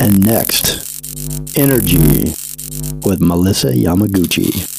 And 0.00 0.24
next, 0.24 1.04
Energy 1.54 2.32
with 3.04 3.20
Melissa 3.20 3.72
Yamaguchi. 3.72 4.72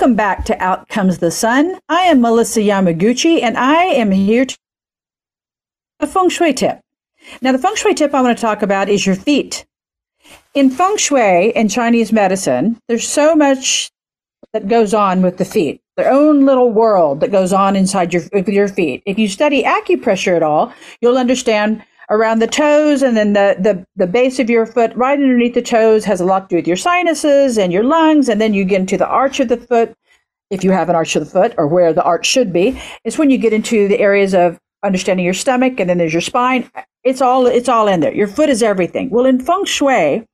Welcome 0.00 0.16
back 0.16 0.46
to 0.46 0.58
Out 0.62 0.88
Comes 0.88 1.18
the 1.18 1.30
Sun. 1.30 1.78
I 1.90 2.04
am 2.04 2.22
Melissa 2.22 2.60
Yamaguchi, 2.60 3.42
and 3.42 3.58
I 3.58 3.82
am 3.84 4.10
here 4.10 4.46
to 4.46 4.56
a 6.00 6.06
feng 6.06 6.30
shui 6.30 6.54
tip. 6.54 6.80
Now, 7.42 7.52
the 7.52 7.58
feng 7.58 7.74
shui 7.74 7.92
tip 7.92 8.14
I 8.14 8.22
want 8.22 8.34
to 8.34 8.40
talk 8.40 8.62
about 8.62 8.88
is 8.88 9.04
your 9.04 9.14
feet. 9.14 9.66
In 10.54 10.70
feng 10.70 10.96
shui 10.96 11.54
and 11.54 11.70
Chinese 11.70 12.12
medicine, 12.12 12.80
there's 12.88 13.06
so 13.06 13.36
much 13.36 13.90
that 14.54 14.68
goes 14.68 14.94
on 14.94 15.20
with 15.20 15.36
the 15.36 15.44
feet, 15.44 15.82
their 15.98 16.10
own 16.10 16.46
little 16.46 16.72
world 16.72 17.20
that 17.20 17.30
goes 17.30 17.52
on 17.52 17.76
inside 17.76 18.14
your 18.14 18.22
your 18.46 18.68
feet. 18.68 19.02
If 19.04 19.18
you 19.18 19.28
study 19.28 19.64
acupressure 19.64 20.34
at 20.34 20.42
all, 20.42 20.72
you'll 21.02 21.18
understand 21.18 21.84
around 22.10 22.40
the 22.40 22.46
toes 22.46 23.02
and 23.02 23.16
then 23.16 23.32
the, 23.32 23.56
the, 23.58 23.86
the 23.96 24.06
base 24.06 24.38
of 24.40 24.50
your 24.50 24.66
foot 24.66 24.92
right 24.96 25.18
underneath 25.18 25.54
the 25.54 25.62
toes 25.62 26.04
has 26.04 26.20
a 26.20 26.24
lot 26.24 26.48
to 26.48 26.48
do 26.48 26.56
with 26.56 26.66
your 26.66 26.76
sinuses 26.76 27.56
and 27.56 27.72
your 27.72 27.84
lungs. 27.84 28.28
And 28.28 28.40
then 28.40 28.52
you 28.52 28.64
get 28.64 28.80
into 28.80 28.98
the 28.98 29.06
arch 29.06 29.40
of 29.40 29.48
the 29.48 29.56
foot. 29.56 29.94
If 30.50 30.64
you 30.64 30.72
have 30.72 30.88
an 30.88 30.96
arch 30.96 31.14
of 31.14 31.24
the 31.24 31.30
foot 31.30 31.54
or 31.56 31.68
where 31.68 31.92
the 31.92 32.02
arch 32.02 32.26
should 32.26 32.52
be, 32.52 32.80
it's 33.04 33.16
when 33.16 33.30
you 33.30 33.38
get 33.38 33.52
into 33.52 33.86
the 33.86 34.00
areas 34.00 34.34
of 34.34 34.58
understanding 34.82 35.24
your 35.24 35.34
stomach 35.34 35.78
and 35.78 35.88
then 35.88 35.98
there's 35.98 36.12
your 36.12 36.20
spine. 36.20 36.68
It's 37.04 37.22
all, 37.22 37.46
it's 37.46 37.68
all 37.68 37.86
in 37.86 38.00
there. 38.00 38.12
Your 38.12 38.26
foot 38.26 38.48
is 38.48 38.62
everything. 38.62 39.10
Well, 39.10 39.26
in 39.26 39.40
feng 39.40 39.64
shui, 39.64 40.26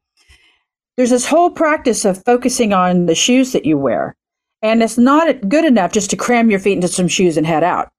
there's 0.96 1.10
this 1.10 1.26
whole 1.26 1.50
practice 1.50 2.06
of 2.06 2.24
focusing 2.24 2.72
on 2.72 3.04
the 3.04 3.14
shoes 3.14 3.52
that 3.52 3.66
you 3.66 3.76
wear. 3.76 4.16
And 4.62 4.82
it's 4.82 4.96
not 4.96 5.46
good 5.46 5.66
enough 5.66 5.92
just 5.92 6.08
to 6.10 6.16
cram 6.16 6.50
your 6.50 6.58
feet 6.58 6.72
into 6.72 6.88
some 6.88 7.08
shoes 7.08 7.36
and 7.36 7.46
head 7.46 7.62
out 7.62 7.90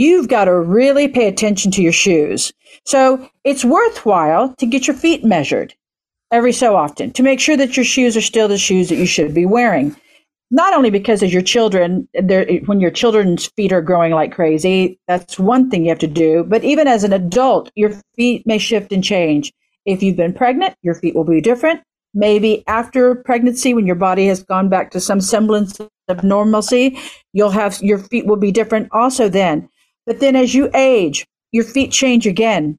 you've 0.00 0.28
got 0.28 0.46
to 0.46 0.58
really 0.58 1.08
pay 1.08 1.28
attention 1.28 1.70
to 1.70 1.82
your 1.82 1.92
shoes. 1.92 2.54
So 2.86 3.28
it's 3.44 3.66
worthwhile 3.66 4.54
to 4.54 4.64
get 4.64 4.86
your 4.86 4.96
feet 4.96 5.24
measured 5.24 5.74
every 6.32 6.54
so 6.54 6.74
often 6.74 7.12
to 7.12 7.22
make 7.22 7.38
sure 7.38 7.56
that 7.58 7.76
your 7.76 7.84
shoes 7.84 8.16
are 8.16 8.22
still 8.22 8.48
the 8.48 8.56
shoes 8.56 8.88
that 8.88 8.96
you 8.96 9.04
should 9.04 9.34
be 9.34 9.44
wearing. 9.44 9.94
Not 10.50 10.72
only 10.72 10.88
because 10.88 11.22
as 11.22 11.34
your 11.34 11.42
children, 11.42 12.08
when 12.64 12.80
your 12.80 12.90
children's 12.90 13.48
feet 13.48 13.72
are 13.72 13.82
growing 13.82 14.12
like 14.12 14.32
crazy, 14.32 14.98
that's 15.06 15.38
one 15.38 15.68
thing 15.68 15.84
you 15.84 15.90
have 15.90 15.98
to 15.98 16.06
do. 16.06 16.44
But 16.44 16.64
even 16.64 16.88
as 16.88 17.04
an 17.04 17.12
adult, 17.12 17.70
your 17.74 17.92
feet 18.16 18.46
may 18.46 18.56
shift 18.56 18.92
and 18.92 19.04
change. 19.04 19.52
If 19.84 20.02
you've 20.02 20.16
been 20.16 20.32
pregnant, 20.32 20.76
your 20.80 20.94
feet 20.94 21.14
will 21.14 21.24
be 21.24 21.42
different. 21.42 21.82
Maybe 22.14 22.64
after 22.66 23.16
pregnancy, 23.16 23.74
when 23.74 23.86
your 23.86 23.96
body 23.96 24.26
has 24.28 24.42
gone 24.42 24.70
back 24.70 24.92
to 24.92 25.00
some 25.00 25.20
semblance 25.20 25.78
of 26.08 26.24
normalcy, 26.24 26.98
you'll 27.34 27.50
have 27.50 27.78
your 27.82 27.98
feet 27.98 28.26
will 28.26 28.36
be 28.36 28.50
different 28.50 28.88
also 28.92 29.28
then. 29.28 29.68
But 30.06 30.20
then 30.20 30.36
as 30.36 30.54
you 30.54 30.70
age, 30.74 31.26
your 31.52 31.64
feet 31.64 31.92
change 31.92 32.26
again. 32.26 32.78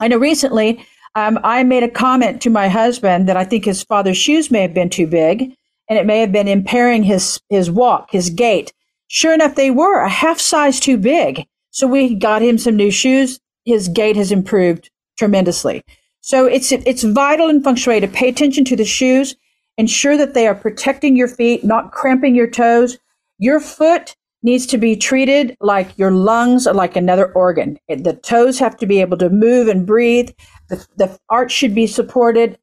I 0.00 0.08
know 0.08 0.18
recently 0.18 0.84
um, 1.14 1.38
I 1.44 1.62
made 1.62 1.82
a 1.82 1.90
comment 1.90 2.40
to 2.42 2.50
my 2.50 2.68
husband 2.68 3.28
that 3.28 3.36
I 3.36 3.44
think 3.44 3.64
his 3.64 3.82
father's 3.82 4.16
shoes 4.16 4.50
may 4.50 4.62
have 4.62 4.74
been 4.74 4.90
too 4.90 5.06
big 5.06 5.54
and 5.88 5.98
it 5.98 6.06
may 6.06 6.20
have 6.20 6.32
been 6.32 6.48
impairing 6.48 7.02
his, 7.02 7.40
his 7.50 7.70
walk, 7.70 8.10
his 8.10 8.30
gait. 8.30 8.72
Sure 9.08 9.34
enough, 9.34 9.56
they 9.56 9.70
were 9.70 10.00
a 10.00 10.08
half 10.08 10.40
size 10.40 10.80
too 10.80 10.96
big. 10.96 11.46
So 11.70 11.86
we 11.86 12.14
got 12.14 12.42
him 12.42 12.56
some 12.56 12.76
new 12.76 12.90
shoes. 12.90 13.40
His 13.64 13.88
gait 13.88 14.16
has 14.16 14.32
improved 14.32 14.90
tremendously. 15.18 15.82
So 16.20 16.46
it's, 16.46 16.72
it's 16.72 17.02
vital 17.02 17.48
in 17.48 17.62
feng 17.62 17.76
shui 17.76 18.00
to 18.00 18.08
pay 18.08 18.28
attention 18.28 18.64
to 18.66 18.76
the 18.76 18.84
shoes, 18.84 19.36
ensure 19.76 20.16
that 20.16 20.34
they 20.34 20.46
are 20.46 20.54
protecting 20.54 21.16
your 21.16 21.28
feet, 21.28 21.64
not 21.64 21.92
cramping 21.92 22.34
your 22.34 22.48
toes. 22.48 22.96
Your 23.38 23.60
foot 23.60 24.16
needs 24.42 24.66
to 24.66 24.78
be 24.78 24.96
treated 24.96 25.56
like 25.60 25.96
your 25.98 26.10
lungs 26.10 26.66
are 26.66 26.74
like 26.74 26.96
another 26.96 27.32
organ. 27.32 27.78
The 27.88 28.18
toes 28.22 28.58
have 28.58 28.76
to 28.78 28.86
be 28.86 29.00
able 29.00 29.16
to 29.18 29.30
move 29.30 29.68
and 29.68 29.86
breathe. 29.86 30.30
The, 30.68 30.84
the 30.96 31.18
arch 31.28 31.52
should 31.52 31.74
be 31.74 31.86
supported. 31.86 32.58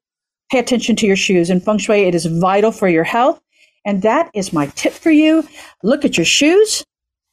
Pay 0.52 0.60
attention 0.60 0.96
to 0.98 1.08
your 1.08 1.16
shoes. 1.16 1.50
In 1.50 1.60
feng 1.60 1.78
shui, 1.78 2.02
it 2.02 2.16
is 2.16 2.26
vital 2.26 2.72
for 2.72 2.88
your 2.88 3.04
health. 3.04 3.42
And 3.86 4.02
that 4.02 4.30
is 4.34 4.52
my 4.52 4.68
tip 4.76 4.94
for 4.94 5.12
you. 5.12 5.48
Look 5.84 6.04
at 6.04 6.18
your 6.18 6.26
shoes. 6.26 6.84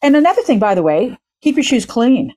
And 0.03 0.15
another 0.15 0.43
thing, 0.43 0.59
by 0.59 0.75
the 0.75 0.83
way, 0.83 1.17
keep 1.43 1.57
your 1.57 1.65
shoes 1.65 1.87
clean. 1.87 2.33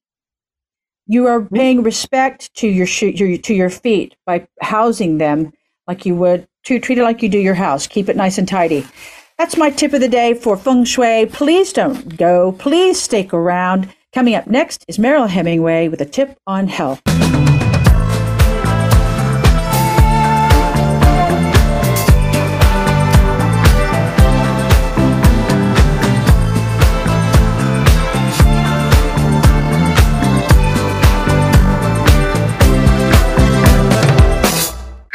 You 1.05 1.27
are 1.27 1.41
mm-hmm. 1.41 1.55
paying 1.55 1.83
respect 1.83 2.53
to 2.55 2.67
your 2.67 2.87
shoe, 2.87 3.09
your, 3.09 3.37
to 3.37 3.53
your 3.53 3.69
feet 3.69 4.15
by 4.25 4.47
housing 4.61 5.17
them 5.17 5.51
like 5.87 6.05
you 6.05 6.15
would 6.15 6.47
to 6.65 6.79
treat 6.79 6.97
it 6.97 7.03
like 7.03 7.21
you 7.21 7.29
do 7.29 7.39
your 7.39 7.55
house. 7.55 7.87
Keep 7.87 8.09
it 8.09 8.15
nice 8.15 8.37
and 8.37 8.47
tidy. 8.47 8.85
That's 9.39 9.55
my 9.55 9.69
tip 9.69 9.93
of 9.93 10.01
the 10.01 10.09
day 10.09 10.33
for 10.33 10.57
feng 10.57 10.83
shui. 10.83 11.25
Please 11.27 11.71
don't 11.71 12.17
go. 12.17 12.51
Please 12.51 12.99
stick 13.01 13.33
around. 13.33 13.87
Coming 14.13 14.35
up 14.35 14.47
next 14.47 14.83
is 14.89 14.99
Mariel 14.99 15.27
Hemingway 15.27 15.87
with 15.87 16.01
a 16.01 16.05
tip 16.05 16.37
on 16.45 16.67
health. 16.67 17.01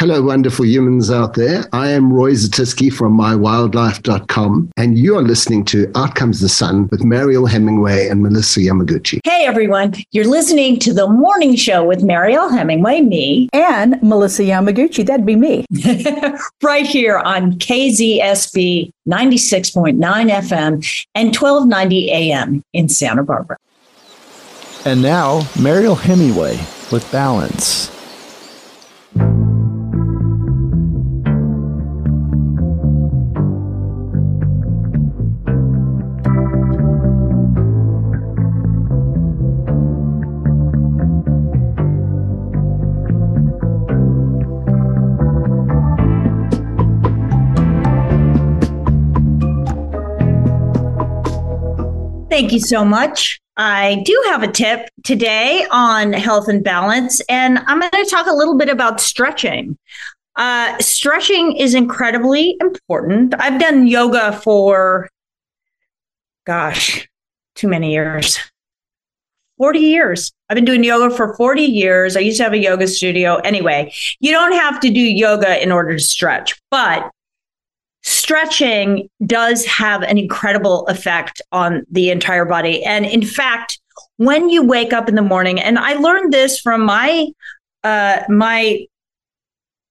Hello, 0.04 0.20
wonderful 0.20 0.66
humans 0.66 1.10
out 1.10 1.32
there. 1.32 1.64
I 1.72 1.88
am 1.88 2.12
Roy 2.12 2.32
Zatiski 2.32 2.92
from 2.92 3.16
mywildlife.com, 3.16 4.70
and 4.76 4.98
you 4.98 5.16
are 5.16 5.22
listening 5.22 5.64
to 5.64 5.90
Out 5.94 6.14
Comes 6.14 6.40
the 6.40 6.48
Sun 6.50 6.88
with 6.90 7.02
Mariel 7.02 7.46
Hemingway 7.46 8.08
and 8.08 8.22
Melissa 8.22 8.60
Yamaguchi. 8.60 9.20
Hey, 9.24 9.46
everyone. 9.46 9.94
You're 10.10 10.26
listening 10.26 10.78
to 10.80 10.92
the 10.92 11.08
morning 11.08 11.56
show 11.56 11.82
with 11.82 12.02
Mariel 12.02 12.50
Hemingway, 12.50 13.00
me, 13.00 13.48
and 13.54 13.96
Melissa 14.02 14.42
Yamaguchi. 14.42 15.06
That'd 15.06 15.24
be 15.24 15.36
me. 15.36 15.64
right 16.62 16.86
here 16.86 17.16
on 17.16 17.54
KZSB 17.54 18.92
96.9 19.08 19.94
FM 19.96 21.06
and 21.14 21.28
1290 21.28 22.10
AM 22.12 22.62
in 22.74 22.90
Santa 22.90 23.22
Barbara. 23.22 23.56
And 24.84 25.00
now, 25.00 25.48
Mariel 25.58 25.94
Hemingway 25.94 26.58
with 26.92 27.10
Balance. 27.10 27.90
Thank 52.34 52.50
you 52.50 52.58
so 52.58 52.84
much. 52.84 53.40
I 53.56 54.02
do 54.04 54.20
have 54.26 54.42
a 54.42 54.50
tip 54.50 54.88
today 55.04 55.64
on 55.70 56.12
health 56.12 56.48
and 56.48 56.64
balance, 56.64 57.20
and 57.28 57.60
I'm 57.60 57.78
going 57.78 57.92
to 57.92 58.10
talk 58.10 58.26
a 58.26 58.34
little 58.34 58.58
bit 58.58 58.68
about 58.68 59.00
stretching. 59.00 59.78
Uh, 60.34 60.76
stretching 60.78 61.56
is 61.56 61.76
incredibly 61.76 62.56
important. 62.60 63.34
I've 63.38 63.60
done 63.60 63.86
yoga 63.86 64.32
for, 64.32 65.08
gosh, 66.44 67.08
too 67.54 67.68
many 67.68 67.92
years 67.92 68.40
40 69.58 69.78
years. 69.78 70.32
I've 70.50 70.56
been 70.56 70.64
doing 70.64 70.82
yoga 70.82 71.14
for 71.14 71.36
40 71.36 71.62
years. 71.62 72.16
I 72.16 72.20
used 72.20 72.38
to 72.38 72.42
have 72.42 72.52
a 72.52 72.58
yoga 72.58 72.88
studio. 72.88 73.36
Anyway, 73.36 73.92
you 74.18 74.32
don't 74.32 74.54
have 74.54 74.80
to 74.80 74.90
do 74.90 75.00
yoga 75.00 75.62
in 75.62 75.70
order 75.70 75.92
to 75.92 76.02
stretch, 76.02 76.60
but 76.68 77.12
stretching 78.04 79.08
does 79.26 79.64
have 79.64 80.02
an 80.02 80.18
incredible 80.18 80.86
effect 80.86 81.40
on 81.52 81.82
the 81.90 82.10
entire 82.10 82.44
body. 82.44 82.84
And 82.84 83.04
in 83.06 83.24
fact, 83.24 83.80
when 84.18 84.50
you 84.50 84.62
wake 84.62 84.92
up 84.92 85.08
in 85.08 85.14
the 85.14 85.22
morning, 85.22 85.58
and 85.58 85.78
I 85.78 85.94
learned 85.94 86.32
this 86.32 86.60
from 86.60 86.84
my 86.84 87.28
uh, 87.82 88.22
my 88.28 88.86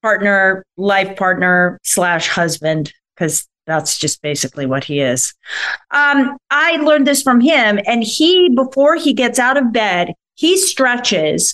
partner, 0.01 0.63
life 0.77 1.15
partner 1.17 1.79
slash 1.83 2.27
husband, 2.27 2.93
because 3.15 3.47
that's 3.65 3.97
just 3.97 4.21
basically 4.21 4.65
what 4.65 4.83
he 4.83 4.99
is. 4.99 5.33
Um, 5.91 6.37
I 6.49 6.77
learned 6.77 7.07
this 7.07 7.21
from 7.21 7.39
him, 7.39 7.79
and 7.85 8.03
he 8.03 8.49
before 8.55 8.95
he 8.95 9.13
gets 9.13 9.39
out 9.39 9.57
of 9.57 9.73
bed, 9.73 10.13
he 10.35 10.57
stretches 10.57 11.53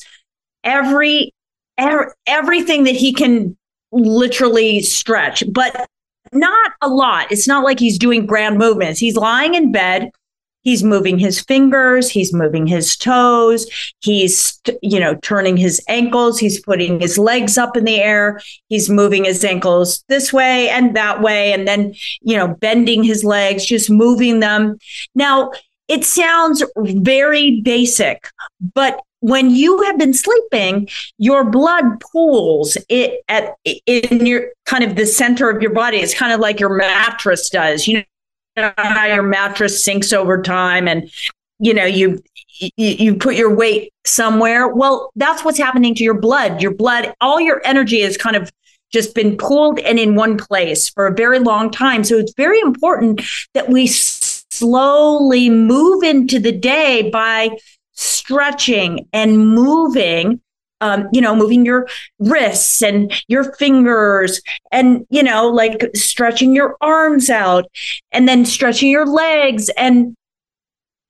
every, 0.63 1.33
every 1.77 2.07
everything 2.27 2.83
that 2.83 2.95
he 2.95 3.13
can 3.13 3.57
literally 3.91 4.81
stretch, 4.81 5.43
but 5.51 5.87
not 6.33 6.71
a 6.81 6.89
lot. 6.89 7.31
It's 7.31 7.47
not 7.47 7.63
like 7.63 7.79
he's 7.79 7.97
doing 7.97 8.25
grand 8.25 8.57
movements. 8.57 8.99
He's 8.99 9.15
lying 9.15 9.55
in 9.55 9.71
bed. 9.71 10.11
He's 10.61 10.83
moving 10.83 11.17
his 11.17 11.39
fingers. 11.39 12.09
He's 12.09 12.33
moving 12.33 12.67
his 12.67 12.97
toes. 12.97 13.65
He's, 14.01 14.59
you 14.81 14.99
know, 14.99 15.15
turning 15.21 15.55
his 15.55 15.81
ankles. 15.87 16.37
He's 16.37 16.61
putting 16.61 16.99
his 16.99 17.17
legs 17.17 17.57
up 17.57 17.77
in 17.77 17.85
the 17.85 18.01
air. 18.01 18.41
He's 18.67 18.89
moving 18.89 19.23
his 19.23 19.43
ankles 19.45 20.03
this 20.09 20.33
way 20.33 20.69
and 20.69 20.95
that 20.97 21.21
way. 21.21 21.53
And 21.53 21.67
then, 21.67 21.93
you 22.21 22.35
know, 22.35 22.49
bending 22.55 23.03
his 23.03 23.23
legs, 23.23 23.65
just 23.65 23.89
moving 23.89 24.41
them. 24.41 24.77
Now, 25.15 25.51
it 25.89 26.05
sounds 26.05 26.63
very 26.77 27.61
basic, 27.61 28.29
but 28.73 29.01
when 29.21 29.49
you 29.49 29.81
have 29.83 29.97
been 29.97 30.13
sleeping, 30.13 30.87
your 31.17 31.43
blood 31.43 31.99
pools 31.99 32.77
it 32.87 33.21
at 33.27 33.55
in 33.65 34.25
your 34.25 34.49
kind 34.65 34.83
of 34.83 34.95
the 34.95 35.05
center 35.05 35.49
of 35.49 35.61
your 35.61 35.73
body. 35.73 35.97
It's 35.97 36.13
kind 36.13 36.31
of 36.31 36.39
like 36.39 36.59
your 36.59 36.69
mattress 36.69 37.49
does. 37.49 37.87
You 37.87 38.05
know 38.55 38.71
how 38.77 39.05
your 39.07 39.23
mattress 39.23 39.83
sinks 39.83 40.13
over 40.13 40.41
time, 40.41 40.87
and 40.87 41.11
you 41.59 41.73
know 41.73 41.85
you 41.85 42.21
you, 42.77 43.15
put 43.15 43.35
your 43.35 43.53
weight 43.53 43.93
somewhere. 44.05 44.67
Well, 44.67 45.11
that's 45.15 45.43
what's 45.43 45.57
happening 45.57 45.95
to 45.95 46.03
your 46.03 46.19
blood. 46.19 46.61
Your 46.61 46.73
blood, 46.73 47.13
all 47.21 47.39
your 47.39 47.61
energy 47.65 48.01
is 48.01 48.17
kind 48.17 48.35
of 48.35 48.51
just 48.91 49.15
been 49.15 49.37
pooled 49.37 49.79
and 49.79 49.99
in 49.99 50.15
one 50.15 50.37
place 50.37 50.89
for 50.89 51.07
a 51.07 51.13
very 51.13 51.39
long 51.39 51.71
time. 51.71 52.03
So 52.03 52.17
it's 52.17 52.33
very 52.35 52.59
important 52.59 53.21
that 53.53 53.69
we 53.69 53.87
slowly 54.49 55.49
move 55.49 56.03
into 56.03 56.39
the 56.39 56.51
day 56.51 57.09
by 57.09 57.49
stretching 57.93 59.07
and 59.13 59.53
moving 59.53 60.41
um, 60.81 61.09
you 61.11 61.21
know, 61.21 61.35
moving 61.35 61.65
your 61.65 61.87
wrists 62.19 62.81
and 62.81 63.11
your 63.27 63.53
fingers 63.55 64.41
and, 64.71 65.05
you 65.09 65.23
know, 65.23 65.47
like 65.47 65.83
stretching 65.95 66.55
your 66.55 66.77
arms 66.81 67.29
out 67.29 67.65
and 68.11 68.27
then 68.27 68.45
stretching 68.45 68.89
your 68.89 69.05
legs 69.05 69.69
and, 69.77 70.15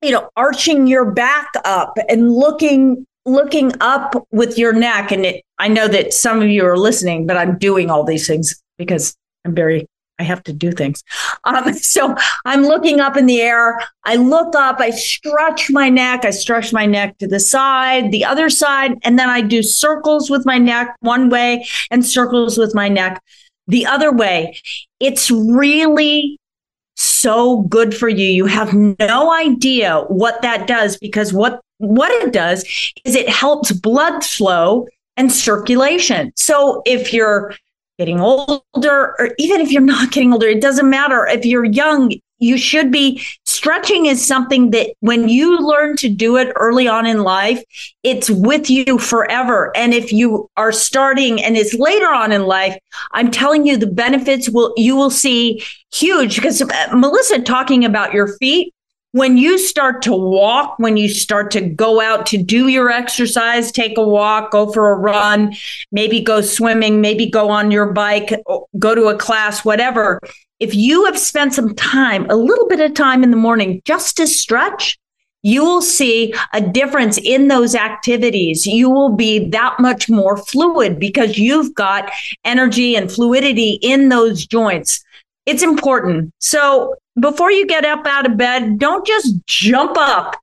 you 0.02 0.12
know, 0.12 0.30
arching 0.36 0.88
your 0.88 1.12
back 1.12 1.52
up 1.66 1.98
and 2.08 2.34
looking, 2.34 3.06
looking 3.26 3.72
up 3.80 4.28
with 4.32 4.58
your 4.58 4.74
neck. 4.74 5.12
And 5.12 5.26
it, 5.26 5.44
I 5.60 5.68
know 5.68 5.88
that 5.88 6.14
some 6.14 6.42
of 6.42 6.48
you 6.48 6.66
are 6.66 6.78
listening, 6.78 7.28
but 7.28 7.38
I'm 7.38 7.58
doing 7.58 7.92
all 7.92 8.04
these 8.04 8.26
things 8.26 8.60
because 8.78 9.16
I'm 9.46 9.54
very 9.54 9.86
I 10.20 10.24
have 10.24 10.44
to 10.44 10.54
do 10.54 10.72
things. 10.72 11.04
Um, 11.46 11.74
so 11.74 12.16
I'm 12.46 12.64
looking 12.64 13.00
up 13.00 13.18
in 13.18 13.26
the 13.26 13.42
air. 13.42 13.80
I 14.04 14.16
look 14.16 14.56
up, 14.56 14.80
I 14.80 14.92
stretch 14.92 15.72
my 15.72 15.90
neck, 15.90 16.26
I 16.26 16.32
stretch 16.32 16.74
my 16.74 16.86
neck 16.86 17.18
to 17.20 17.28
the 17.28 17.40
side, 17.40 18.12
the 18.12 18.26
other 18.26 18.50
side, 18.50 18.94
and 19.04 19.18
then 19.18 19.30
I 19.30 19.42
do 19.42 19.64
circles 19.64 20.30
with 20.30 20.46
my 20.46 20.58
neck 20.58 20.96
one 21.00 21.30
way 21.30 21.66
and 21.92 22.06
circles 22.06 22.58
with 22.58 22.76
my 22.76 22.90
neck 22.90 23.22
the 23.68 23.86
other 23.86 24.12
way. 24.12 24.58
It's 25.00 25.32
really 25.32 26.40
so 26.96 27.62
good 27.62 27.96
for 27.96 28.10
you. 28.10 28.26
You 28.26 28.46
have 28.48 28.74
no 28.74 29.34
idea 29.34 30.02
what 30.08 30.42
that 30.42 30.68
does 30.68 30.98
because 30.98 31.32
what 31.32 31.62
what 31.78 32.12
it 32.12 32.34
does 32.34 32.64
is 33.06 33.16
it 33.16 33.30
helps 33.30 33.72
blood 33.72 34.24
flow 34.24 34.86
and 35.16 35.32
circulation. 35.32 36.34
So 36.36 36.82
if 36.86 37.14
you're 37.14 37.54
getting 38.00 38.20
older, 38.20 39.16
or 39.20 39.30
even 39.38 39.62
if 39.62 39.72
you're 39.72 39.82
not 39.82 40.12
getting 40.12 40.34
older, 40.34 40.48
it 40.48 40.62
doesn't 40.62 40.90
matter. 40.90 41.28
If 41.28 41.46
you're 41.46 41.66
young, 41.66 42.14
you 42.40 42.58
should 42.58 42.90
be 42.90 43.22
stretching 43.46 44.06
is 44.06 44.26
something 44.26 44.72
that 44.72 44.92
when 45.02 45.28
you 45.28 45.60
learn 45.60 45.98
to 45.98 46.08
do 46.08 46.38
it 46.38 46.54
early 46.56 46.88
on 46.88 47.06
in 47.06 47.22
life, 47.24 47.62
it's 48.02 48.30
with 48.30 48.70
you 48.70 48.98
forever. 48.98 49.76
And 49.76 49.94
if 49.94 50.14
you 50.14 50.50
are 50.56 50.72
starting 50.72 51.44
and 51.44 51.58
it's 51.58 51.74
later 51.74 52.08
on 52.08 52.32
in 52.32 52.44
life, 52.44 52.78
I'm 53.12 53.30
telling 53.30 53.68
you 53.68 53.76
the 53.76 53.88
benefits 53.88 54.50
will 54.50 54.74
you 54.78 54.96
will 54.96 55.10
see 55.10 55.62
huge 55.94 56.36
because 56.36 56.62
uh, 56.62 56.96
Melissa 56.96 57.42
talking 57.42 57.84
about 57.84 58.14
your 58.14 58.38
feet 58.38 58.74
when 59.12 59.38
you 59.38 59.58
start 59.58 60.04
to 60.04 60.14
walk, 60.14 60.78
when 60.78 60.96
you 60.96 61.10
start 61.10 61.52
to 61.52 61.62
go 61.62 62.00
out 62.00 62.26
to 62.28 62.38
do 62.38 62.68
your 62.68 62.92
exercise, 62.92 63.72
take 63.72 63.98
a 63.98 64.08
walk, 64.08 64.52
go 64.52 64.72
for 64.72 64.92
a 64.92 64.96
run, 64.96 65.56
maybe 65.92 66.22
go 66.22 66.42
swimming, 66.42 67.02
maybe 67.02 67.30
go 67.30 67.50
on 67.50 67.72
your 67.72 67.92
bike, 67.92 68.32
go 68.78 68.94
to 68.94 69.06
a 69.06 69.18
class, 69.18 69.66
whatever. 69.66 70.20
If 70.60 70.76
you 70.76 71.06
have 71.06 71.18
spent 71.18 71.54
some 71.54 71.74
time, 71.74 72.30
a 72.30 72.36
little 72.36 72.68
bit 72.68 72.82
of 72.82 72.94
time 72.94 73.24
in 73.24 73.32
the 73.32 73.38
morning 73.38 73.82
just 73.86 74.18
to 74.18 74.28
stretch, 74.28 75.00
you 75.42 75.64
will 75.64 75.82
see 75.82 76.34
a 76.54 76.62
difference 76.62 77.18
in 77.18 77.48
those 77.48 77.74
activities. 77.74 78.68
You 78.68 78.90
will 78.90 79.16
be 79.16 79.50
that 79.50 79.80
much 79.80 80.10
more 80.10 80.38
fluid 80.38 81.00
because 81.00 81.38
you've 81.38 81.74
got 81.74 82.12
energy 82.44 82.96
and 82.96 83.12
fluidity 83.12 83.80
in 83.82 84.10
those 84.10 84.46
joints. 84.46 85.04
It's 85.46 85.64
important. 85.64 86.34
So 86.40 86.96
before 87.22 87.52
you 87.52 87.66
get 87.66 87.86
up 87.86 88.06
out 88.06 88.26
of 88.26 88.38
bed, 88.38 88.80
don't 88.80 89.06
just 89.06 89.36
jump 89.46 89.98
up 89.98 90.36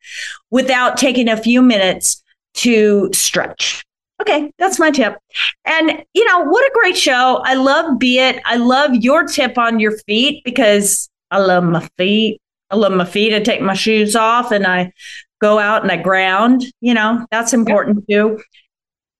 without 0.51 0.97
taking 0.97 1.29
a 1.29 1.37
few 1.37 1.62
minutes 1.62 2.22
to 2.55 3.11
stretch. 3.12 3.85
Okay, 4.20 4.51
that's 4.59 4.79
my 4.79 4.91
tip. 4.91 5.18
And 5.66 6.03
you 6.14 6.24
know, 6.24 6.45
what 6.45 6.64
a 6.64 6.72
great 6.74 6.97
show. 6.97 7.43
I 7.45 7.55
love 7.55 7.99
Biet. 7.99 8.41
I 8.47 8.57
love 8.57 8.95
your 8.95 9.24
tip 9.24 9.59
on 9.59 9.79
your 9.79 9.99
feet 10.07 10.43
because 10.45 11.09
I 11.31 11.39
love 11.39 11.64
my 11.64 11.87
feet. 11.99 12.41
I 12.70 12.77
love 12.77 12.93
my 12.93 13.05
feet. 13.05 13.35
I 13.35 13.41
take 13.41 13.61
my 13.61 13.74
shoes 13.74 14.16
off 14.16 14.53
and 14.53 14.66
I 14.66 14.93
go 15.41 15.59
out 15.59 15.83
and 15.83 15.93
I 15.93 15.97
ground. 15.97 16.64
You 16.81 16.95
know, 16.95 17.27
that's 17.31 17.53
important 17.53 18.05
too. 18.11 18.41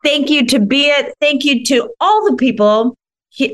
Thank 0.03 0.31
you 0.31 0.47
to 0.47 0.61
Biet. 0.61 1.13
Thank 1.21 1.45
you 1.45 1.65
to 1.67 1.91
all 2.01 2.31
the 2.31 2.37
people 2.37 2.97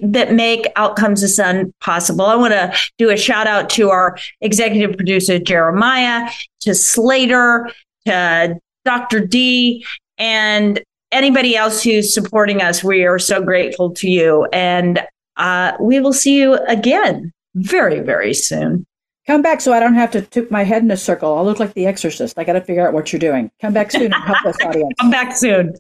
that 0.02 0.32
make 0.32 0.66
Out 0.76 0.96
Comes 0.96 1.20
the 1.20 1.28
Sun 1.28 1.72
possible. 1.80 2.24
I 2.26 2.36
want 2.36 2.52
to 2.52 2.72
do 2.98 3.10
a 3.10 3.16
shout 3.16 3.46
out 3.46 3.68
to 3.70 3.90
our 3.90 4.16
executive 4.40 4.96
producer, 4.96 5.38
Jeremiah, 5.38 6.30
to 6.60 6.74
Slater, 6.74 7.70
to 8.06 8.58
Dr. 8.84 9.20
D, 9.26 9.84
and 10.18 10.80
anybody 11.10 11.56
else 11.56 11.82
who's 11.82 12.12
supporting 12.12 12.62
us. 12.62 12.82
We 12.82 13.04
are 13.04 13.18
so 13.18 13.42
grateful 13.42 13.90
to 13.94 14.08
you. 14.08 14.46
And 14.52 15.06
uh, 15.36 15.72
we 15.80 16.00
will 16.00 16.12
see 16.12 16.38
you 16.38 16.54
again 16.68 17.32
very, 17.54 18.00
very 18.00 18.34
soon. 18.34 18.86
Come 19.26 19.40
back 19.40 19.60
so 19.60 19.72
I 19.72 19.78
don't 19.78 19.94
have 19.94 20.10
to 20.12 20.22
toot 20.22 20.50
my 20.50 20.64
head 20.64 20.82
in 20.82 20.90
a 20.90 20.96
circle. 20.96 21.36
I'll 21.36 21.44
look 21.44 21.60
like 21.60 21.74
the 21.74 21.86
exorcist. 21.86 22.36
I 22.36 22.44
got 22.44 22.54
to 22.54 22.60
figure 22.60 22.86
out 22.86 22.92
what 22.92 23.12
you're 23.12 23.20
doing. 23.20 23.52
Come 23.60 23.72
back 23.72 23.92
soon 23.92 24.12
and 24.12 24.14
help 24.14 24.44
us, 24.44 24.56
audience. 24.64 24.92
Come 25.00 25.10
back 25.10 25.36
soon. 25.36 25.74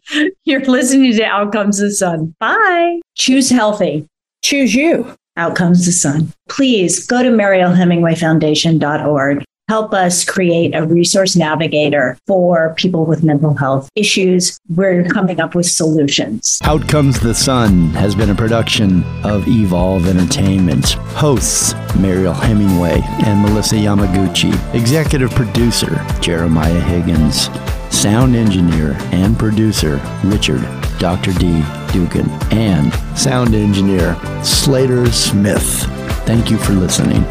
You're 0.44 0.60
listening 0.60 1.12
to 1.14 1.24
Out 1.24 1.52
Comes 1.52 1.78
the 1.78 1.90
Sun. 1.90 2.36
Bye. 2.38 3.00
Choose 3.16 3.50
healthy. 3.50 4.06
Choose 4.42 4.74
you. 4.74 5.14
Out 5.36 5.54
Comes 5.56 5.86
the 5.86 5.92
Sun. 5.92 6.32
Please 6.48 7.06
go 7.06 7.22
to 7.22 7.30
marielhemingwayfoundation.org 7.30 9.44
help 9.72 9.94
us 9.94 10.22
create 10.22 10.74
a 10.74 10.84
resource 10.84 11.34
navigator 11.34 12.18
for 12.26 12.74
people 12.76 13.06
with 13.06 13.22
mental 13.22 13.54
health 13.54 13.88
issues. 13.96 14.58
We're 14.68 15.02
coming 15.04 15.40
up 15.40 15.54
with 15.54 15.64
solutions. 15.64 16.58
Out 16.64 16.86
Comes 16.88 17.18
the 17.20 17.32
Sun 17.32 17.88
has 17.90 18.14
been 18.14 18.28
a 18.28 18.34
production 18.34 19.02
of 19.24 19.48
Evolve 19.48 20.06
Entertainment. 20.06 20.90
Hosts 21.16 21.72
Mariel 21.96 22.34
Hemingway 22.34 23.00
and 23.24 23.40
Melissa 23.40 23.76
Yamaguchi. 23.76 24.52
Executive 24.74 25.30
producer 25.30 26.04
Jeremiah 26.20 26.80
Higgins. 26.80 27.48
Sound 27.88 28.36
engineer 28.36 28.94
and 29.10 29.38
producer 29.38 30.02
Richard 30.24 30.60
Dr. 30.98 31.32
D. 31.32 31.62
Dugan. 31.92 32.28
And 32.50 32.92
sound 33.18 33.54
engineer 33.54 34.16
Slater 34.42 35.10
Smith. 35.12 35.84
Thank 36.24 36.50
you 36.50 36.58
for 36.58 36.72
listening. 36.72 37.24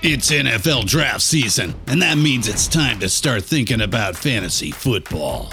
It's 0.00 0.30
NFL 0.30 0.86
draft 0.86 1.22
season, 1.22 1.74
and 1.88 2.00
that 2.02 2.16
means 2.18 2.46
it's 2.46 2.68
time 2.68 3.00
to 3.00 3.08
start 3.08 3.42
thinking 3.42 3.80
about 3.80 4.16
fantasy 4.16 4.70
football. 4.70 5.52